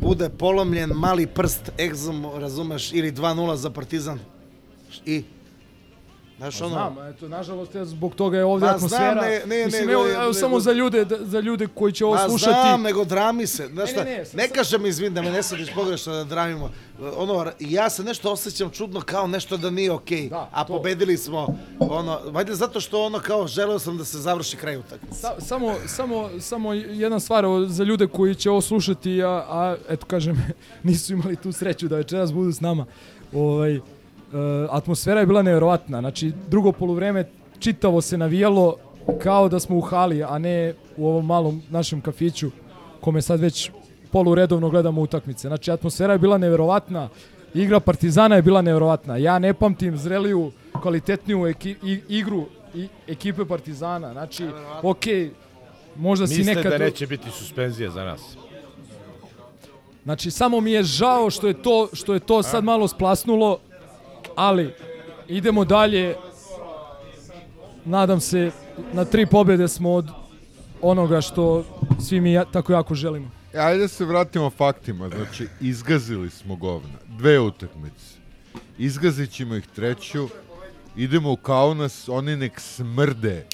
bude 0.00 0.28
polomljen 0.28 0.90
mali 0.94 1.26
prst 1.26 1.70
egzom, 1.78 2.26
razumeš, 2.38 2.92
ili 2.92 3.12
2-0 3.12 3.54
za 3.54 3.70
Partizan. 3.70 4.18
I 5.06 5.24
Znaš, 6.38 6.58
Pa 6.58 6.64
ono, 6.64 6.74
Znam, 6.74 7.08
eto, 7.08 7.28
nažalost, 7.28 7.74
ja, 7.74 7.84
zbog 7.84 8.14
toga 8.14 8.38
je 8.38 8.44
ovdje 8.44 8.58
znam, 8.60 8.74
atmosfera. 8.76 9.14
ne- 9.14 9.42
ne, 9.46 9.64
Mislim, 9.64 9.86
nego- 9.86 9.92
evo, 10.02 10.20
nego- 10.20 10.32
samo 10.34 10.60
za 10.60 10.72
ljude, 10.72 11.04
da- 11.04 11.18
za 11.20 11.40
ljude 11.40 11.66
koji 11.68 11.92
će 11.92 12.04
ovo 12.04 12.14
Ma 12.14 12.20
slušati. 12.20 12.50
znam, 12.52 12.82
nego 12.82 13.04
drami 13.04 13.46
se. 13.46 13.66
Znaš 13.66 13.86
Ne, 13.86 13.92
šta, 13.92 14.04
ne, 14.04 14.10
ne, 14.10 14.18
ne, 14.18 14.24
ne, 14.34 14.48
kažem, 14.48 14.86
izvin, 14.86 15.14
da 15.14 15.22
me 15.22 15.30
ne 15.30 15.42
sadiš 15.42 15.68
pogrešno 15.70 16.12
da 16.14 16.24
dramimo. 16.24 16.70
Ono, 17.16 17.46
ja 17.60 17.90
se 17.90 18.04
nešto 18.04 18.32
osjećam 18.32 18.70
čudno 18.70 19.00
kao 19.00 19.26
nešto 19.26 19.56
da 19.56 19.70
nije 19.70 19.92
okej, 19.92 20.30
a 20.52 20.64
pobedili 20.64 21.16
smo, 21.16 21.46
ono, 21.80 22.20
valjda 22.24 22.54
zato 22.54 22.80
što 22.80 23.02
ono 23.02 23.18
kao 23.20 23.46
želeo 23.46 23.78
sam 23.78 23.98
da 23.98 24.04
se 24.04 24.18
završi 24.18 24.56
kraj 24.56 24.76
utakmice. 24.76 25.14
Sa, 25.14 25.34
samo, 25.38 25.74
samo, 25.86 26.30
samo 26.40 26.72
jedna 26.74 27.20
stvar 27.20 27.44
za 27.66 27.84
ljude 27.84 28.06
koji 28.06 28.34
će 28.34 28.50
ovo 28.50 28.60
slušati, 28.60 29.22
a, 29.22 29.28
a 29.28 29.76
eto 29.88 30.06
kažem, 30.06 30.46
nisu 30.82 31.12
imali 31.12 31.36
tu 31.36 31.52
sreću 31.52 31.88
da 31.88 31.96
večeras 31.96 32.32
budu 32.32 32.52
s 32.52 32.60
nama. 32.60 32.86
Ovaj, 33.32 33.80
atmosfera 34.70 35.20
je 35.20 35.26
bila 35.26 35.42
nevjerovatna. 35.42 36.00
Znači, 36.00 36.32
drugo 36.48 36.72
poluvreme 36.72 37.24
čitavo 37.58 38.00
se 38.00 38.18
navijalo 38.18 38.76
kao 39.22 39.48
da 39.48 39.60
smo 39.60 39.76
u 39.76 39.80
hali, 39.80 40.24
a 40.24 40.38
ne 40.38 40.74
u 40.96 41.08
ovom 41.08 41.26
malom 41.26 41.62
našem 41.70 42.00
kafiću 42.00 42.50
kome 43.00 43.22
sad 43.22 43.40
već 43.40 43.70
poluredovno 44.12 44.70
gledamo 44.70 45.00
utakmice. 45.00 45.48
Znači, 45.48 45.70
atmosfera 45.70 46.12
je 46.12 46.18
bila 46.18 46.38
nevjerovatna, 46.38 47.08
igra 47.54 47.80
Partizana 47.80 48.36
je 48.36 48.42
bila 48.42 48.62
nevjerovatna. 48.62 49.16
Ja 49.16 49.38
ne 49.38 49.54
pamtim 49.54 49.96
zreliju, 49.96 50.52
kvalitetniju 50.82 51.46
eki, 51.46 51.76
i, 51.82 52.00
igru 52.08 52.46
i, 52.74 52.88
ekipe 53.06 53.44
Partizana. 53.44 54.12
Znači, 54.12 54.46
okej, 54.82 55.30
možda 55.96 56.26
si 56.26 56.38
Misle 56.38 56.54
nekad... 56.54 56.72
da 56.72 56.78
neće 56.78 57.06
biti 57.06 57.30
suspenzija 57.30 57.90
za 57.90 58.04
nas. 58.04 58.36
Znači, 60.04 60.30
samo 60.30 60.60
mi 60.60 60.72
je 60.72 60.82
žao 60.82 61.30
što 61.30 61.46
je 61.48 61.62
to, 61.62 61.88
što 61.92 62.14
je 62.14 62.20
to 62.20 62.42
sad 62.42 62.64
malo 62.64 62.88
splasnulo, 62.88 63.58
ali 64.38 64.74
idemo 65.28 65.64
dalje. 65.64 66.16
Nadam 67.84 68.20
se, 68.20 68.50
na 68.92 69.04
tri 69.04 69.26
pobjede 69.26 69.68
smo 69.68 69.92
od 69.92 70.08
onoga 70.82 71.20
što 71.20 71.64
svi 72.08 72.20
mi 72.20 72.32
ja, 72.32 72.44
tako 72.44 72.72
jako 72.72 72.94
želimo. 72.94 73.30
E, 73.54 73.58
Ajde 73.58 73.80
da 73.80 73.88
se 73.88 74.04
vratimo 74.04 74.50
faktima. 74.50 75.08
Znači, 75.08 75.48
izgazili 75.60 76.30
smo 76.30 76.56
govna. 76.56 76.98
Dve 77.18 77.40
utakmice. 77.40 78.04
Izgazit 78.78 79.30
ćemo 79.30 79.54
ih 79.54 79.66
treću. 79.66 80.28
Idemo 80.96 81.32
u 81.32 81.36
Kaunas, 81.36 82.08
oni 82.08 82.36
nek 82.36 82.60
smrde 82.60 83.46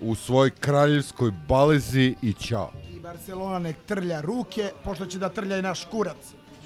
u 0.00 0.14
svojoj 0.14 0.50
kraljevskoj 0.50 1.32
balezi 1.48 2.14
i 2.22 2.32
čao. 2.32 2.72
I 2.96 3.00
Barcelona 3.00 3.58
nek 3.58 3.76
trlja 3.86 4.20
ruke, 4.20 4.70
pošto 4.84 5.06
će 5.06 5.18
da 5.18 5.28
trlja 5.28 5.58
i 5.58 5.62
naš 5.62 5.84
kurac 5.84 6.16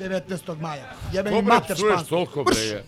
19. 0.01 0.61
maja. 0.61 0.93
Jebe 1.13 1.31
mi 1.31 1.37
Dobro, 1.37 1.55
mater 1.55 1.77
psuješ 1.77 1.93
špansku. 1.93 2.11
toliko, 2.11 2.45
bre, 2.45 2.61
je. 2.61 2.85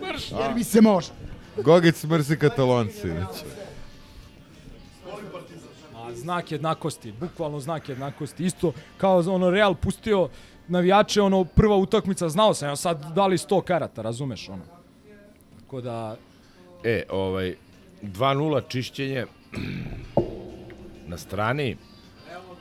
Mrš, 0.00 0.30
jer 0.30 0.54
mi 0.54 0.64
se 0.64 0.80
može. 0.80 1.08
Gogec 1.64 2.04
mrzi 2.04 2.36
katalonci. 2.36 3.08
Znači. 3.08 3.44
A, 5.94 6.14
znak 6.14 6.52
jednakosti, 6.52 7.12
bukvalno 7.12 7.60
znak 7.60 7.88
jednakosti. 7.88 8.44
Isto 8.44 8.72
kao 8.98 9.18
ono 9.18 9.50
Real 9.50 9.74
pustio 9.74 10.28
navijače, 10.68 11.22
ono 11.22 11.44
prva 11.44 11.76
utakmica, 11.76 12.28
znao 12.28 12.54
sam, 12.54 12.68
ja 12.68 12.76
sad 12.76 13.12
dali 13.14 13.36
100 13.36 13.62
karata, 13.62 14.02
razumeš 14.02 14.48
ono. 14.48 14.62
Tako 15.60 15.80
da, 15.80 16.16
E, 16.84 17.02
ovaj, 17.10 17.54
2-0 18.02 18.62
čišćenje 18.68 19.26
na 21.10 21.18
strani. 21.18 21.76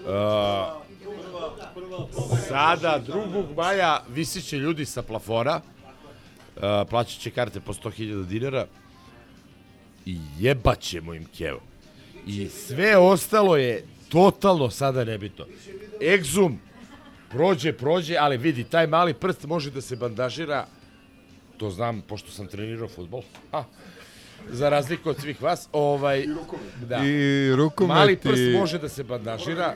Uh, 0.06 0.85
sada, 2.48 3.02
2. 3.08 3.56
maja, 3.56 4.04
visit 4.10 4.46
će 4.46 4.58
ljudi 4.58 4.86
sa 4.86 5.02
plafora. 5.02 5.62
Uh, 6.56 6.62
plaćat 6.90 7.20
će 7.20 7.32
karte 7.32 7.60
po 7.60 7.74
100.000 7.74 8.26
dinara. 8.26 8.68
I 10.06 10.20
jebat 10.40 10.80
ćemo 10.80 11.14
im 11.14 11.26
kevo. 11.38 11.60
I 12.28 12.50
sve 12.50 12.98
ostalo 12.98 13.58
je 13.58 13.86
totalno 14.10 14.70
sada 14.70 15.04
nebitno. 15.04 15.46
Exum 16.00 16.56
prođe, 17.30 17.74
prođe, 17.74 18.18
ali 18.18 18.38
vidi, 18.38 18.64
taj 18.64 18.88
mali 18.88 19.14
prst 19.14 19.44
može 19.44 19.72
da 19.72 19.82
se 19.82 19.96
bandažira 19.96 20.66
to 21.58 21.70
znam, 21.70 22.02
pošto 22.02 22.32
sam 22.32 22.48
trenirao 22.48 22.88
futbol. 22.88 23.22
A, 23.52 23.64
za 24.50 24.70
razliku 24.70 25.10
od 25.10 25.20
svih 25.20 25.42
vas. 25.42 25.68
Ovaj, 25.72 26.26
da. 26.80 26.98
I 26.98 27.16
rukomet 27.52 27.90
Mali 27.90 28.16
prst 28.18 28.38
i- 28.40 28.54
može 28.54 28.80
da 28.80 28.90
se 28.90 29.04
bandažira. 29.04 29.76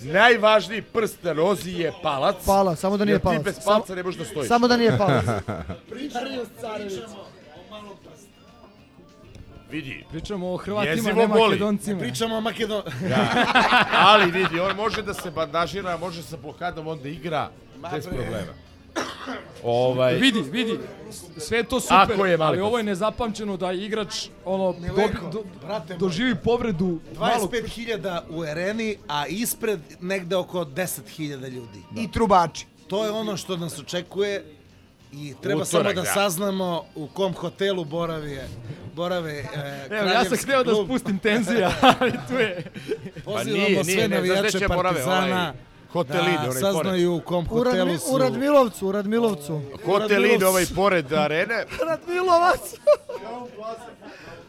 Najvažniji 0.00 0.82
prst 0.82 1.22
na 1.22 1.32
nozi 1.34 1.70
je 1.72 1.92
palac. 2.02 2.36
Palac, 2.46 2.78
samo 2.78 2.96
da 2.96 3.04
nije 3.04 3.14
jer 3.14 3.20
palac. 3.20 3.38
ti 3.38 3.44
bez 3.44 3.58
palca 3.64 3.94
ne 3.94 4.02
možeš 4.02 4.18
da 4.18 4.24
stojiš. 4.24 4.48
samo 4.48 4.68
da 4.68 4.76
nije 4.76 4.98
palac. 4.98 5.24
Vidi. 9.70 10.04
Pričamo 10.10 10.52
o 10.52 10.56
Hrvatima, 10.56 10.90
Jezivo 10.92 11.12
ne 11.12 11.28
boli. 11.28 11.50
Makedoncima. 11.50 12.00
Pričamo 12.00 12.36
o 12.36 12.40
Makedon... 12.40 12.82
Da. 13.08 13.44
Ali 13.94 14.30
vidi, 14.30 14.60
on 14.60 14.76
može 14.76 15.02
da 15.02 15.14
se 15.14 15.30
bandažira, 15.30 15.96
može 15.96 16.22
sa 16.22 16.36
blokadom 16.36 16.86
onda 16.86 17.08
igra 17.08 17.50
bez 17.92 18.06
bre. 18.06 18.16
problema. 18.16 18.52
Ovaj, 19.64 20.14
Vidi, 20.14 20.40
vidi, 20.40 20.78
sve 21.36 21.58
je 21.58 21.64
to 21.64 21.80
super, 21.80 21.96
Ako 21.96 22.26
je 22.26 22.36
ali 22.40 22.60
ovo 22.60 22.78
je 22.78 22.84
nezapamćeno 22.84 23.56
da 23.56 23.72
igrač 23.72 24.28
ono, 24.44 24.72
dobi, 24.72 24.80
Mileko, 24.80 25.30
do, 25.32 25.44
brate 25.66 25.92
moj. 25.92 25.98
doživi 25.98 26.34
povredu 26.34 26.98
malog 27.18 27.50
25.000 27.50 28.20
u 28.30 28.42
areni, 28.42 28.96
a 29.08 29.26
ispred 29.26 29.80
negde 30.00 30.36
oko 30.36 30.64
10.000 30.64 31.48
ljudi. 31.48 31.82
I 31.96 32.12
trubači. 32.12 32.66
To 32.86 33.04
je 33.04 33.10
ono 33.10 33.36
što 33.36 33.56
nas 33.56 33.78
očekuje 33.78 34.44
i 35.12 35.34
treba 35.42 35.62
Utorak, 35.62 35.66
samo 35.66 35.94
da, 35.94 36.02
da. 36.02 36.12
saznamo 36.12 36.84
u 36.94 37.06
kom 37.06 37.34
hotelu 37.34 37.84
borave, 37.84 38.48
borave 38.94 39.32
e, 39.32 39.86
Evo, 39.90 40.08
ja 40.08 40.24
sam 40.24 40.38
htio 40.38 40.64
da 40.64 40.84
spustim 40.84 41.18
tenzija, 41.18 41.72
ali 42.00 42.12
tu 42.28 42.34
je. 42.34 42.64
Pozivamo 43.24 43.34
Pa 43.34 43.44
nije, 43.44 43.84
sve 43.84 43.94
nije, 43.94 44.08
ne, 44.08 44.16
navijače 44.16 44.58
će 44.58 44.68
borave, 44.68 45.04
Partizana 45.04 45.42
ovaj 45.42 45.69
Hotelin, 45.92 46.34
da 46.34 46.40
onaj 46.40 46.60
saznaju 46.62 47.14
u 47.14 47.20
kom 47.20 47.44
U, 47.44 47.48
hotelu 47.48 47.74
Radmi, 47.76 47.98
su. 47.98 48.14
u 48.14 48.18
Radmilovcu, 48.18 48.88
u 48.88 48.92
Radmilovcu. 48.92 49.60
Hotelin 49.84 50.44
ovaj 50.44 50.64
pored 50.76 51.12
arene. 51.12 51.64
Radmilovac! 51.88 52.60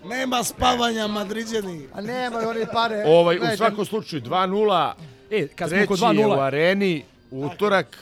Nema 0.06 0.44
spavanja, 0.44 1.08
Madriđani. 1.08 1.88
A 1.94 2.02
nema 2.02 2.38
oni 2.40 2.66
pare. 2.74 3.04
Ovaj, 3.08 3.38
u 3.38 3.58
svakom 3.58 3.86
slučaju 3.86 4.22
2-0. 4.22 4.92
E, 5.32 5.48
kad 5.48 5.70
smo 5.70 5.76
treći 5.78 5.88
kod 5.88 6.00
je 6.00 6.06
2:0. 6.06 6.28
u 6.28 6.40
areni, 6.40 7.04
utorak. 7.32 7.98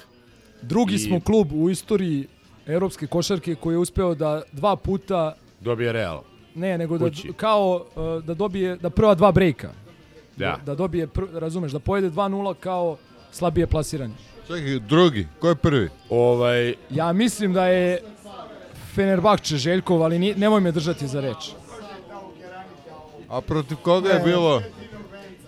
Drugi 0.62 0.96
I- 0.96 1.00
smo 1.00 1.20
klub 1.20 1.54
u 1.54 1.70
istoriji 1.70 2.28
evropske 2.68 3.08
košarke 3.08 3.56
koji 3.56 3.74
je 3.74 3.78
uspeo 3.78 4.16
da 4.16 4.42
dva 4.52 4.76
puta 4.76 5.36
Dobije 5.60 5.92
Real. 5.92 6.22
ne, 6.56 6.78
nego 6.78 6.98
da 6.98 7.06
Kući. 7.06 7.34
kao 7.34 7.86
uh, 7.96 8.24
da 8.24 8.34
dobije 8.34 8.76
da 8.76 8.90
prva 8.90 9.16
dva 9.16 9.32
brejka. 9.32 9.70
Da. 10.36 10.58
Da 10.66 10.76
dobije 10.76 11.08
pr, 11.08 11.22
razumeš 11.34 11.72
da 11.72 11.80
pojede 11.80 12.10
2:0 12.10 12.54
kao 12.54 12.98
slabije 13.32 13.68
plasiranje. 13.68 14.14
Čekaj, 14.48 14.80
drugi, 14.80 15.28
ko 15.40 15.50
je 15.50 15.56
prvi? 15.56 15.90
Ovaj, 16.10 16.74
Ja 16.90 17.14
mislim 17.14 17.54
da 17.54 17.68
je 17.68 18.02
Fenerbahče 18.96 19.58
Željkov, 19.58 20.04
ali 20.04 20.20
ni, 20.20 20.34
nemoj 20.34 20.62
me 20.62 20.72
držati 20.72 21.08
za 21.08 21.22
reč. 21.22 21.52
A 23.30 23.42
protiv 23.42 23.78
koga 23.78 24.10
je 24.10 24.16
Ne. 24.16 24.26
bilo? 24.26 24.62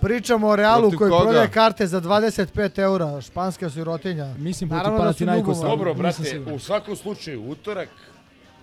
Pričamo 0.02 0.48
o 0.48 0.56
Realu 0.56 0.82
Protiv 0.82 0.98
koji 0.98 1.12
koga? 1.12 1.24
prodaje 1.24 1.48
karte 1.50 1.88
za 1.88 2.02
25 2.02 2.80
eura, 2.80 3.22
španska 3.22 3.70
sirotinja. 3.70 4.34
Mislim 4.38 4.70
Naravno 4.70 4.98
da 5.00 5.14
su 5.14 5.24
ljubomoru. 5.26 5.70
Dobro, 5.70 5.94
brate, 5.94 6.40
u 6.56 6.60
svakom 6.60 6.96
slučaju, 6.96 7.44
utorak, 7.44 7.90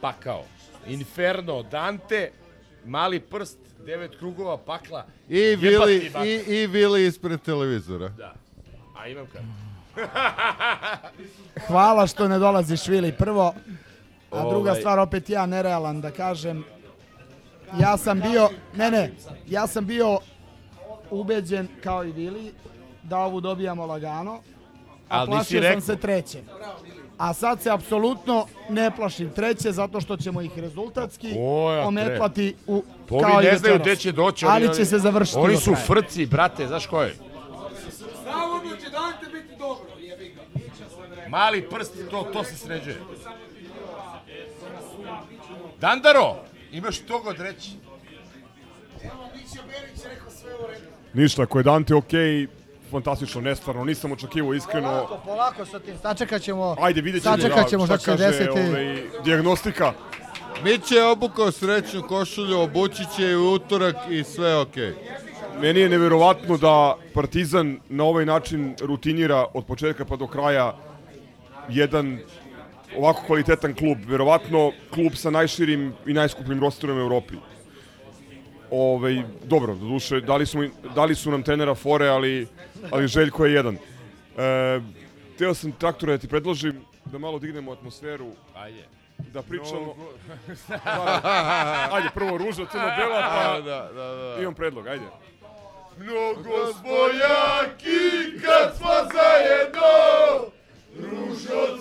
pakao. 0.00 0.44
Inferno, 0.86 1.62
Dante, 1.62 2.30
mali 2.84 3.20
prst, 3.20 3.58
devet 3.86 4.18
krugova, 4.18 4.56
pakla. 4.56 5.06
I 5.28 5.56
Vili, 5.56 6.10
i, 6.24 6.52
i 6.54 6.66
Vili 6.66 7.06
ispred 7.06 7.40
televizora. 7.42 8.08
Da. 8.08 8.34
A 8.98 9.08
imam 9.08 9.26
kartu. 9.26 9.48
Hvala 11.66 12.06
što 12.06 12.28
ne 12.28 12.38
dolaziš 12.38 12.86
Vili 12.86 13.12
prvo. 13.12 13.54
A 14.30 14.48
druga 14.48 14.70
Ovaj. 14.70 14.80
stvar, 14.80 14.98
opet 14.98 15.30
ja 15.30 15.46
nerealan 15.46 16.00
da 16.00 16.10
kažem. 16.10 16.64
Ja 17.80 17.96
sam 17.96 18.20
bio, 18.20 18.50
ne 18.76 18.90
ne, 18.90 19.12
ja 19.46 19.66
sam 19.66 19.86
bio 19.86 20.18
ubeđen 21.10 21.68
kao 21.82 22.04
i 22.04 22.12
Vili 22.12 22.52
da 23.02 23.18
ovu 23.18 23.40
dobijamo 23.40 23.86
lagano. 23.86 24.32
A 24.32 24.40
Ali 25.08 25.26
plašio 25.30 25.62
sam 25.62 25.80
se 25.80 25.96
treće. 25.96 26.42
A 27.18 27.32
sad 27.34 27.62
se 27.62 27.70
apsolutno 27.70 28.46
ne 28.68 28.90
plašim 28.90 29.30
treće 29.30 29.72
zato 29.72 30.00
što 30.00 30.16
ćemo 30.16 30.42
ih 30.42 30.58
rezultatski 30.58 31.34
O, 31.38 31.72
ja 31.72 31.86
ometlati 31.86 32.54
u 32.66 32.82
kao 33.20 33.42
i 33.42 33.44
ne 33.44 33.56
znaju 33.58 33.74
večeras. 33.74 33.80
gde 33.80 33.96
će 33.96 34.12
doći. 34.12 34.46
Ali 34.48 34.74
će 34.74 34.84
se 34.84 34.98
završiti 34.98 35.38
Oni 35.38 35.56
su 35.56 35.74
frci, 35.74 36.26
brate, 36.26 36.66
znaš 36.66 36.86
ko 36.86 37.02
je? 37.02 37.14
Navodno 38.26 38.76
će 38.76 38.90
Dante 38.90 39.26
biti 39.32 39.58
dobro, 39.58 39.90
jebi 40.00 40.28
ga. 40.28 40.42
Mali 41.28 41.62
prst, 41.70 41.92
to, 42.10 42.28
to 42.32 42.44
se 42.44 42.56
sređuje. 42.56 42.96
Dandaro, 45.80 46.36
imaš 46.72 46.98
toga 46.98 47.30
od 47.30 47.40
reći. 47.40 47.70
Mića 49.34 49.62
Berić 49.66 50.04
rekao 50.04 50.30
sve 50.30 50.54
u 50.54 50.66
redu. 50.66 50.86
Ništa, 51.14 51.42
ako 51.42 51.58
je 51.58 51.62
Dante 51.62 51.94
okej, 51.94 52.46
fantastično, 52.90 53.40
nestvarno, 53.40 53.84
nisam 53.84 54.12
očekivao 54.12 54.54
iskreno. 54.54 54.88
Polako, 54.88 55.20
polako 55.24 55.64
sa 55.64 55.78
tim, 55.78 55.94
sačekat 56.02 56.42
ćemo, 56.42 56.76
Ajde, 56.80 57.00
vidjet 57.00 57.22
ćemo 57.22 57.36
sačekat 57.36 57.68
ćemo 57.68 57.86
šta 57.86 57.96
šta 57.98 58.04
će 58.04 58.10
kaže 58.10 58.24
desiti. 58.30 58.60
ovaj, 58.60 59.02
dijagnostika. 59.24 59.92
Miće 60.64 60.94
je 60.94 61.04
obukao 61.04 61.52
srećnu 61.52 62.02
košulju, 62.02 62.60
obući 62.60 63.02
će 63.16 63.22
je 63.22 63.36
u 63.36 63.52
utorak 63.52 63.96
i 64.10 64.24
sve 64.24 64.48
je 64.48 64.56
okej. 64.56 64.94
Meni 65.60 65.80
je 65.80 65.88
neverovatno 65.88 66.56
da 66.56 66.96
Partizan 67.14 67.80
na 67.88 68.04
ovaj 68.04 68.26
način 68.26 68.74
rutinira 68.80 69.46
od 69.54 69.66
početka 69.66 70.04
pa 70.04 70.16
do 70.16 70.26
kraja 70.26 70.76
jedan 71.68 72.18
ovako 72.96 73.22
kvalitetan 73.22 73.74
klub. 73.74 73.98
Verovatno 74.06 74.72
klub 74.90 75.12
sa 75.14 75.30
najširim 75.30 75.94
i 76.06 76.12
najskupljim 76.12 76.60
rosterom 76.60 76.98
u 76.98 77.00
Evropi. 77.00 77.34
Ovaj, 78.70 79.14
dobro, 79.44 79.74
doduše, 79.74 80.20
dali 80.20 80.46
su, 80.46 80.58
mi- 80.58 80.70
dali 80.94 81.14
su 81.14 81.30
nam 81.30 81.42
trenera 81.42 81.74
Fore, 81.74 82.08
ali, 82.08 82.46
ali 82.90 83.08
Željko 83.08 83.46
je 83.46 83.52
jedan. 83.52 83.74
E, 84.36 84.80
teo 85.38 85.54
sam 85.54 85.72
traktore 85.72 86.12
da 86.12 86.18
ti 86.18 86.28
predložim 86.28 86.80
da 87.04 87.18
malo 87.18 87.38
dignemo 87.38 87.72
atmosferu. 87.72 88.26
Ajde. 88.54 88.82
Da 89.18 89.42
pričamo... 89.42 89.80
Mnogo. 89.80 90.12
Da, 90.68 91.88
ajde, 91.92 92.08
prvo 92.14 92.38
ruža, 92.38 92.66
crno-bela, 92.66 93.20
pa 93.22 93.60
Da, 93.60 93.88
da, 93.94 94.14
da. 94.14 94.36
imam 94.40 94.54
predlog, 94.54 94.86
ajde. 94.86 95.04
Mnogo 95.98 96.72
smo 96.72 96.96
jaki 97.14 98.00
kad 98.40 98.76
smo 98.76 98.88
zajedno, 98.88 99.88
ružo. 100.96 101.78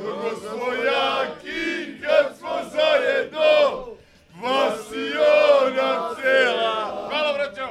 Mnogo 0.00 0.36
smo 0.40 0.72
jaki 0.72 2.00
kad 2.02 2.38
smo 2.38 2.48
zajedno, 2.72 3.86
vas 4.42 4.80
i 4.92 5.12
ona 5.72 6.14
cela. 6.22 7.06
Hvala, 7.08 7.32
braćo! 7.32 7.68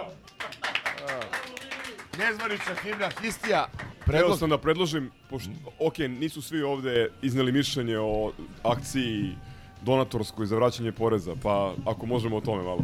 Nezvanična 2.18 2.76
himna 2.84 3.10
Histija. 3.22 3.68
Predlog 4.06 4.40
sam 4.40 4.50
da 4.50 4.58
predložim, 4.58 5.12
pošto, 5.30 5.50
ok, 5.80 5.98
nisu 5.98 6.42
svi 6.42 6.62
ovde 6.62 7.10
izneli 7.22 7.52
mišljenje 7.52 7.98
o 8.00 8.32
akciji 8.64 9.36
donatorskoj 9.82 10.46
za 10.46 10.56
vraćanje 10.56 10.92
poreza, 10.92 11.36
pa 11.44 11.74
ako 11.86 12.06
možemo 12.06 12.38
o 12.38 12.42
tome 12.42 12.64
malo. 12.64 12.80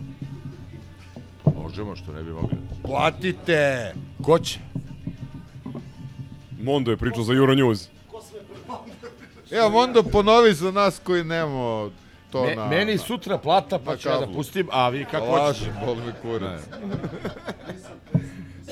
Možemo, 1.72 1.96
što 1.96 2.14
ne 2.14 2.24
bi 2.24 2.32
mogli. 2.32 2.58
Platite! 2.84 3.94
Ko 4.24 4.40
će? 4.40 4.60
Mondo 6.62 6.92
je 6.92 6.98
pričao 6.98 7.24
za 7.24 7.34
Euronews. 7.34 7.88
Evo, 9.52 9.82
onda 9.84 10.04
ponovi 10.04 10.54
za 10.54 10.72
nas 10.72 11.00
koji 11.04 11.24
nemamo 11.24 11.90
to 12.32 12.46
Me, 12.46 12.56
na... 12.56 12.68
meni 12.68 12.98
sutra 12.98 13.38
plata, 13.38 13.80
pa 13.86 13.98
ću 13.98 14.10
ja 14.10 14.20
da 14.20 14.28
pustim, 14.28 14.68
a 14.72 14.90
vi 14.90 15.06
kako 15.06 15.26
hoćete. 15.26 15.42
Lažem, 15.44 15.74
boli 15.86 16.02
me 16.06 16.14
kurac. 16.22 16.62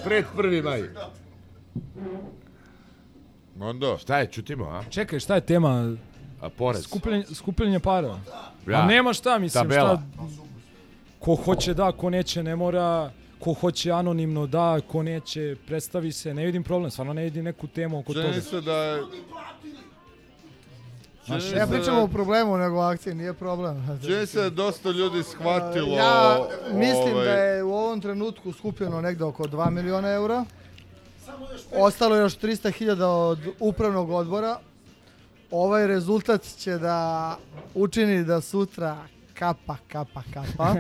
Pred 0.04 0.26
prvi 0.36 0.62
maj. 0.62 0.84
Mondo. 3.56 3.98
Šta 3.98 4.20
je, 4.20 4.28
čutimo, 4.28 4.66
a? 4.66 4.84
Čekaj, 4.90 5.20
šta 5.20 5.36
je 5.36 5.42
tema? 5.42 5.96
A 6.42 6.50
porez. 6.50 6.84
Skupljenje, 6.84 7.26
skupljenje 7.34 7.80
para. 7.80 8.20
Ja. 8.68 8.82
A 8.82 8.86
nema 8.86 9.14
šta, 9.14 9.38
mislim, 9.38 9.64
Tabela. 9.64 9.96
šta... 10.16 10.40
Ko 11.20 11.36
hoće 11.36 11.74
da, 11.74 11.92
ko 11.92 12.10
neće 12.10 12.44
ne 12.44 12.56
mora, 12.56 13.12
ko 13.40 13.54
hoće 13.54 13.92
anonimno 13.92 14.48
da, 14.48 14.80
ko 14.92 15.04
neće 15.04 15.56
predstavi 15.68 16.12
se, 16.12 16.34
ne 16.34 16.46
vidim 16.46 16.64
problem, 16.64 16.92
stvarno 16.92 17.14
ne 17.14 17.24
vidim 17.24 17.46
neku 17.46 17.68
temu 17.68 18.00
oko 18.00 18.14
Čini 18.14 18.26
toga. 18.26 18.42
se 18.42 18.62
da 18.62 18.74
je... 18.74 19.02
Se 21.42 21.66
pričamo 21.72 21.98
da- 21.98 22.04
o 22.04 22.08
problemu, 22.08 22.58
nego 22.58 22.78
o 22.78 22.82
akciji, 22.82 23.14
nije 23.14 23.34
problem. 23.34 23.88
Čini 24.06 24.26
se 24.26 24.42
da 24.42 24.50
dosta 24.50 24.90
ljudi 24.90 25.24
shvatilo... 25.24 25.96
Ja 25.96 26.48
mislim 26.74 27.14
ovaj, 27.14 27.26
da 27.26 27.32
je 27.34 27.64
u 27.64 27.74
ovom 27.74 28.02
trenutku 28.02 28.54
skupljeno 28.54 29.02
negde 29.02 29.24
oko 29.24 29.44
2 29.44 29.70
miliona 29.70 30.10
eura. 30.10 30.46
Ostalo 31.76 32.16
je 32.16 32.22
još 32.22 32.38
300.000 32.38 33.04
od 33.04 33.40
upravnog 33.60 34.10
odbora. 34.10 34.60
Ovaj 35.52 35.88
rezultat 35.88 36.44
će 36.58 36.78
da 36.78 37.38
učini 37.76 38.24
da 38.24 38.42
sutra 38.42 38.98
kapa, 39.40 39.78
kapa, 39.88 40.24
kapa. 40.34 40.76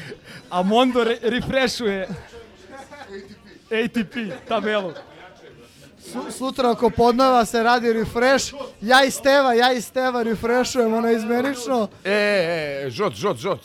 A 0.50 0.62
Mondo 0.62 1.04
re 1.04 1.18
refreshuje 1.22 2.08
ATP 3.70 4.14
tabelu. 4.48 4.94
Su, 5.98 6.32
sutra 6.32 6.70
oko 6.70 6.90
podnava 6.90 7.44
se 7.44 7.62
radi 7.62 7.92
refresh, 7.92 8.54
ja 8.80 9.04
i 9.04 9.10
Steva, 9.10 9.54
ja 9.54 9.72
i 9.72 9.80
Steva 9.80 10.22
refreshujemo 10.22 11.00
na 11.00 11.10
izmenično. 11.10 11.88
E, 12.04 12.10
e, 12.10 12.90
žot, 12.90 13.14
žot, 13.14 13.36
žot. 13.36 13.60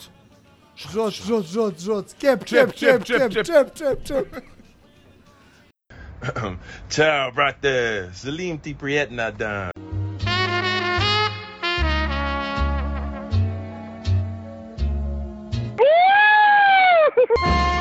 Žot, 0.76 1.14
žot, 1.14 1.46
žot, 1.46 1.78
žot. 1.78 2.14
Kep, 2.18 2.44
čep, 2.44 2.72
čep, 2.74 3.04
čep, 3.04 3.32
čep, 3.32 3.44
čep, 3.46 3.74
čep, 3.74 4.04
čep. 4.04 4.26
Ciao, 6.90 7.32
brate. 7.32 8.08
Zalim 8.14 8.58
ti 8.58 8.74
prijetna 8.74 9.30
dan. 9.30 10.01
Bye. 17.40 17.62